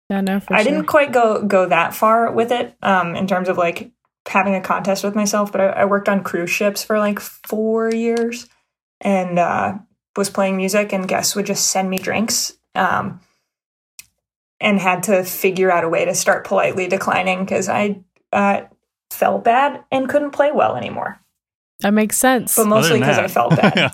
yeah, 0.09 0.21
no, 0.21 0.39
for 0.39 0.53
I 0.53 0.63
sure. 0.63 0.71
didn't 0.71 0.87
quite 0.87 1.11
go 1.11 1.43
go 1.43 1.67
that 1.67 1.93
far 1.93 2.31
with 2.31 2.51
it 2.51 2.75
um, 2.81 3.15
in 3.15 3.27
terms 3.27 3.47
of 3.47 3.57
like 3.57 3.91
having 4.27 4.55
a 4.55 4.61
contest 4.61 5.03
with 5.03 5.15
myself, 5.15 5.51
but 5.51 5.61
I, 5.61 5.67
I 5.67 5.85
worked 5.85 6.09
on 6.09 6.23
cruise 6.23 6.49
ships 6.49 6.83
for 6.83 6.97
like 6.99 7.19
four 7.19 7.93
years 7.93 8.47
and 9.01 9.37
uh, 9.37 9.77
was 10.15 10.29
playing 10.29 10.57
music, 10.57 10.93
and 10.93 11.07
guests 11.07 11.35
would 11.35 11.45
just 11.45 11.67
send 11.67 11.89
me 11.89 11.97
drinks. 11.99 12.53
Um, 12.73 13.19
and 14.59 14.79
had 14.79 15.03
to 15.03 15.23
figure 15.23 15.71
out 15.71 15.83
a 15.83 15.89
way 15.89 16.05
to 16.05 16.15
start 16.15 16.45
politely 16.45 16.87
declining 16.87 17.43
because 17.43 17.69
I 17.69 18.01
uh, 18.31 18.61
felt 19.11 19.43
bad 19.43 19.83
and 19.91 20.09
couldn't 20.09 20.31
play 20.31 20.51
well 20.51 20.75
anymore. 20.75 21.19
That 21.81 21.91
makes 21.91 22.17
sense. 22.17 22.55
But 22.55 22.67
mostly 22.67 22.99
because 22.99 23.17
I 23.17 23.27
felt 23.27 23.49
bad. 23.55 23.75
yeah. 23.75 23.91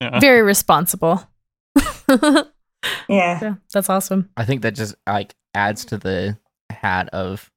Yeah. 0.00 0.18
Very 0.18 0.42
responsible. 0.42 1.22
yeah. 2.08 2.42
yeah, 3.08 3.54
that's 3.72 3.88
awesome. 3.88 4.28
I 4.36 4.44
think 4.44 4.62
that 4.62 4.74
just 4.74 4.96
like 5.06 5.32
adds 5.54 5.84
to 5.86 5.96
the 5.96 6.36
hat 6.70 7.08
of 7.10 7.50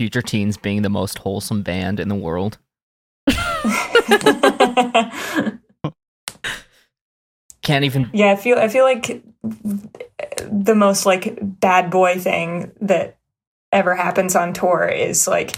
Future 0.00 0.22
Teens 0.22 0.56
being 0.56 0.82
the 0.82 0.88
most 0.88 1.18
wholesome 1.18 1.62
band 1.62 2.00
in 2.00 2.08
the 2.08 2.16
world. 2.16 2.58
Can't 7.62 7.84
even. 7.84 8.10
Yeah, 8.12 8.32
I 8.32 8.36
feel 8.36 8.58
I 8.58 8.68
feel 8.68 8.84
like 8.84 9.22
the 9.42 10.74
most 10.74 11.06
like 11.06 11.38
bad 11.40 11.90
boy 11.90 12.18
thing 12.18 12.72
that 12.80 13.18
ever 13.72 13.94
happens 13.94 14.36
on 14.36 14.52
tour 14.52 14.86
is 14.86 15.26
like 15.26 15.56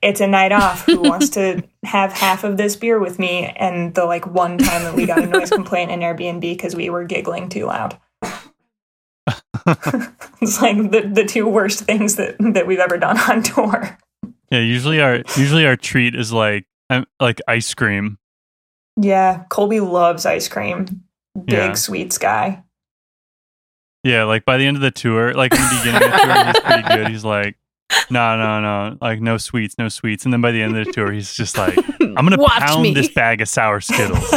it's 0.00 0.20
a 0.20 0.26
night 0.26 0.52
off. 0.52 0.86
Who 0.86 1.00
wants 1.00 1.30
to 1.30 1.62
have 1.84 2.12
half 2.12 2.44
of 2.44 2.56
this 2.56 2.76
beer 2.76 2.98
with 2.98 3.18
me? 3.18 3.46
And 3.46 3.94
the 3.94 4.04
like 4.04 4.26
one 4.26 4.58
time 4.58 4.82
that 4.84 4.94
we 4.94 5.06
got 5.06 5.22
a 5.22 5.26
noise 5.38 5.50
complaint 5.50 5.90
in 5.90 6.00
Airbnb 6.00 6.40
because 6.40 6.76
we 6.76 6.90
were 6.90 7.04
giggling 7.04 7.48
too 7.48 7.66
loud. 7.66 7.98
it's 10.40 10.62
like 10.62 10.90
the, 10.90 11.10
the 11.12 11.24
two 11.28 11.46
worst 11.46 11.80
things 11.80 12.16
that 12.16 12.36
that 12.38 12.66
we've 12.66 12.78
ever 12.78 12.96
done 12.96 13.18
on 13.18 13.42
tour. 13.42 13.98
Yeah, 14.50 14.60
usually 14.60 15.00
our 15.00 15.22
usually 15.36 15.66
our 15.66 15.76
treat 15.76 16.14
is 16.14 16.32
like 16.32 16.64
like 17.20 17.40
ice 17.46 17.74
cream. 17.74 18.18
Yeah, 18.96 19.44
Colby 19.50 19.80
loves 19.80 20.26
ice 20.26 20.48
cream. 20.48 21.04
Big 21.44 21.54
Yeah. 21.54 21.72
sweets 21.74 22.18
guy. 22.18 22.62
Yeah, 24.04 24.24
like 24.24 24.44
by 24.44 24.56
the 24.58 24.64
end 24.66 24.76
of 24.76 24.80
the 24.82 24.90
tour, 24.90 25.34
like 25.34 25.52
in 25.52 25.58
the 25.60 25.78
beginning 25.82 26.02
of 26.08 26.12
the 26.12 26.18
tour, 26.18 26.44
he's 26.46 26.60
pretty 26.60 26.88
good. 26.96 27.08
He's 27.08 27.24
like, 27.24 27.56
no, 28.10 28.36
no, 28.36 28.60
no, 28.60 28.96
like 29.00 29.20
no 29.20 29.36
sweets, 29.38 29.74
no 29.78 29.88
sweets. 29.88 30.24
And 30.24 30.32
then 30.32 30.40
by 30.40 30.52
the 30.52 30.62
end 30.62 30.76
of 30.76 30.86
the 30.86 30.92
tour, 30.92 31.10
he's 31.12 31.34
just 31.34 31.58
like, 31.58 31.76
I'm 32.00 32.14
gonna 32.14 32.36
Watch 32.38 32.60
pound 32.60 32.82
me. 32.82 32.94
this 32.94 33.08
bag 33.12 33.40
of 33.40 33.48
sour 33.48 33.80
Skittles. 33.80 34.30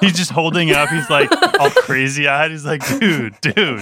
he's 0.00 0.12
just 0.16 0.30
holding 0.30 0.70
up. 0.72 0.88
He's 0.90 1.08
like 1.10 1.30
all 1.58 1.70
crazy 1.70 2.28
eyed. 2.28 2.50
He's 2.50 2.64
like, 2.64 2.86
dude, 3.00 3.34
dude, 3.40 3.80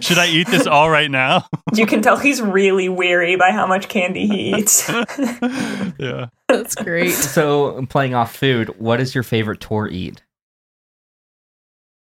should 0.00 0.18
I 0.18 0.26
eat 0.28 0.46
this 0.48 0.66
all 0.66 0.90
right 0.90 1.10
now? 1.10 1.46
you 1.74 1.86
can 1.86 2.02
tell 2.02 2.16
he's 2.16 2.40
really 2.40 2.88
weary 2.88 3.36
by 3.36 3.50
how 3.50 3.66
much 3.66 3.88
candy 3.88 4.26
he 4.26 4.54
eats. 4.56 4.88
yeah. 5.98 6.26
That's 6.52 6.74
great. 6.74 7.12
So, 7.32 7.84
playing 7.86 8.14
off 8.14 8.36
food, 8.36 8.68
what 8.78 9.00
is 9.00 9.14
your 9.14 9.24
favorite 9.24 9.60
tour 9.60 9.88
eat? 9.88 10.22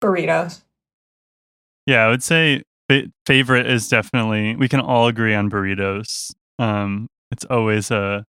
Burritos. 0.03 0.63
Yeah, 1.87 2.05
I 2.05 2.09
would 2.09 2.23
say 2.23 2.63
fa- 2.89 3.11
favorite 3.27 3.67
is 3.67 3.89
definitely 3.89 4.57
we 4.57 4.69
can 4.69 4.81
all 4.81 5.07
agree 5.07 5.35
on 5.35 5.51
burritos. 5.51 6.33
Um, 6.59 7.09
it's 7.31 7.45
always 7.47 7.91
a 7.91 8.25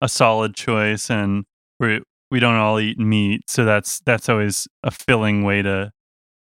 a 0.00 0.08
solid 0.08 0.54
choice, 0.54 1.10
and 1.10 1.44
we 1.80 2.00
we 2.30 2.38
don't 2.40 2.56
all 2.56 2.78
eat 2.78 2.98
meat, 2.98 3.42
so 3.48 3.64
that's 3.64 4.00
that's 4.00 4.28
always 4.28 4.68
a 4.82 4.90
filling 4.90 5.42
way 5.42 5.62
to 5.62 5.90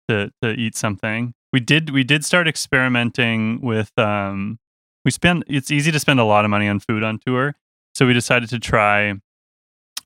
to 0.09 0.31
to 0.43 0.51
eat 0.53 0.77
something. 0.77 1.33
We 1.53 1.61
did 1.61 1.91
we 1.91 2.05
did 2.05 2.25
start 2.25 2.47
experimenting 2.47 3.61
with 3.61 3.91
um 3.99 4.59
we 5.05 5.11
spend 5.11 5.45
it's 5.49 5.71
easy 5.71 5.91
to 5.91 5.99
spend 5.99 6.21
a 6.21 6.25
lot 6.25 6.45
of 6.45 6.51
money 6.51 6.69
on 6.69 6.81
food 6.81 7.03
on 7.03 7.19
tour, 7.25 7.55
so 8.01 8.07
we 8.07 8.15
decided 8.15 8.49
to 8.49 8.59
try 8.59 9.13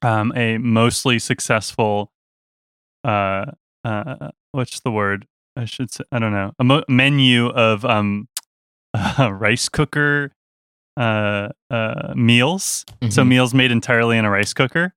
um 0.03 0.33
a 0.35 0.59
mostly 0.59 1.21
successful 1.21 2.11
uh 3.05 3.45
uh 3.85 4.31
what's 4.51 4.81
the 4.81 4.91
word 4.91 5.27
I 5.57 5.67
should 5.67 5.93
say, 5.93 6.03
I 6.11 6.19
don't 6.19 6.33
know, 6.33 6.51
a 6.59 6.65
mo- 6.65 6.83
menu 6.89 7.47
of 7.51 7.85
um, 7.85 8.27
rice 9.21 9.69
cooker 9.69 10.33
uh, 10.97 11.51
uh, 11.71 12.13
meals. 12.17 12.85
So 13.09 13.23
Mhm. 13.23 13.29
meals 13.29 13.55
made 13.55 13.71
entirely 13.71 14.19
in 14.19 14.25
a 14.25 14.31
rice 14.31 14.53
cooker. 14.53 14.95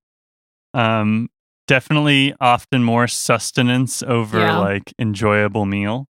Um, 0.74 1.30
definitely, 1.68 2.34
often 2.42 2.84
more 2.84 3.08
sustenance 3.08 4.02
over 4.02 4.40
Yeah. 4.40 4.58
like 4.58 4.94
enjoyable 4.98 5.68
meal. 5.68 6.08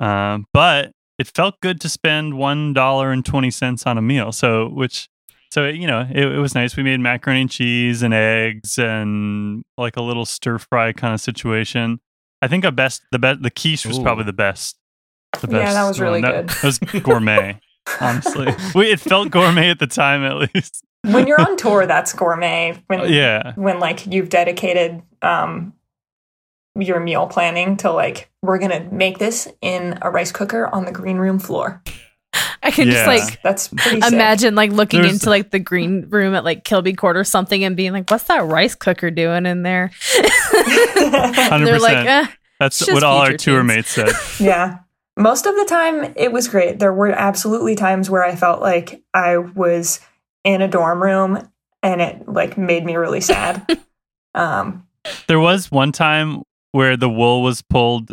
Um, 0.00 0.46
but 0.52 0.90
it 1.20 1.28
felt 1.28 1.60
good 1.60 1.80
to 1.82 1.88
spend 1.88 2.36
one 2.36 2.72
dollar 2.72 3.12
and 3.12 3.24
twenty 3.24 3.52
cents 3.52 3.86
on 3.86 3.96
a 3.96 4.02
meal. 4.02 4.32
So 4.32 4.68
which. 4.68 5.08
So 5.52 5.66
you 5.66 5.86
know, 5.86 6.08
it, 6.10 6.24
it 6.32 6.38
was 6.38 6.54
nice. 6.54 6.78
We 6.78 6.82
made 6.82 6.98
macaroni 6.98 7.42
and 7.42 7.50
cheese 7.50 8.02
and 8.02 8.14
eggs 8.14 8.78
and 8.78 9.62
like 9.76 9.98
a 9.98 10.02
little 10.02 10.24
stir 10.24 10.56
fry 10.56 10.94
kind 10.94 11.12
of 11.12 11.20
situation. 11.20 12.00
I 12.40 12.48
think 12.48 12.64
a 12.64 12.72
best 12.72 13.02
the 13.12 13.18
best 13.18 13.42
the 13.42 13.50
quiche 13.50 13.84
was 13.84 13.98
Ooh. 13.98 14.02
probably 14.02 14.24
the 14.24 14.32
best. 14.32 14.78
The 15.42 15.48
best 15.48 15.66
Yeah, 15.68 15.74
that 15.74 15.86
was 15.86 16.00
really 16.00 16.22
That- 16.22 16.46
good. 16.46 16.48
That 16.48 16.64
was 16.64 16.78
gourmet, 17.02 17.60
honestly. 18.00 18.48
we, 18.74 18.92
it 18.92 18.98
felt 18.98 19.30
gourmet 19.30 19.68
at 19.68 19.78
the 19.78 19.86
time, 19.86 20.24
at 20.24 20.54
least. 20.54 20.86
When 21.02 21.26
you're 21.26 21.40
on 21.40 21.58
tour, 21.58 21.84
that's 21.84 22.14
gourmet. 22.14 22.82
When 22.86 23.00
Yeah, 23.12 23.52
when 23.56 23.78
like 23.78 24.06
you've 24.06 24.30
dedicated 24.30 25.02
um 25.20 25.74
your 26.80 26.98
meal 26.98 27.26
planning 27.26 27.76
to 27.76 27.92
like 27.92 28.30
we're 28.40 28.58
gonna 28.58 28.88
make 28.90 29.18
this 29.18 29.48
in 29.60 29.98
a 30.00 30.10
rice 30.10 30.32
cooker 30.32 30.74
on 30.74 30.86
the 30.86 30.92
green 30.92 31.18
room 31.18 31.38
floor. 31.38 31.82
I 32.62 32.70
can 32.70 32.86
Yeah. 32.88 32.92
just 32.94 33.06
like 33.06 33.42
That's 33.42 33.68
pretty 33.68 34.00
sick. 34.00 34.12
imagine 34.12 34.54
like 34.54 34.70
looking 34.72 35.00
There's- 35.02 35.14
into 35.14 35.28
like 35.30 35.50
the 35.50 35.58
green 35.58 36.06
room 36.08 36.34
at 36.34 36.44
like 36.44 36.64
Kilby 36.64 36.94
Court 36.94 37.16
or 37.16 37.24
something 37.24 37.62
and 37.64 37.76
being 37.76 37.92
like, 37.92 38.10
"What's 38.10 38.24
that 38.24 38.44
rice 38.44 38.74
cooker 38.74 39.10
doing 39.10 39.46
in 39.46 39.62
there?" 39.62 39.90
And 40.54 41.66
They're 41.66 41.78
like, 41.80 41.96
100%. 41.98 42.06
eh. 42.06 42.26
that's 42.58 42.86
what 42.90 43.02
all 43.02 43.18
our 43.18 43.36
tour 43.36 43.58
teens. 43.60 43.66
mates 43.66 43.90
said. 43.90 44.12
Yeah. 44.40 44.78
Most 45.16 45.44
of 45.46 45.54
the 45.56 45.66
time, 45.66 46.14
it 46.16 46.32
was 46.32 46.48
great. 46.48 46.78
There 46.78 46.92
were 46.92 47.10
absolutely 47.10 47.74
times 47.74 48.08
where 48.08 48.22
I 48.24 48.34
felt 48.34 48.62
like 48.62 49.02
I 49.12 49.36
was 49.36 50.00
in 50.44 50.62
a 50.62 50.68
dorm 50.68 51.02
room 51.02 51.46
and 51.82 52.00
it 52.00 52.26
like 52.28 52.56
made 52.56 52.84
me 52.84 52.96
really 52.96 53.20
sad. 53.20 53.78
um, 54.34 54.86
There 55.26 55.40
was 55.40 55.70
one 55.70 55.92
time 55.92 56.42
where 56.70 56.96
the 56.96 57.10
wool 57.10 57.42
was 57.42 57.60
pulled 57.60 58.12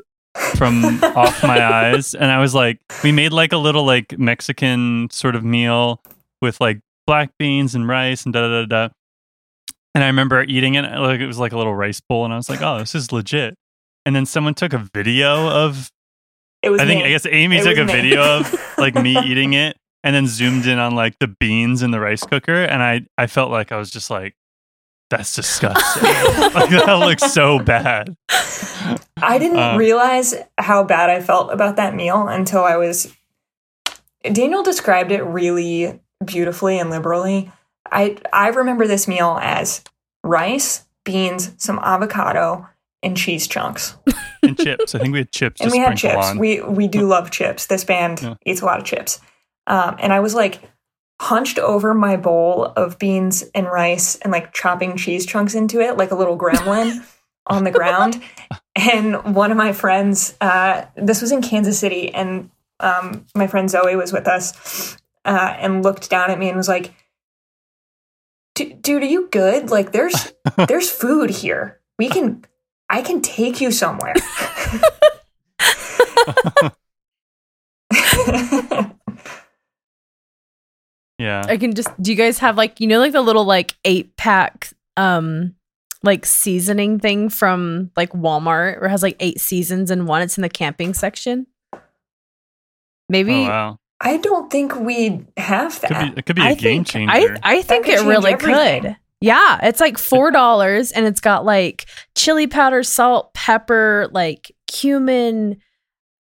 from 0.58 1.04
off 1.04 1.44
my 1.44 1.64
eyes, 1.64 2.14
and 2.14 2.32
I 2.32 2.40
was 2.40 2.54
like, 2.56 2.80
we 3.04 3.12
made 3.12 3.32
like 3.34 3.52
a 3.54 3.58
little 3.58 3.86
like 3.86 4.18
Mexican 4.18 5.10
sort 5.12 5.36
of 5.36 5.44
meal 5.44 6.02
with 6.42 6.60
like 6.62 6.80
black 7.08 7.32
beans 7.40 7.76
and 7.76 7.88
rice 7.88 8.24
and 8.26 8.34
da 8.34 8.42
da 8.42 8.66
da 8.66 8.66
da. 8.88 8.94
And 9.96 10.04
I 10.04 10.08
remember 10.08 10.44
eating 10.44 10.76
it 10.76 10.84
like 10.84 11.20
it 11.20 11.28
was 11.28 11.40
like 11.40 11.52
a 11.52 11.58
little 11.58 11.76
rice 11.76 12.00
bowl, 12.02 12.26
and 12.26 12.34
I 12.34 12.38
was 12.38 12.50
like, 12.50 12.62
oh, 12.62 12.80
this 12.80 12.96
is 12.96 13.12
legit. 13.12 13.56
And 14.06 14.16
then 14.16 14.26
someone 14.26 14.54
took 14.54 14.74
a 14.74 14.78
video 14.94 15.48
of 15.50 15.92
it 16.62 16.70
was 16.70 16.82
I 16.82 16.86
think 16.86 17.02
me. 17.02 17.08
I 17.08 17.10
guess 17.10 17.26
Amy 17.26 17.58
It 17.58 17.64
took 17.64 17.78
a 17.78 17.86
me. 17.86 17.92
video 17.94 18.22
of 18.40 18.54
like 18.78 18.96
me 18.96 19.18
eating 19.26 19.54
it 19.54 19.78
and 20.04 20.16
then 20.16 20.28
zoomed 20.28 20.66
in 20.66 20.78
on 20.80 20.96
like 20.96 21.18
the 21.20 21.28
beans 21.28 21.82
in 21.84 21.92
the 21.92 22.00
rice 22.00 22.24
cooker 22.24 22.64
and 22.64 22.82
I 22.84 23.02
I 23.18 23.28
felt 23.28 23.52
like 23.52 23.72
I 23.72 23.78
was 23.78 23.90
just 23.92 24.10
like 24.10 24.34
that's 25.10 25.36
disgusting. 25.36 26.04
like 26.54 26.70
that 26.70 27.00
looks 27.00 27.32
so 27.34 27.60
bad. 27.60 28.16
I 29.22 29.38
didn't 29.38 29.60
Uh, 29.60 29.78
realize 29.78 30.36
how 30.58 30.84
bad 30.84 31.10
I 31.10 31.22
felt 31.22 31.52
about 31.52 31.76
that 31.78 31.96
meal 31.96 32.28
until 32.28 32.64
I 32.64 32.78
was. 32.78 33.14
Daniel 34.24 34.64
described 34.64 35.12
it 35.12 35.24
really 35.24 36.00
beautifully 36.24 36.80
and 36.80 36.90
liberally. 36.90 37.52
I 37.92 38.18
I 38.34 38.50
remember 38.50 38.86
this 38.88 39.08
meal 39.08 39.40
as 39.42 39.84
rice, 40.24 40.86
beans, 41.06 41.52
some 41.58 41.80
avocado, 41.80 42.68
and 43.02 43.16
cheese 43.18 43.48
chunks. 43.48 43.96
And 44.44 44.58
chips. 44.58 44.94
I 44.96 45.00
think 45.00 45.14
we 45.14 45.20
had 45.20 45.32
chips 45.32 45.62
and 45.62 45.72
we 45.72 45.80
had 45.80 45.98
chips. 45.98 46.16
on. 46.28 46.38
We 46.38 46.62
we 46.62 46.88
do 46.88 47.08
love 47.08 47.32
chips. 47.32 47.66
This 47.68 47.84
band 47.84 48.22
Yeah. 48.22 48.36
eats 48.46 48.62
a 48.62 48.66
lot 48.66 48.80
of 48.80 48.86
chips. 48.86 49.20
Um, 49.68 49.96
and 50.00 50.12
I 50.14 50.20
was 50.20 50.34
like 50.36 50.60
hunched 51.20 51.60
over 51.60 51.94
my 51.94 52.16
bowl 52.16 52.66
of 52.66 52.98
beans 52.98 53.44
and 53.54 53.68
rice 53.68 54.16
and 54.18 54.32
like 54.32 54.54
chopping 54.54 54.96
cheese 54.96 55.26
chunks 55.26 55.54
into 55.54 55.82
it 55.82 55.98
like 55.98 56.12
a 56.12 56.16
little 56.16 56.38
gremlin 56.38 57.06
on 57.48 57.64
the 57.64 57.72
ground. 57.72 58.22
and 58.76 59.36
one 59.36 59.52
of 59.52 59.58
my 59.58 59.74
friends, 59.74 60.36
uh, 60.40 60.86
this 60.96 61.22
was 61.22 61.32
in 61.32 61.42
Kansas 61.42 61.80
City, 61.80 62.14
and 62.14 62.50
um, 62.80 63.26
my 63.36 63.48
friend 63.48 63.70
Zoe 63.70 63.96
was 63.96 64.14
with 64.14 64.28
us 64.28 64.98
uh, 65.26 65.56
and 65.60 65.84
looked 65.84 66.10
down 66.10 66.32
at 66.32 66.40
me 66.40 66.48
and 66.48 66.58
was 66.58 66.68
like, 66.68 66.94
dude, 68.54 69.04
are 69.04 69.06
you 69.06 69.28
good? 69.32 69.70
Like 69.70 69.92
there's 69.92 70.34
there's 70.68 70.90
food 70.90 71.30
here. 71.30 71.80
We 71.98 72.10
can 72.10 72.46
I 72.90 73.02
can 73.02 73.22
take 73.22 73.62
you 73.62 73.72
somewhere. 73.72 74.16
yeah. 81.20 81.44
I 81.48 81.58
can 81.58 81.76
just 81.76 81.90
do 82.02 82.10
you 82.12 82.18
guys 82.18 82.40
have 82.40 82.58
like 82.58 82.80
you 82.80 82.88
know 82.88 82.98
like 83.00 83.12
the 83.12 83.22
little 83.22 83.46
like 83.46 83.76
eight 83.86 84.16
pack 84.18 84.74
um 84.98 85.54
like 86.02 86.26
seasoning 86.26 87.00
thing 87.00 87.30
from 87.30 87.92
like 87.96 88.12
Walmart 88.14 88.80
where 88.80 88.86
it 88.86 88.90
has 88.90 89.04
like 89.04 89.18
eight 89.20 89.40
seasons 89.40 89.92
in 89.92 90.06
one. 90.08 90.22
It's 90.24 90.38
in 90.38 90.42
the 90.42 90.50
camping 90.50 90.94
section. 90.94 91.46
Maybe 93.10 93.34
Oh, 93.34 93.44
wow. 93.50 93.80
I 94.02 94.18
don't 94.18 94.50
think 94.50 94.76
we 94.76 95.26
have 95.36 95.82
that. 95.82 95.90
Could 95.90 96.14
be, 96.16 96.20
it 96.20 96.26
could 96.26 96.36
be 96.38 96.42
a 96.42 96.46
I 96.46 96.54
game 96.54 96.84
changer. 96.86 97.12
I 97.12 97.38
I 97.58 97.62
think 97.62 97.88
it 97.88 98.00
really 98.02 98.32
everything. 98.34 98.82
could. 98.84 98.96
Yeah, 99.22 99.60
it's 99.64 99.82
like 99.82 99.98
four 99.98 100.32
dollars, 100.32 100.94
and 100.94 101.06
it's 101.06 101.20
got 101.20 101.44
like 101.44 101.86
chili 102.16 102.48
powder, 102.48 102.82
salt, 102.84 103.34
pepper, 103.34 104.08
like 104.12 104.54
cumin. 104.68 105.58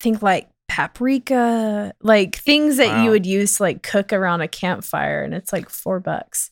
Think 0.01 0.22
like 0.22 0.49
paprika, 0.69 1.93
like 2.03 2.37
things 2.37 2.77
that 2.79 2.89
Wow. 2.89 3.05
you 3.05 3.11
would 3.11 3.27
use 3.27 3.57
to 3.57 3.62
like 3.62 3.83
cook 3.83 4.12
around 4.12 4.41
a 4.41 4.49
campfire, 4.49 5.23
and 5.23 5.35
it's 5.35 5.53
like 5.53 5.69
four 5.71 6.01
bucks. 6.01 6.51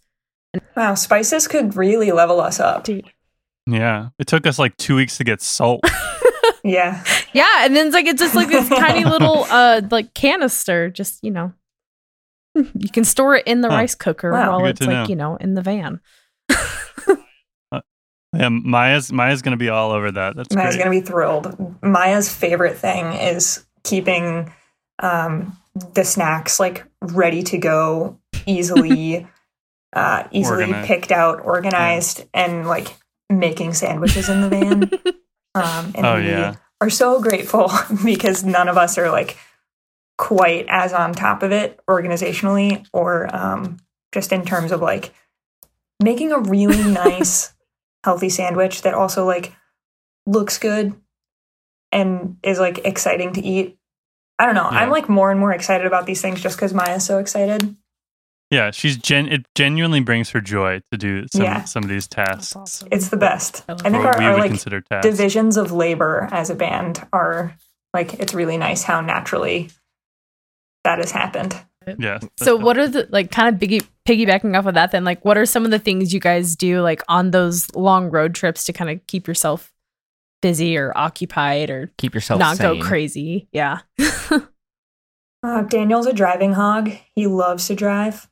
Wow, 0.76 0.94
spices 0.94 1.48
could 1.48 1.76
really 1.76 2.12
level 2.12 2.40
us 2.40 2.60
up. 2.60 2.84
Dude. 2.84 3.10
yeah. 3.66 4.08
It 4.18 4.26
took 4.26 4.46
us 4.46 4.58
like 4.58 4.76
two 4.76 4.96
weeks 4.96 5.16
to 5.18 5.24
get 5.24 5.42
salt. 5.42 5.80
Yeah. 6.66 7.04
Yeah, 7.34 7.66
and 7.66 7.76
then 7.76 7.88
it's 7.88 7.94
like 7.94 8.06
it's 8.06 8.22
just 8.22 8.34
like 8.34 8.48
this 8.48 8.70
tiny 8.70 9.04
little 9.10 9.44
uh 9.50 9.82
like 9.90 10.14
canister, 10.14 10.88
just 10.88 11.22
you 11.22 11.30
know. 11.30 11.52
You 12.54 12.88
can 12.90 13.04
store 13.04 13.36
it 13.36 13.46
in 13.46 13.60
the 13.60 13.68
Huh. 13.68 13.74
rice 13.76 13.94
cooker 13.94 14.32
Wow. 14.32 14.58
while 14.58 14.66
it's 14.70 14.80
like, 14.80 14.88
know. 14.90 15.04
you 15.06 15.14
know, 15.16 15.36
in 15.36 15.52
the 15.52 15.60
van. 15.60 16.00
yeah, 18.32 18.48
Maya's 18.48 19.12
Maya's 19.12 19.42
gonna 19.42 19.56
be 19.58 19.68
all 19.68 19.90
over 19.92 20.10
that. 20.10 20.36
That's 20.36 20.54
Maya's 20.54 20.74
great. 20.76 20.84
gonna 20.84 21.00
be 21.00 21.06
thrilled. 21.06 21.76
Maya's 21.82 22.34
favorite 22.34 22.76
thing 22.78 23.12
is 23.12 23.64
keeping 23.84 24.52
um, 24.98 25.56
the 25.94 26.04
snacks 26.04 26.58
like 26.58 26.84
ready 27.00 27.42
to 27.44 27.58
go, 27.58 28.18
easily, 28.46 29.26
uh, 29.92 30.24
easily 30.32 30.64
Organized. 30.64 30.88
picked 30.88 31.12
out, 31.12 31.40
organized, 31.44 32.24
and 32.34 32.66
like 32.66 32.96
making 33.30 33.74
sandwiches 33.74 34.28
in 34.28 34.40
the 34.42 34.48
van. 34.48 34.90
Um, 35.56 35.92
and 35.94 36.04
Oh, 36.04 36.16
we 36.16 36.26
yeah. 36.30 36.56
are 36.80 36.90
so 36.90 37.22
grateful 37.22 37.70
because 38.04 38.42
none 38.42 38.68
of 38.68 38.76
us 38.76 38.98
are 38.98 39.08
like 39.08 39.36
quite 40.18 40.66
as 40.68 40.92
on 40.92 41.12
top 41.12 41.44
of 41.44 41.52
it 41.52 41.78
organizationally 41.88 42.84
or 42.92 43.32
um, 43.32 43.76
just 44.12 44.32
in 44.32 44.44
terms 44.44 44.72
of 44.72 44.80
like 44.80 45.14
making 46.02 46.32
a 46.32 46.40
really 46.40 46.82
nice 46.92 47.54
healthy 48.02 48.28
sandwich 48.30 48.82
that 48.82 48.94
also 48.94 49.24
like 49.24 49.52
looks 50.26 50.58
good 50.58 50.92
and 51.94 52.36
is 52.42 52.58
like 52.58 52.78
exciting 52.84 53.32
to 53.34 53.40
eat. 53.42 53.78
I 54.38 54.46
don't 54.46 54.54
know. 54.54 54.68
Yeah. 54.70 54.78
I'm 54.80 54.90
like 54.90 55.08
more 55.08 55.30
and 55.30 55.38
more 55.40 55.52
excited 55.52 55.86
about 55.86 56.06
these 56.06 56.20
things 56.20 56.42
just 56.42 56.56
because 56.56 56.74
Maya's 56.74 57.04
so 57.04 57.18
excited. 57.18 57.74
Yeah, 58.50 58.70
she's 58.72 58.96
gen. 58.96 59.28
It 59.28 59.46
genuinely 59.54 60.00
brings 60.00 60.30
her 60.30 60.40
joy 60.40 60.82
to 60.92 60.98
do 60.98 61.26
some 61.32 61.42
Yeah. 61.42 61.64
some 61.64 61.82
of 61.82 61.88
these 61.88 62.06
tasks. 62.06 62.54
awesome. 62.54 62.88
It's 62.92 63.08
the 63.08 63.16
best. 63.16 63.64
I 63.68 63.72
I 63.72 63.76
think 63.90 64.04
our, 64.04 64.20
our 64.22 64.38
like 64.38 65.02
divisions 65.02 65.56
of 65.56 65.72
labor 65.72 66.28
as 66.30 66.50
a 66.50 66.54
band 66.54 67.04
are 67.12 67.56
like 67.94 68.14
it's 68.14 68.34
really 68.34 68.56
nice 68.58 68.82
how 68.82 69.00
naturally 69.00 69.70
that 70.84 70.98
has 70.98 71.10
happened. 71.10 71.56
Yeah. 71.98 72.18
So 72.38 72.56
what 72.56 72.78
are 72.78 72.88
the 72.88 73.06
like 73.10 73.30
kind 73.30 73.54
of 73.54 73.60
biggie, 73.60 73.86
piggybacking 74.06 74.56
off 74.58 74.66
of 74.66 74.74
that 74.74 74.92
then 74.92 75.04
like 75.04 75.24
what 75.24 75.36
are 75.36 75.46
some 75.46 75.64
of 75.64 75.70
the 75.70 75.78
things 75.78 76.12
you 76.14 76.20
guys 76.20 76.56
do 76.56 76.80
like 76.80 77.02
on 77.08 77.30
those 77.30 77.74
long 77.74 78.10
road 78.10 78.34
trips 78.34 78.64
to 78.64 78.72
kind 78.72 78.90
of 78.90 79.06
keep 79.06 79.26
yourself 79.26 79.70
busy 80.44 80.76
or 80.76 80.92
occupied 80.96 81.70
or 81.70 81.90
Keep 81.96 82.14
yourself 82.14 82.38
not 82.38 82.58
sane. 82.58 82.78
go 82.78 82.84
crazy? 82.86 83.48
Yeah. 83.52 83.78
Uh, 85.42 85.60
Daniel's 85.60 86.06
a 86.06 86.12
driving 86.14 86.54
hog. 86.54 86.90
He 87.14 87.26
loves 87.26 87.66
to 87.66 87.74
drive. 87.74 88.30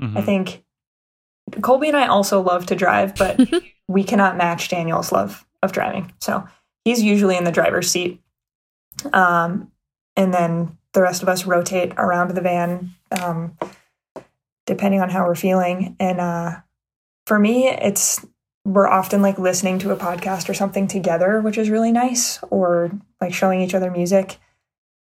Mhm. 0.00 0.16
I 0.16 0.22
think 0.22 0.62
Colby 1.62 1.88
and 1.88 1.96
I 1.96 2.06
also 2.06 2.40
love 2.40 2.66
to 2.66 2.76
drive, 2.76 3.16
but 3.16 3.40
we 3.88 4.04
cannot 4.04 4.36
match 4.36 4.68
Daniel's 4.68 5.10
love 5.10 5.44
of 5.64 5.72
driving. 5.72 6.12
So 6.20 6.46
he's 6.84 7.02
usually 7.02 7.36
in 7.36 7.42
the 7.42 7.50
driver's 7.50 7.90
seat. 7.90 8.20
Um, 9.12 9.72
and 10.16 10.32
then 10.32 10.78
the 10.92 11.02
rest 11.02 11.24
of 11.24 11.28
us 11.28 11.44
rotate 11.44 11.92
around 11.96 12.30
the 12.36 12.40
van, 12.40 12.94
um, 13.20 13.58
depending 14.66 15.00
on 15.00 15.10
how 15.10 15.26
we're 15.26 15.34
feeling. 15.34 15.96
And 15.98 16.20
uh, 16.20 16.60
for 17.26 17.36
me, 17.40 17.66
it's 17.68 18.24
we're 18.64 18.88
often 18.88 19.20
like 19.22 19.38
listening 19.38 19.78
to 19.80 19.90
a 19.90 19.96
podcast 19.96 20.48
or 20.48 20.54
something 20.54 20.86
together, 20.86 21.40
which 21.40 21.58
is 21.58 21.70
really 21.70 21.92
nice, 21.92 22.40
or 22.50 22.90
like 23.20 23.34
showing 23.34 23.60
each 23.60 23.74
other 23.74 23.90
music. 23.90 24.38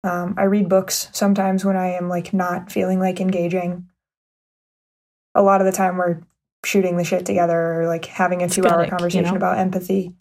Um, 0.03 0.35
I 0.37 0.43
read 0.43 0.69
books 0.69 1.09
sometimes 1.11 1.65
when 1.65 1.75
I 1.75 1.87
am 1.87 2.07
like 2.07 2.33
not 2.33 2.71
feeling 2.71 2.99
like 2.99 3.19
engaging 3.19 3.89
a 5.35 5.43
lot 5.43 5.59
of 5.61 5.65
the 5.65 5.73
time 5.73 5.97
we're 5.97 6.21
shooting 6.65 6.97
the 6.97 7.03
shit 7.03 7.25
together 7.25 7.81
or 7.81 7.87
like 7.87 8.05
having 8.05 8.41
a 8.41 8.45
It's 8.45 8.55
two 8.55 8.65
hour 8.65 8.77
like, 8.77 8.87
you 8.87 8.91
conversation 8.91 9.31
know? 9.31 9.37
about 9.37 9.57
empathy. 9.57 10.13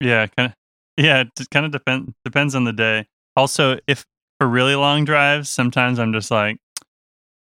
Yeah, 0.00 0.26
kind 0.26 0.50
of. 0.50 0.54
Yeah, 1.02 1.20
it 1.22 1.50
kind 1.50 1.64
of 1.64 1.72
depend 1.72 2.14
depends 2.24 2.54
on 2.54 2.64
the 2.64 2.72
day. 2.72 3.06
Also, 3.34 3.78
if 3.86 4.04
for 4.38 4.46
really 4.46 4.74
long 4.74 5.04
drives, 5.06 5.48
sometimes 5.48 5.98
I'm 5.98 6.12
just 6.12 6.30
like, 6.30 6.58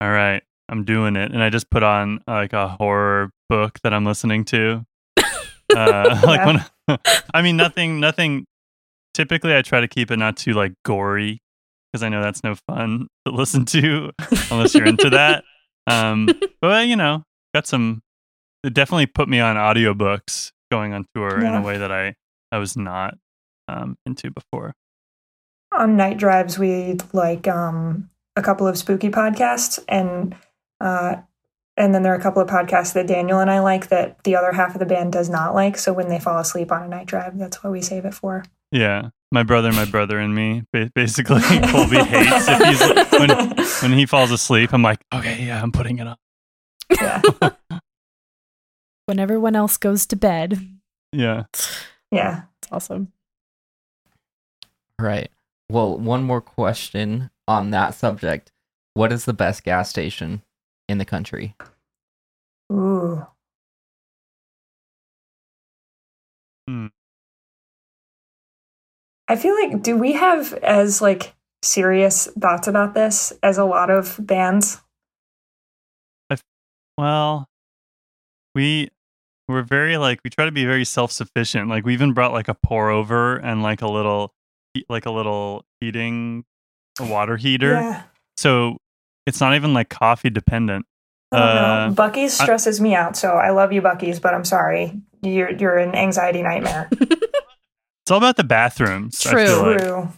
all 0.03 0.11
right, 0.11 0.43
I'm 0.69 0.85
doing 0.85 1.17
it, 1.17 1.33
and 1.33 1.43
I 1.43 1.51
just 1.51 1.71
put 1.71 1.83
on 1.83 2.21
like 2.27 2.53
a 2.53 2.69
horror 2.69 3.31
book 3.49 3.79
that 3.83 3.95
I'm 3.95 4.05
listening 4.05 4.45
to. 4.47 4.85
Uh, 5.77 6.19
like 6.25 6.47
when 6.47 6.65
I 7.35 7.43
mean 7.43 7.59
nothing, 7.59 8.01
nothing. 8.01 8.47
Typically, 9.13 9.55
I 9.55 9.61
try 9.61 9.81
to 9.81 9.87
keep 9.87 10.11
it 10.11 10.17
not 10.17 10.39
too 10.39 10.55
like 10.55 10.73
gory 10.83 11.43
because 11.93 12.03
I 12.03 12.09
know 12.09 12.23
that's 12.23 12.43
no 12.43 12.55
fun 12.67 13.09
to 13.27 13.33
listen 13.33 13.67
to 13.67 14.11
unless 14.51 14.75
you're 14.75 14.87
into 14.87 15.11
that. 15.11 15.45
Um, 15.87 16.31
but 16.63 16.89
you 16.89 16.97
know, 16.97 17.23
got 17.55 17.67
some. 17.67 18.01
It 18.65 18.73
definitely 18.73 19.07
put 19.07 19.29
me 19.29 19.41
on 19.41 19.57
audiobooks 19.57 20.53
going 20.71 20.95
on 20.95 21.05
tour 21.15 21.39
in 21.39 21.55
a 21.55 21.61
way 21.61 21.77
that 21.77 21.93
I 21.93 22.15
I 22.51 22.57
was 22.57 22.75
not 22.75 23.19
um, 23.69 23.97
into 24.07 24.31
before. 24.31 24.73
On 25.73 25.97
night 25.97 26.17
drives, 26.17 26.59
we 26.59 26.97
like 27.13 27.47
um, 27.47 28.09
a 28.37 28.43
couple 28.43 28.67
of 28.67 28.79
spooky 28.79 29.11
podcasts, 29.11 29.79
and 29.87 30.35
uh, 30.81 31.17
and 31.79 31.95
then 31.95 32.03
there 32.03 32.13
are 32.13 32.17
a 32.17 32.21
couple 32.21 32.43
of 32.43 32.49
podcasts 32.49 32.93
that 32.95 33.07
Daniel 33.07 33.39
and 33.39 33.51
I 33.51 33.61
like 33.61 33.89
that 33.89 34.23
the 34.25 34.35
other 34.35 34.53
half 34.53 34.75
of 34.75 34.81
the 34.81 34.87
band 34.87 35.13
does 35.13 35.31
not 35.31 35.55
like. 35.55 35.79
So 35.79 35.93
when 35.93 36.09
they 36.09 36.19
fall 36.19 36.39
asleep 36.39 36.73
on 36.73 36.83
a 36.83 36.89
night 36.89 37.07
drive, 37.07 37.39
that's 37.39 37.63
what 37.63 37.73
we 37.73 37.81
save 37.81 38.05
it 38.05 38.15
for. 38.15 38.45
Yeah, 38.73 39.11
my 39.31 39.45
brother, 39.45 39.73
my 39.73 39.85
brother, 39.85 40.19
and 40.19 40.35
me. 40.35 40.65
Basically, 40.73 41.41
Colby 41.71 41.99
hates 41.99 42.47
if 42.49 42.63
he's 42.63 43.19
when 43.19 43.67
when 43.91 43.99
he 43.99 44.07
falls 44.07 44.31
asleep. 44.31 44.73
I'm 44.73 44.83
like, 44.83 45.01
okay, 45.15 45.45
yeah, 45.45 45.63
I'm 45.63 45.73
putting 45.73 46.01
it 46.01 46.09
on. 46.09 46.17
yeah, 46.91 47.23
when 49.07 49.19
everyone 49.19 49.55
else 49.55 49.77
goes 49.77 50.05
to 50.07 50.17
bed. 50.17 50.61
Yeah. 51.13 51.45
yeah. 52.11 52.43
It's 52.61 52.73
awesome. 52.73 53.13
Right. 54.99 55.31
Well, 55.71 55.97
one 55.97 56.25
more 56.25 56.41
question 56.41 57.31
on 57.47 57.71
that 57.71 57.95
subject. 57.95 58.53
What 58.95 59.13
is 59.13 59.25
the 59.25 59.33
best 59.33 59.65
gas 59.65 59.89
station 59.89 60.43
in 60.89 60.99
the 60.99 61.05
country? 61.05 61.55
Ooh, 62.73 63.27
Hmm. 66.69 66.89
I 69.27 69.37
feel 69.37 69.55
like 69.55 69.83
do 69.83 69.97
we 69.97 70.13
have 70.13 70.53
as 70.55 71.01
like 71.01 71.35
serious 71.63 72.27
thoughts 72.39 72.69
about 72.69 72.93
this 72.93 73.33
as 73.43 73.57
a 73.57 73.65
lot 73.65 73.89
of 73.91 74.17
bands? 74.21 74.79
Well, 76.99 77.49
we 78.55 78.91
we're 79.49 79.63
very 79.63 79.97
like 79.97 80.21
we 80.25 80.31
try 80.31 80.45
to 80.45 80.53
be 80.53 80.65
very 80.65 80.85
self 80.85 81.13
sufficient. 81.13 81.69
Like 81.69 81.87
we 81.87 81.95
even 81.95 82.13
brought 82.13 82.33
like 82.33 82.49
a 82.49 82.55
pour 82.55 82.91
over 82.91 83.37
and 83.37 83.63
like 83.63 83.83
a 83.83 83.89
little 83.89 84.35
like 84.89 85.07
a 85.07 85.11
little 85.11 85.65
heating 85.81 86.45
a 86.99 87.07
water 87.07 87.37
heater. 87.37 87.73
Yeah. 87.73 88.03
So 88.37 88.79
it's 89.29 89.41
not 89.41 89.55
even 89.55 89.73
like 89.75 89.89
coffee 89.91 90.31
dependent. 90.31 90.87
I 91.31 91.39
don't 91.39 91.49
Uh, 91.49 91.89
know. 91.89 91.95
Buc-ee's 91.95 92.41
I- 92.41 92.45
stresses 92.45 92.81
me 92.81 92.95
out, 92.95 93.17
so 93.17 93.33
I 93.33 93.51
love 93.51 93.73
you, 93.73 93.83
Buc-ee's, 93.83 94.19
but 94.19 94.33
I'm 94.35 94.45
sorry. 94.45 95.01
You're 95.23 95.51
you're 95.53 95.77
an 95.79 95.95
anxiety 95.95 96.43
nightmare. 96.43 96.89
It's 98.03 98.11
all 98.11 98.17
about 98.19 98.37
the 98.39 98.45
bathrooms. 98.45 99.27
I 99.27 99.31
True. 99.33 99.47
feel 99.47 99.63
like. 99.67 99.79
True. 99.81 100.09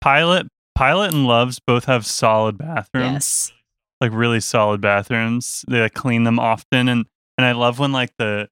Pilot 0.00 0.46
Pilot 0.76 1.12
and 1.12 1.26
Loves 1.26 1.58
both 1.58 1.86
have 1.86 2.06
solid 2.06 2.56
bathrooms. 2.56 3.12
Yes. 3.12 3.52
like 4.00 4.12
really 4.12 4.38
solid 4.38 4.80
bathrooms. 4.80 5.64
They 5.68 5.80
like 5.80 5.94
clean 5.94 6.22
them 6.22 6.38
often 6.38 6.86
and 6.88 7.04
and 7.36 7.44
I 7.44 7.50
love 7.52 7.80
when 7.80 7.90
like 7.90 8.12
the 8.16 8.48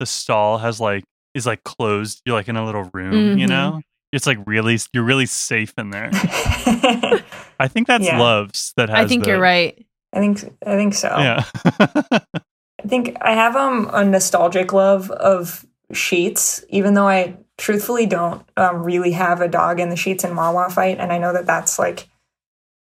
the 0.00 0.06
stall 0.06 0.58
has 0.58 0.80
like 0.80 1.04
is 1.34 1.46
like 1.46 1.62
closed. 1.62 2.22
You're 2.26 2.34
like 2.34 2.48
in 2.48 2.56
a 2.56 2.64
little 2.66 2.90
room, 2.92 3.38
you 3.38 3.46
Mhm. 3.46 3.50
know. 3.50 3.80
It's 4.14 4.26
like 4.26 4.38
really 4.46 4.78
you're 4.92 5.04
really 5.04 5.26
safe 5.26 5.74
in 5.76 5.90
there. 5.90 6.10
I 6.12 7.68
think 7.68 7.86
that's 7.86 8.04
Yeah. 8.04 8.20
Loves 8.20 8.72
that 8.76 8.88
has. 8.88 8.98
I 8.98 9.08
think 9.08 9.26
you're 9.26 9.40
right. 9.40 9.84
I 10.12 10.20
think 10.20 10.44
I 10.64 10.76
think 10.76 10.94
so. 10.94 11.08
Yeah. 11.08 11.44
I 11.64 12.86
think 12.86 13.16
I 13.20 13.32
have 13.32 13.56
um 13.56 13.90
a 13.92 14.04
nostalgic 14.04 14.72
love 14.72 15.10
of 15.10 15.66
Sheetz, 15.92 16.64
even 16.68 16.94
though 16.94 17.08
I 17.08 17.36
truthfully 17.56 18.06
don't 18.06 18.46
um, 18.56 18.82
really 18.82 19.12
have 19.12 19.40
a 19.40 19.48
dog 19.48 19.80
in 19.80 19.88
the 19.88 19.94
Sheetz 19.94 20.24
and 20.24 20.36
Wawa 20.36 20.70
fight, 20.70 20.98
and 20.98 21.12
I 21.12 21.18
know 21.18 21.32
that 21.32 21.46
that's 21.46 21.78
like, 21.78 22.08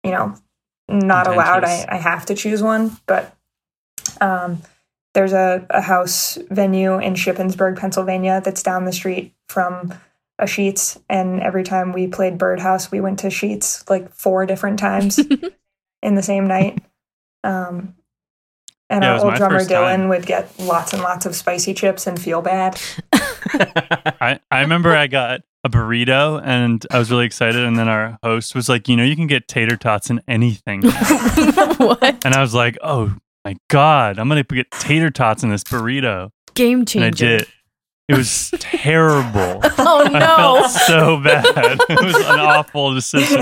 you 0.03 0.11
know, 0.11 0.35
not 0.89 1.27
allowed. 1.27 1.65
I, 1.65 1.85
I 1.89 1.97
have 1.97 2.27
to 2.27 2.35
choose 2.35 2.63
one, 2.63 2.97
but 3.07 3.37
um, 4.21 4.63
there's 5.15 5.33
a, 5.33 5.67
a 5.71 5.81
house 5.81 6.39
venue 6.51 6.99
in 6.99 7.15
Shippensburg, 7.15 7.79
Pennsylvania, 7.79 8.41
that's 8.43 8.63
down 8.63 8.85
the 8.85 8.93
street 8.93 9.35
from 9.49 9.93
a 10.39 10.45
Sheetz, 10.45 11.01
and 11.09 11.41
every 11.41 11.63
time 11.65 11.93
we 11.93 12.07
played 12.07 12.39
Birdhouse, 12.39 12.91
we 12.91 13.01
went 13.01 13.19
to 13.21 13.29
Sheetz 13.29 13.89
like 13.89 14.13
four 14.13 14.47
different 14.47 14.79
times 14.79 15.19
in 16.03 16.15
the 16.15 16.23
same 16.23 16.47
night. 16.47 16.83
Um, 17.45 17.95
and 18.91 19.03
Yeah, 19.05 19.15
our 19.19 19.25
old 19.25 19.35
drummer 19.37 19.61
Dylan 19.61 19.97
time. 19.97 20.09
would 20.09 20.27
get 20.27 20.59
lots 20.59 20.93
and 20.93 21.03
lots 21.03 21.27
of 21.27 21.35
spicy 21.37 21.75
chips 21.75 22.07
and 22.07 22.21
feel 22.21 22.43
bad. 22.43 22.81
I, 23.53 24.39
I 24.51 24.61
remember 24.61 24.95
I 24.95 25.07
got 25.07 25.43
a 25.65 25.69
burrito 25.71 26.41
and 26.45 26.85
I 26.91 26.99
was 26.99 27.11
really 27.11 27.25
excited. 27.27 27.63
And 27.63 27.79
then 27.79 27.89
our 27.89 28.19
host 28.23 28.55
was 28.55 28.69
like, 28.69 28.89
you 28.89 28.97
know, 28.97 29.05
you 29.05 29.17
can 29.17 29.27
get 29.27 29.49
tater 29.49 29.77
tots 29.77 30.11
in 30.11 30.21
anything. 30.29 30.83
what 31.79 32.25
and 32.25 32.35
I 32.35 32.41
was 32.41 32.55
like, 32.55 32.77
oh 32.83 33.15
my 33.45 33.57
God, 33.69 34.19
I'm 34.19 34.29
going 34.29 34.43
to 34.43 34.55
get 34.55 34.71
tater 34.73 35.11
tots 35.11 35.43
in 35.43 35.51
this 35.51 35.65
burrito. 35.65 36.31
game 36.55 36.81
And 36.81 37.05
I 37.05 37.11
changer? 37.11 37.39
did. 37.39 37.47
It 38.13 38.17
was 38.19 38.51
terrible. 38.59 39.61
Oh 39.85 40.05
I 40.05 40.09
no! 40.09 40.37
felt 40.69 40.71
so 40.71 41.21
bad. 41.23 41.79
It 41.89 42.05
was 42.05 42.15
an 42.17 42.39
awful 42.41 42.95
decision. 42.95 43.41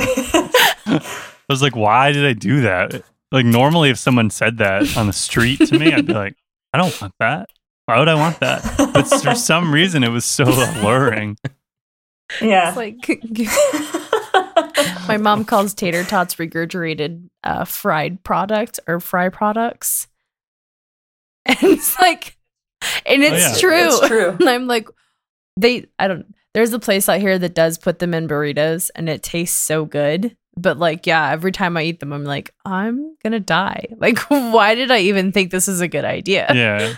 I 0.86 1.00
was 1.48 1.62
like, 1.62 1.76
why 1.76 2.12
did 2.12 2.24
I 2.26 2.32
do 2.32 2.62
that? 2.62 3.02
Like, 3.32 3.44
normally, 3.46 3.90
if 3.90 3.98
someone 3.98 4.30
said 4.30 4.58
that 4.58 4.96
on 4.96 5.06
the 5.06 5.12
street 5.12 5.58
to 5.68 5.78
me, 5.78 5.92
I'd 5.92 6.06
be 6.06 6.12
like, 6.14 6.34
I 6.72 6.78
don't 6.78 6.98
want 7.00 7.14
that. 7.20 7.50
Why 7.86 7.98
would 7.98 8.08
I 8.08 8.14
want 8.14 8.40
that? 8.40 8.62
But 8.92 9.04
for 9.04 9.34
some 9.34 9.72
reason, 9.72 10.02
it 10.04 10.10
was 10.10 10.24
so 10.24 10.44
alluring. 10.44 11.36
yeah. 12.40 12.68
It's 12.68 12.76
like 12.76 12.96
my 15.08 15.16
mom 15.16 15.44
calls 15.44 15.74
tater 15.74 16.04
tots 16.04 16.36
regurgitated 16.36 17.28
uh, 17.44 17.64
fried 17.64 18.22
product 18.22 18.80
or 18.86 19.00
fry 19.00 19.28
products, 19.28 20.06
and 21.46 21.58
it's 21.62 21.98
like, 21.98 22.36
and 23.06 23.22
oh, 23.22 23.26
it's 23.26 23.54
yeah. 23.54 23.60
true. 23.60 23.86
It's 23.86 24.06
true. 24.06 24.30
And 24.40 24.48
I'm 24.48 24.66
like, 24.66 24.88
they, 25.56 25.86
I 25.98 26.08
don't, 26.08 26.34
there's 26.54 26.72
a 26.72 26.78
place 26.78 27.08
out 27.08 27.20
here 27.20 27.38
that 27.38 27.54
does 27.54 27.78
put 27.78 27.98
them 27.98 28.14
in 28.14 28.28
burritos 28.28 28.90
and 28.94 29.08
it 29.08 29.22
tastes 29.22 29.58
so 29.58 29.84
good. 29.84 30.36
But 30.56 30.78
like, 30.78 31.06
yeah, 31.06 31.30
every 31.30 31.52
time 31.52 31.76
I 31.76 31.84
eat 31.84 32.00
them, 32.00 32.12
I'm 32.12 32.24
like, 32.24 32.52
I'm 32.64 33.16
gonna 33.22 33.40
die. 33.40 33.86
Like, 33.98 34.18
why 34.28 34.74
did 34.74 34.90
I 34.90 35.00
even 35.00 35.32
think 35.32 35.50
this 35.50 35.68
is 35.68 35.80
a 35.80 35.88
good 35.88 36.04
idea? 36.04 36.50
Yeah. 36.54 36.94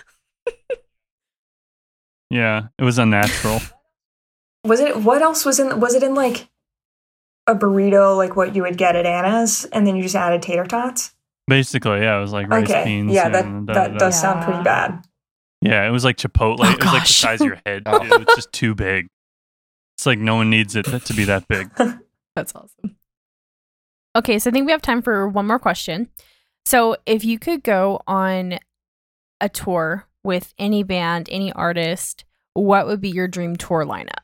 Yeah, 2.33 2.69
it 2.79 2.85
was 2.85 2.99
unnatural. 2.99 3.61
Was 4.65 4.79
it 4.79 4.97
what 4.99 5.23
else 5.23 5.45
was 5.45 5.59
in 5.59 5.81
was 5.81 5.97
it 5.97 6.05
in 6.05 6.15
like 6.15 6.49
a 7.49 7.55
burrito 7.57 8.17
like 8.17 8.37
what 8.37 8.55
you 8.55 8.63
would 8.63 8.79
get 8.79 8.95
at 8.95 9.07
Anna's 9.07 9.65
and 9.73 9.85
then 9.85 9.97
you 9.97 10.05
just 10.05 10.15
added 10.15 10.41
tater 10.41 10.65
tots? 10.65 11.17
Basically, 11.49 11.99
yeah, 11.99 12.17
it 12.17 12.21
was 12.21 12.33
like 12.33 12.49
rice 12.49 12.71
okay. 12.71 12.85
beans. 12.85 13.13
yeah, 13.13 13.29
that 13.29 13.45
and 13.45 13.67
da, 13.67 13.75
that 13.75 13.87
da, 13.89 13.93
da. 13.95 13.99
does 13.99 14.21
sound 14.21 14.45
pretty 14.45 14.63
bad. 14.63 15.05
Yeah, 15.63 15.87
it 15.87 15.91
was 15.91 16.05
like 16.05 16.17
Chipotle. 16.17 16.59
Oh, 16.61 16.65
it 16.65 16.69
was 16.69 16.69
like 16.71 16.79
the 16.79 16.85
gosh. 16.85 17.17
size 17.17 17.41
of 17.41 17.47
your 17.47 17.61
head. 17.65 17.85
Oh. 17.87 17.99
Too. 18.01 18.23
It's 18.23 18.35
just 18.35 18.53
too 18.53 18.75
big. 18.75 19.07
It's 19.97 20.07
like 20.07 20.19
no 20.19 20.35
one 20.37 20.51
needs 20.51 20.75
it 20.75 20.85
to 20.85 21.15
be 21.15 21.25
that 21.25 21.47
big. 21.47 21.71
That's 22.37 22.55
awesome. 22.55 22.97
Okay, 24.17 24.39
so 24.39 24.51
I 24.51 24.53
think 24.53 24.67
we 24.67 24.73
have 24.73 24.83
time 24.83 25.01
for 25.03 25.29
one 25.29 25.47
more 25.47 25.59
question. 25.59 26.09
So, 26.65 26.97
if 27.07 27.25
you 27.25 27.39
could 27.39 27.63
go 27.63 28.01
on 28.07 28.59
a 29.41 29.49
tour 29.49 30.07
with 30.25 30.53
any 30.59 30.83
band, 30.83 31.29
any 31.31 31.53
artist, 31.53 32.25
what 32.55 32.87
would 32.87 33.01
be 33.01 33.11
your 33.11 33.29
dream 33.29 33.57
tour 33.57 33.85
lineup? 33.85 34.17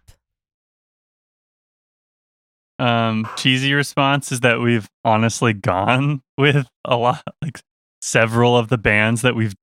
um 2.78 3.28
cheesy 3.36 3.74
response 3.74 4.30
is 4.30 4.38
that 4.40 4.60
we've 4.60 4.88
honestly 5.04 5.52
gone 5.52 6.22
with 6.38 6.68
a 6.84 6.96
lot 6.96 7.24
like 7.42 7.60
several 8.00 8.56
of 8.56 8.68
the 8.68 8.78
bands 8.78 9.22
that 9.22 9.34
we've 9.34 9.56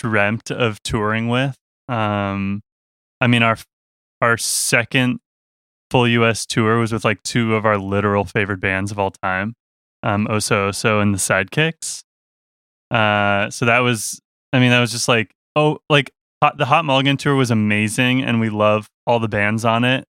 dreamt 0.00 0.50
of 0.50 0.82
touring 0.82 1.28
with 1.28 1.56
um 1.88 2.62
i 3.20 3.26
mean 3.26 3.42
our 3.42 3.56
our 4.22 4.36
second 4.38 5.18
full 5.90 6.04
us 6.04 6.46
tour 6.46 6.78
was 6.78 6.92
with 6.92 7.04
like 7.04 7.22
two 7.22 7.54
of 7.54 7.66
our 7.66 7.76
literal 7.76 8.24
favorite 8.24 8.60
bands 8.60 8.90
of 8.90 8.98
all 8.98 9.10
time 9.10 9.52
um 10.02 10.26
oso 10.28 10.70
oso 10.70 11.02
and 11.02 11.12
the 11.14 11.18
sidekicks 11.18 12.02
uh 12.90 13.50
so 13.50 13.66
that 13.66 13.80
was 13.80 14.20
i 14.52 14.58
mean 14.58 14.70
that 14.70 14.80
was 14.80 14.90
just 14.90 15.08
like 15.08 15.32
oh 15.56 15.78
like 15.90 16.10
hot, 16.42 16.56
the 16.56 16.64
hot 16.64 16.84
mulligan 16.84 17.16
tour 17.16 17.34
was 17.34 17.50
amazing 17.50 18.22
and 18.22 18.40
we 18.40 18.48
love 18.48 18.88
all 19.06 19.18
the 19.20 19.28
bands 19.28 19.64
on 19.64 19.84
it 19.84 20.04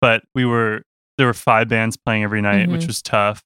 but 0.00 0.22
we 0.34 0.44
were 0.44 0.82
there 1.18 1.26
were 1.26 1.34
five 1.34 1.66
bands 1.68 1.96
playing 1.96 2.22
every 2.24 2.42
night, 2.42 2.68
which 2.68 2.82
Mhm. 2.82 2.86
was 2.88 3.00
tough, 3.00 3.42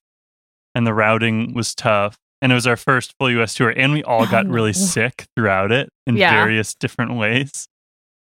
and 0.75 0.85
the 0.85 0.93
routing 0.93 1.53
was 1.53 1.73
tough. 1.73 2.17
And 2.41 2.51
it 2.51 2.55
was 2.55 2.65
our 2.65 2.77
first 2.77 3.13
full 3.19 3.29
U.S. 3.31 3.53
tour, 3.53 3.69
and 3.69 3.93
we 3.93 4.03
all 4.03 4.25
got 4.25 4.47
really 4.47 4.71
Oh. 4.71 4.73
sick 4.73 5.27
throughout 5.35 5.71
it 5.71 5.89
in 6.07 6.17
Yeah. 6.17 6.31
various 6.31 6.73
different 6.73 7.13
ways. 7.15 7.67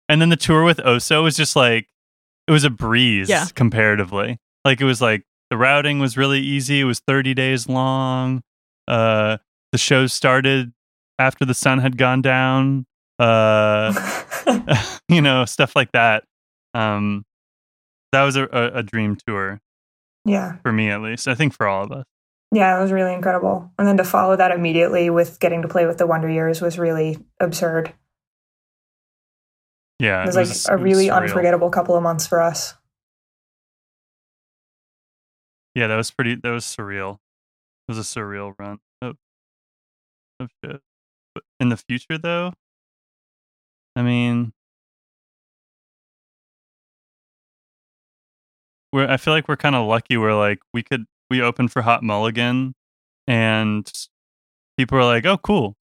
And 0.09 0.21
then 0.21 0.27
the 0.29 0.35
tour 0.35 0.63
with 0.65 0.77
Oso 0.79 1.23
was 1.23 1.37
just 1.37 1.55
like 1.55 1.87
it 2.47 2.51
was 2.51 2.63
a 2.65 2.69
breeze 2.69 3.29
Yeah. 3.29 3.45
comparatively. 3.55 4.37
Like 4.65 4.81
it 4.81 4.85
was 4.85 5.01
like 5.01 5.23
the 5.49 5.55
routing 5.57 5.99
was 5.99 6.17
really 6.17 6.41
easy. 6.41 6.81
It 6.81 6.85
was 6.85 6.99
30 7.07 7.33
days 7.33 7.69
long. 7.69 8.41
Uh, 8.87 9.37
the 9.71 9.77
show 9.77 10.07
started 10.07 10.73
after 11.17 11.45
the 11.45 11.53
sun 11.53 11.79
had 11.79 11.97
gone 11.97 12.21
down. 12.21 12.85
Uh, 13.19 13.93
you 15.07 15.21
know, 15.21 15.45
stuff 15.45 15.75
like 15.75 15.91
that. 15.93 16.25
Um, 16.73 17.23
that 18.11 18.23
was 18.23 18.35
a, 18.35 18.43
a, 18.43 18.79
a 18.79 18.83
dream 18.83 19.15
tour 19.25 19.61
yeah. 20.25 20.57
for 20.63 20.73
me, 20.73 20.89
at 20.89 21.01
least. 21.01 21.27
I 21.29 21.35
think 21.35 21.53
for 21.55 21.67
all 21.67 21.83
of 21.85 21.91
us. 21.93 22.05
Yeah, 22.53 22.77
it 22.77 22.81
was 22.81 22.91
really 22.91 23.13
incredible. 23.13 23.71
And 23.79 23.87
then 23.87 23.97
to 23.97 24.03
follow 24.03 24.35
that 24.35 24.51
immediately 24.51 25.09
with 25.09 25.39
getting 25.39 25.61
to 25.61 25.67
play 25.69 25.85
with 25.85 25.97
the 25.97 26.07
Wonder 26.07 26.29
Years 26.29 26.61
was 26.61 26.77
really 26.77 27.17
absurd. 27.39 27.93
Yeah, 29.99 30.23
It 30.23 30.35
was 30.35 30.35
it 30.35 30.39
like 30.69 30.79
a 30.79 30.81
really 30.83 31.07
surreal. 31.07 31.15
unforgettable 31.23 31.69
couple 31.69 31.95
of 31.95 32.03
months 32.03 32.27
for 32.27 32.41
us. 32.41 32.73
Yeah, 35.75 35.87
that 35.87 35.95
was 35.95 36.11
pretty. 36.11 36.35
That 36.35 36.51
was 36.51 36.65
surreal. 36.65 37.19
It 37.87 37.95
was 37.95 37.97
a 37.97 38.01
surreal 38.01 38.53
run 38.59 38.79
of, 39.01 39.15
of 40.39 40.49
shit. 40.63 40.81
But 41.33 41.43
in 41.61 41.69
the 41.69 41.77
future, 41.77 42.17
though, 42.17 42.53
I 43.95 44.01
mean, 44.01 44.51
we're. 48.91 49.07
I 49.07 49.17
feel 49.17 49.33
like 49.33 49.47
we're 49.47 49.55
kind 49.55 49.75
of 49.75 49.87
lucky. 49.87 50.17
We're 50.17 50.37
like 50.37 50.59
we 50.73 50.83
could 50.83 51.05
we 51.31 51.41
opened 51.41 51.71
for 51.71 51.81
Hot 51.81 52.03
Mulligan, 52.03 52.75
and 53.25 53.91
people 54.77 54.97
were 54.97 55.05
like, 55.05 55.25
"Oh, 55.25 55.37
cool." 55.37 55.75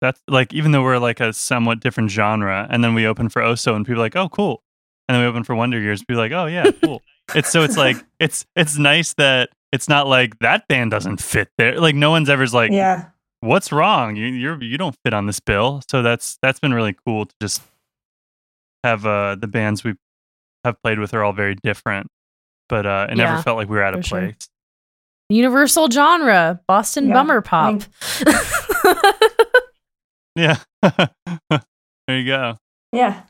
That's 0.00 0.20
like 0.28 0.54
even 0.54 0.72
though 0.72 0.82
we're 0.82 0.98
like 0.98 1.20
a 1.20 1.32
somewhat 1.32 1.80
different 1.80 2.10
genre, 2.10 2.66
and 2.70 2.82
then 2.82 2.94
we 2.94 3.06
open 3.06 3.28
for 3.28 3.42
Oso, 3.42 3.74
and 3.76 3.84
people 3.84 4.00
are 4.00 4.04
like, 4.04 4.16
"Oh, 4.16 4.28
cool," 4.30 4.62
and 5.08 5.14
then 5.16 5.22
we 5.22 5.28
open 5.28 5.44
for 5.44 5.54
Wonder 5.54 5.78
Years, 5.78 6.00
people 6.02 6.20
are 6.20 6.24
like, 6.24 6.32
"Oh, 6.32 6.46
yeah, 6.46 6.70
cool." 6.82 7.02
it's 7.34 7.50
so 7.50 7.62
it's 7.62 7.76
like 7.76 7.96
it's 8.20 8.46
it's 8.56 8.78
nice 8.78 9.12
that 9.14 9.50
it's 9.72 9.88
not 9.88 10.06
like 10.06 10.38
that 10.38 10.66
band 10.68 10.90
doesn't 10.90 11.20
fit 11.20 11.48
there. 11.58 11.78
Like 11.80 11.94
no 11.94 12.10
one's 12.10 12.30
ever's 12.30 12.54
like, 12.54 12.70
yeah. 12.70 13.10
what's 13.40 13.70
wrong? 13.72 14.16
You 14.16 14.26
you're 14.26 14.62
you 14.62 14.78
don't 14.78 14.96
fit 15.04 15.12
on 15.12 15.26
this 15.26 15.40
bill. 15.40 15.82
So 15.90 16.02
that's 16.02 16.38
that's 16.40 16.60
been 16.60 16.72
really 16.72 16.96
cool 17.04 17.26
to 17.26 17.34
just 17.42 17.60
have 18.84 19.04
uh 19.04 19.34
the 19.34 19.48
bands 19.48 19.84
we 19.84 19.94
have 20.64 20.80
played 20.82 20.98
with 20.98 21.12
are 21.12 21.22
all 21.24 21.32
very 21.32 21.56
different, 21.56 22.06
but 22.68 22.86
uh 22.86 23.08
it 23.10 23.18
Yeah, 23.18 23.24
never 23.24 23.42
felt 23.42 23.56
like 23.56 23.68
we 23.68 23.76
were 23.76 23.82
out 23.82 23.94
of 23.94 24.06
sure. 24.06 24.20
Place. 25.28 25.36
Universal 25.36 25.90
genre, 25.90 26.60
Boston 26.66 27.08
Yeah, 27.08 27.14
bummer 27.14 27.38
I 27.38 27.40
pop. 27.40 27.82
Yeah, 30.34 30.58
there 30.82 32.18
you 32.18 32.24
go. 32.24 32.56
Yeah. 32.92 33.22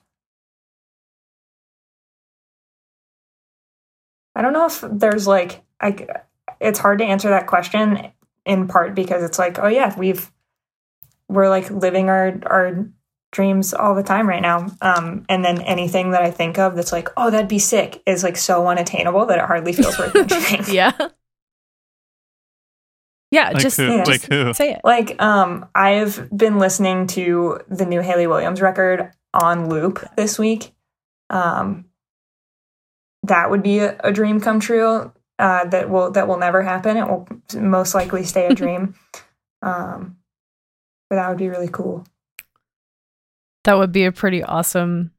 I 4.34 4.42
don't 4.42 4.52
know 4.52 4.66
if 4.66 4.84
there's 4.86 5.26
like 5.26 5.62
I 5.80 6.06
it's 6.60 6.78
hard 6.78 6.98
to 6.98 7.04
answer 7.06 7.30
that 7.30 7.46
question 7.46 8.12
in 8.44 8.68
part 8.68 8.94
because 8.94 9.22
it's 9.22 9.38
like, 9.38 9.58
oh 9.58 9.68
yeah, 9.68 9.98
we've 9.98 10.30
we're 11.28 11.48
like 11.48 11.70
living 11.70 12.10
our 12.10 12.38
our 12.44 12.86
dreams 13.32 13.72
all 13.72 13.94
the 13.94 14.02
time 14.02 14.28
right 14.28 14.42
now. 14.42 14.66
Um 14.82 15.24
and 15.30 15.42
then 15.42 15.62
anything 15.62 16.10
that 16.10 16.22
I 16.22 16.30
think 16.30 16.58
of 16.58 16.76
that's 16.76 16.92
like, 16.92 17.08
oh, 17.16 17.30
that'd 17.30 17.48
be 17.48 17.58
sick 17.58 18.02
is 18.06 18.22
like 18.22 18.36
so 18.36 18.66
unattainable 18.66 19.24
that 19.26 19.38
it 19.38 19.44
hardly 19.46 19.72
feels 19.72 19.98
worth 19.98 20.14
mentioning. 20.30 20.64
yeah. 20.68 20.92
Yeah, 23.30 23.50
Like 23.50 23.58
just, 23.62 23.76
who? 23.76 23.98
just 24.04 24.08
Like 24.08 24.32
who? 24.32 24.54
say 24.54 24.72
it. 24.72 24.80
Like, 24.84 25.20
um, 25.22 25.66
I've 25.74 26.28
been 26.34 26.58
listening 26.58 27.06
to 27.08 27.60
the 27.68 27.84
new 27.84 28.00
Hayley 28.00 28.26
Williams 28.26 28.62
record 28.62 29.10
on 29.34 29.68
loop 29.68 30.02
this 30.16 30.38
week. 30.38 30.72
Um, 31.28 31.84
that 33.24 33.50
would 33.50 33.62
be 33.62 33.80
a, 33.80 33.98
a 34.00 34.12
dream 34.12 34.40
come 34.40 34.60
true. 34.60 35.12
Uh, 35.38 35.64
that 35.66 35.90
will 35.90 36.10
that 36.12 36.26
will 36.26 36.38
never 36.38 36.62
happen. 36.62 36.96
It 36.96 37.06
will 37.06 37.28
most 37.54 37.94
likely 37.94 38.24
stay 38.24 38.46
a 38.46 38.54
dream. 38.54 38.94
um, 39.62 40.16
but 41.10 41.16
that 41.16 41.28
would 41.28 41.38
be 41.38 41.48
really 41.48 41.68
cool. 41.70 42.04
That 43.64 43.74
would 43.78 43.92
be 43.92 44.04
a 44.04 44.12
pretty 44.12 44.42
awesome 44.42 45.10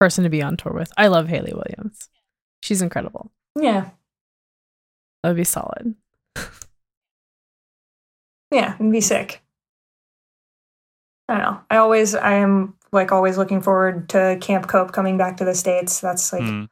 person 0.00 0.24
to 0.24 0.30
be 0.30 0.42
on 0.42 0.56
tour 0.56 0.72
with. 0.72 0.92
I 0.96 1.08
love 1.08 1.28
Hayley 1.28 1.52
Williams. 1.52 2.08
She's 2.62 2.82
incredible. 2.82 3.32
Yeah, 3.60 3.90
That 5.22 5.30
would 5.30 5.36
be 5.36 5.44
solid. 5.44 5.94
Yeah, 8.50 8.74
it'd 8.74 8.92
be 8.92 9.00
sick. 9.00 9.42
I 11.28 11.34
don't 11.34 11.42
know. 11.42 11.60
I 11.70 11.76
always 11.76 12.14
I 12.14 12.34
am 12.34 12.74
like 12.92 13.10
always 13.12 13.38
looking 13.38 13.60
forward 13.62 14.08
to 14.10 14.38
Camp 14.40 14.66
Cope 14.68 14.92
coming 14.92 15.16
back 15.16 15.38
to 15.38 15.44
the 15.44 15.54
states. 15.54 16.00
That's 16.00 16.32
like 16.32 16.42
Hmm. 16.42 16.64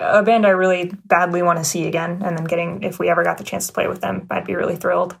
a 0.00 0.22
band 0.22 0.46
I 0.46 0.50
really 0.50 0.92
badly 1.04 1.42
want 1.42 1.58
to 1.58 1.64
see 1.64 1.86
again, 1.86 2.22
and 2.24 2.36
then 2.36 2.44
getting 2.44 2.82
if 2.82 2.98
we 2.98 3.08
ever 3.08 3.22
got 3.24 3.38
the 3.38 3.44
chance 3.44 3.66
to 3.66 3.72
play 3.72 3.86
with 3.86 4.00
them, 4.00 4.26
I'd 4.30 4.44
be 4.46 4.54
really 4.54 4.76
thrilled. 4.76 5.16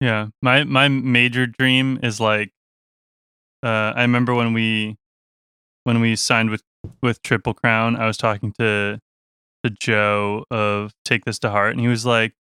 Yeah, 0.00 0.28
my 0.42 0.64
my 0.64 0.88
major 0.88 1.46
dream 1.46 1.98
is 2.02 2.20
like, 2.20 2.50
uh, 3.62 3.92
I 3.96 4.02
remember 4.02 4.34
when 4.34 4.52
we 4.52 4.96
when 5.84 6.00
we 6.00 6.16
signed 6.16 6.50
with 6.50 6.62
with 7.02 7.22
Triple 7.22 7.54
Crown, 7.54 7.96
I 7.96 8.06
was 8.06 8.16
talking 8.16 8.52
to 8.58 8.98
to 9.62 9.70
Joe 9.70 10.44
of 10.50 10.92
Take 11.04 11.24
This 11.24 11.38
to 11.40 11.50
Heart, 11.50 11.72
and 11.72 11.80
he 11.80 11.88
was 11.88 12.04
like, 12.04 12.34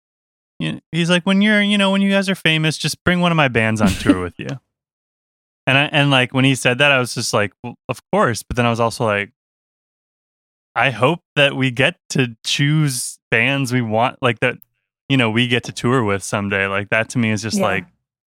he's 0.92 1.08
like, 1.10 1.24
when 1.24 1.40
you're, 1.42 1.62
you 1.62 1.78
know, 1.78 1.90
when 1.90 2.02
you 2.02 2.10
guys 2.10 2.28
are 2.28 2.34
famous, 2.34 2.76
just 2.78 3.02
bring 3.04 3.20
one 3.20 3.32
of 3.32 3.36
my 3.36 3.48
bands 3.48 3.80
on 3.80 3.88
tour 3.88 4.20
with 4.20 4.34
you. 4.38 4.48
And 5.66 5.78
I 5.78 5.84
and 5.92 6.10
like 6.10 6.32
when 6.34 6.44
he 6.44 6.54
said 6.56 6.78
that, 6.78 6.90
I 6.90 6.98
was 6.98 7.14
just 7.14 7.32
like, 7.32 7.52
well, 7.62 7.76
of 7.88 8.00
course. 8.10 8.42
But 8.42 8.56
then 8.56 8.66
I 8.66 8.70
was 8.70 8.80
also 8.80 9.04
like, 9.04 9.30
I 10.74 10.90
hope 10.90 11.20
that 11.36 11.54
we 11.54 11.70
get 11.70 11.96
to 12.10 12.34
choose 12.44 13.18
bands 13.30 13.72
we 13.72 13.82
want, 13.82 14.18
like 14.22 14.40
that 14.40 14.56
you 15.08 15.16
know 15.16 15.30
we 15.30 15.46
get 15.48 15.64
to 15.64 15.72
tour 15.72 16.02
with 16.02 16.22
someday 16.22 16.66
like 16.66 16.88
that 16.90 17.08
to 17.10 17.18
me 17.18 17.30
is 17.30 17.42
just 17.42 17.58
Yeah. 17.58 17.64
like 17.66 17.86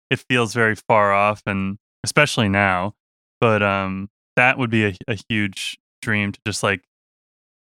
it 0.10 0.20
feels 0.30 0.54
very 0.54 0.76
far 0.76 1.12
off 1.14 1.42
and 1.46 1.78
especially 2.04 2.50
now 2.50 2.94
but 3.42 3.64
um 3.64 4.10
that 4.36 4.58
would 4.58 4.70
be 4.70 4.86
a, 4.86 4.94
a 5.08 5.18
huge 5.30 5.78
dream 6.02 6.34
to 6.34 6.40
just 6.46 6.62
like 6.62 6.84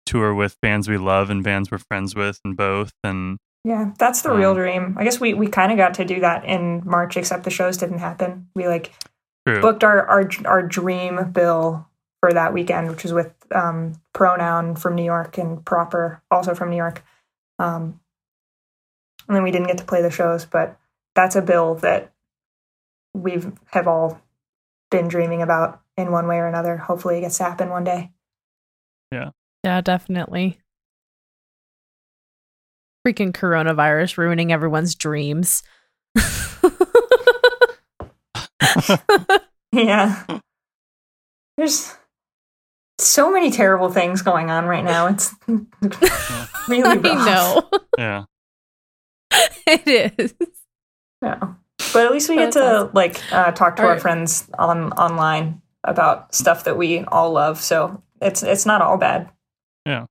tour 0.05 0.33
with 0.35 0.59
bands 0.61 0.87
we 0.87 0.97
love 0.97 1.29
and 1.31 1.43
bands 1.43 1.69
we're 1.71 1.79
friends 1.79 2.15
with 2.15 2.39
and 2.45 2.55
both 2.55 2.93
and 3.03 3.39
Yeah, 3.63 3.91
that's 3.97 4.21
the 4.21 4.31
real 4.31 4.51
Um, 4.51 4.55
dream. 4.55 4.95
I 4.97 5.03
guess 5.03 5.19
we 5.19 5.33
we 5.33 5.47
kind 5.47 5.71
of 5.71 5.77
got 5.77 5.93
to 5.95 6.05
do 6.05 6.21
that 6.21 6.45
in 6.45 6.81
March, 6.85 7.17
except 7.17 7.43
the 7.43 7.49
shows 7.49 7.77
didn't 7.77 7.99
happen. 7.99 8.49
We 8.55 8.67
like 8.67 8.93
true 9.47 9.61
booked 9.61 9.83
our 9.83 10.05
our 10.07 10.29
our 10.45 10.63
dream 10.63 11.31
bill 11.31 11.87
for 12.21 12.31
that 12.33 12.53
weekend, 12.53 12.89
which 12.89 13.03
was 13.03 13.13
with 13.13 13.33
um, 13.53 13.93
Pronoun 14.13 14.75
from 14.75 14.95
New 14.95 15.03
York 15.03 15.37
and 15.37 15.63
Proper 15.65 16.21
also 16.31 16.53
from 16.53 16.69
New 16.69 16.77
York. 16.77 17.03
Um, 17.59 17.99
and 19.27 19.35
then 19.35 19.43
we 19.43 19.51
didn't 19.51 19.67
get 19.67 19.77
to 19.77 19.85
play 19.85 20.01
the 20.01 20.09
shows, 20.09 20.45
but 20.45 20.77
that's 21.15 21.35
a 21.35 21.41
bill 21.41 21.75
that 21.75 22.11
we've 23.13 23.51
have 23.71 23.87
all 23.87 24.21
been 24.89 25.07
dreaming 25.07 25.41
about 25.41 25.81
in 25.97 26.11
one 26.11 26.27
way 26.27 26.37
or 26.37 26.47
another. 26.47 26.77
Hopefully, 26.77 27.17
it 27.17 27.21
gets 27.21 27.37
to 27.37 27.43
happen 27.43 27.69
one 27.69 27.83
day. 27.83 28.11
Yeah. 29.11 29.31
Yeah, 29.63 29.81
definitely. 29.81 30.59
Freaking 33.09 33.31
coronavirus 33.33 34.17
ruining 34.19 34.51
everyone's 34.51 34.93
dreams. 34.93 35.63
Yeah, 39.71 40.23
there's 41.57 41.95
so 42.99 43.31
many 43.31 43.49
terrible 43.51 43.89
things 43.89 44.21
going 44.23 44.49
on 44.51 44.65
right 44.65 44.83
now. 44.83 45.07
It's 45.07 45.33
really 46.67 46.83
I 46.89 46.95
rough. 46.95 47.25
know. 47.25 47.69
yeah 47.97 48.23
it 49.67 50.13
is. 50.19 50.33
No. 51.21 51.55
But 51.93 52.05
at 52.05 52.11
least 52.11 52.29
we 52.29 52.35
get 52.35 52.51
to 52.53 52.63
awesome. 52.63 52.89
like 52.93 53.21
uh, 53.31 53.51
talk 53.51 53.75
to 53.77 53.83
All 53.83 53.87
our 53.89 53.93
right. 53.93 54.01
friends 54.01 54.49
on 54.57 54.91
online 54.93 55.61
about 55.83 56.33
stuff 56.35 56.63
that 56.65 56.77
we 56.77 57.03
all 57.05 57.31
love. 57.31 57.59
So 57.59 58.01
it's 58.21 58.41
it's 58.43 58.65
not 58.65 58.81
all 58.81 58.97
bad. 58.97 59.29
Yeah. 59.85 60.05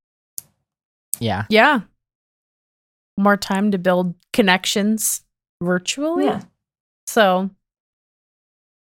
Yeah. 1.20 1.44
Yeah. 1.48 1.80
More 3.18 3.36
time 3.36 3.72
to 3.72 3.78
build 3.78 4.14
connections 4.32 5.22
virtually. 5.60 6.26
Yeah. 6.26 6.42
So 7.06 7.50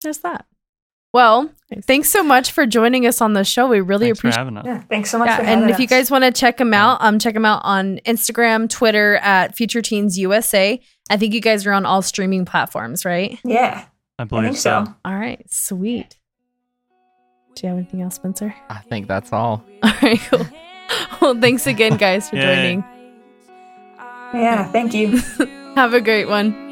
there's 0.02 0.18
that. 0.18 0.46
Well, 1.14 1.50
thanks 1.86 2.10
so 2.10 2.22
much 2.22 2.52
for 2.52 2.66
joining 2.66 3.06
us 3.06 3.22
on 3.22 3.32
the 3.32 3.42
show. 3.42 3.66
We 3.66 3.80
really 3.80 4.06
thanks 4.08 4.20
for 4.20 4.28
appreciate 4.28 4.40
having 4.40 4.56
us 4.58 4.66
Yeah. 4.66 4.82
Thanks 4.82 5.10
so 5.10 5.18
much 5.18 5.28
yeah, 5.28 5.36
for 5.38 5.44
having 5.44 5.62
and 5.62 5.70
if 5.70 5.80
you 5.80 5.86
guys 5.86 6.10
want 6.10 6.24
to 6.24 6.30
check 6.30 6.58
them 6.58 6.74
out, 6.74 6.98
um, 7.00 7.18
check 7.18 7.32
them 7.32 7.46
out 7.46 7.62
on 7.64 7.98
Instagram, 8.04 8.68
Twitter 8.68 9.16
at 9.16 9.56
Future 9.56 9.80
Teens 9.80 10.18
USA. 10.18 10.78
I 11.08 11.16
think 11.16 11.32
you 11.32 11.40
guys 11.40 11.66
are 11.66 11.72
on 11.72 11.86
all 11.86 12.02
streaming 12.02 12.44
platforms, 12.44 13.06
right? 13.06 13.38
Yeah. 13.42 13.86
i 14.18 14.22
I 14.22 14.26
believe 14.26 14.44
think 14.44 14.56
so, 14.58 14.84
so. 14.84 14.94
All 15.06 15.14
right, 15.16 15.42
sweet. 15.50 16.18
Do 17.54 17.66
you 17.66 17.68
have 17.70 17.78
anything 17.78 18.02
else, 18.02 18.16
Spencer? 18.16 18.54
I 18.68 18.80
think 18.80 19.08
that's 19.08 19.32
all. 19.32 19.64
All 19.82 19.92
right, 20.02 20.20
cool. 20.30 20.46
Well, 21.20 21.40
thanks 21.40 21.66
again, 21.66 21.96
guys, 21.96 22.30
for 22.30 22.36
Yay. 22.36 22.42
joining. 22.42 22.84
Yeah. 24.34 24.64
Thank 24.70 24.94
you. 24.94 25.16
Have 25.76 25.94
a 25.94 26.00
great 26.00 26.28
one. 26.28 26.66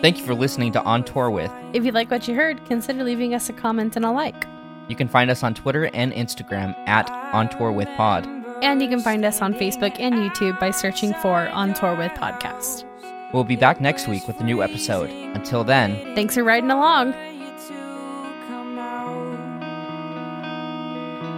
Thank 0.00 0.18
you 0.18 0.24
for 0.24 0.34
listening 0.34 0.72
to 0.72 0.82
On 0.84 1.04
Tour 1.04 1.30
With. 1.30 1.52
If 1.74 1.84
you 1.84 1.92
like 1.92 2.10
what 2.10 2.26
you 2.26 2.34
heard, 2.34 2.64
consider 2.64 3.04
leaving 3.04 3.34
us 3.34 3.50
a 3.50 3.52
comment 3.52 3.96
and 3.96 4.04
a 4.04 4.10
like. 4.10 4.46
You 4.88 4.96
can 4.96 5.08
find 5.08 5.30
us 5.30 5.42
on 5.42 5.54
Twitter 5.54 5.90
and 5.92 6.12
Instagram 6.12 6.74
at 6.88 7.10
On 7.34 7.48
Tour 7.50 7.70
With 7.70 7.88
Pod. 7.96 8.26
And 8.62 8.80
you 8.80 8.88
can 8.88 9.00
find 9.00 9.24
us 9.24 9.42
on 9.42 9.54
Facebook 9.54 9.98
and 10.00 10.14
YouTube 10.14 10.58
by 10.58 10.70
searching 10.70 11.12
for 11.14 11.48
On 11.50 11.74
Tour 11.74 11.94
with 11.96 12.12
Podcast. 12.12 12.84
We'll 13.32 13.44
be 13.44 13.56
back 13.56 13.80
next 13.80 14.08
week 14.08 14.26
with 14.26 14.40
a 14.40 14.44
new 14.44 14.62
episode. 14.62 15.10
Until 15.10 15.64
then, 15.64 16.14
Thanks 16.14 16.34
for 16.34 16.44
riding 16.44 16.70
along. 16.70 17.12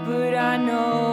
But 0.07 0.35
I 0.35 0.57
know 0.57 1.13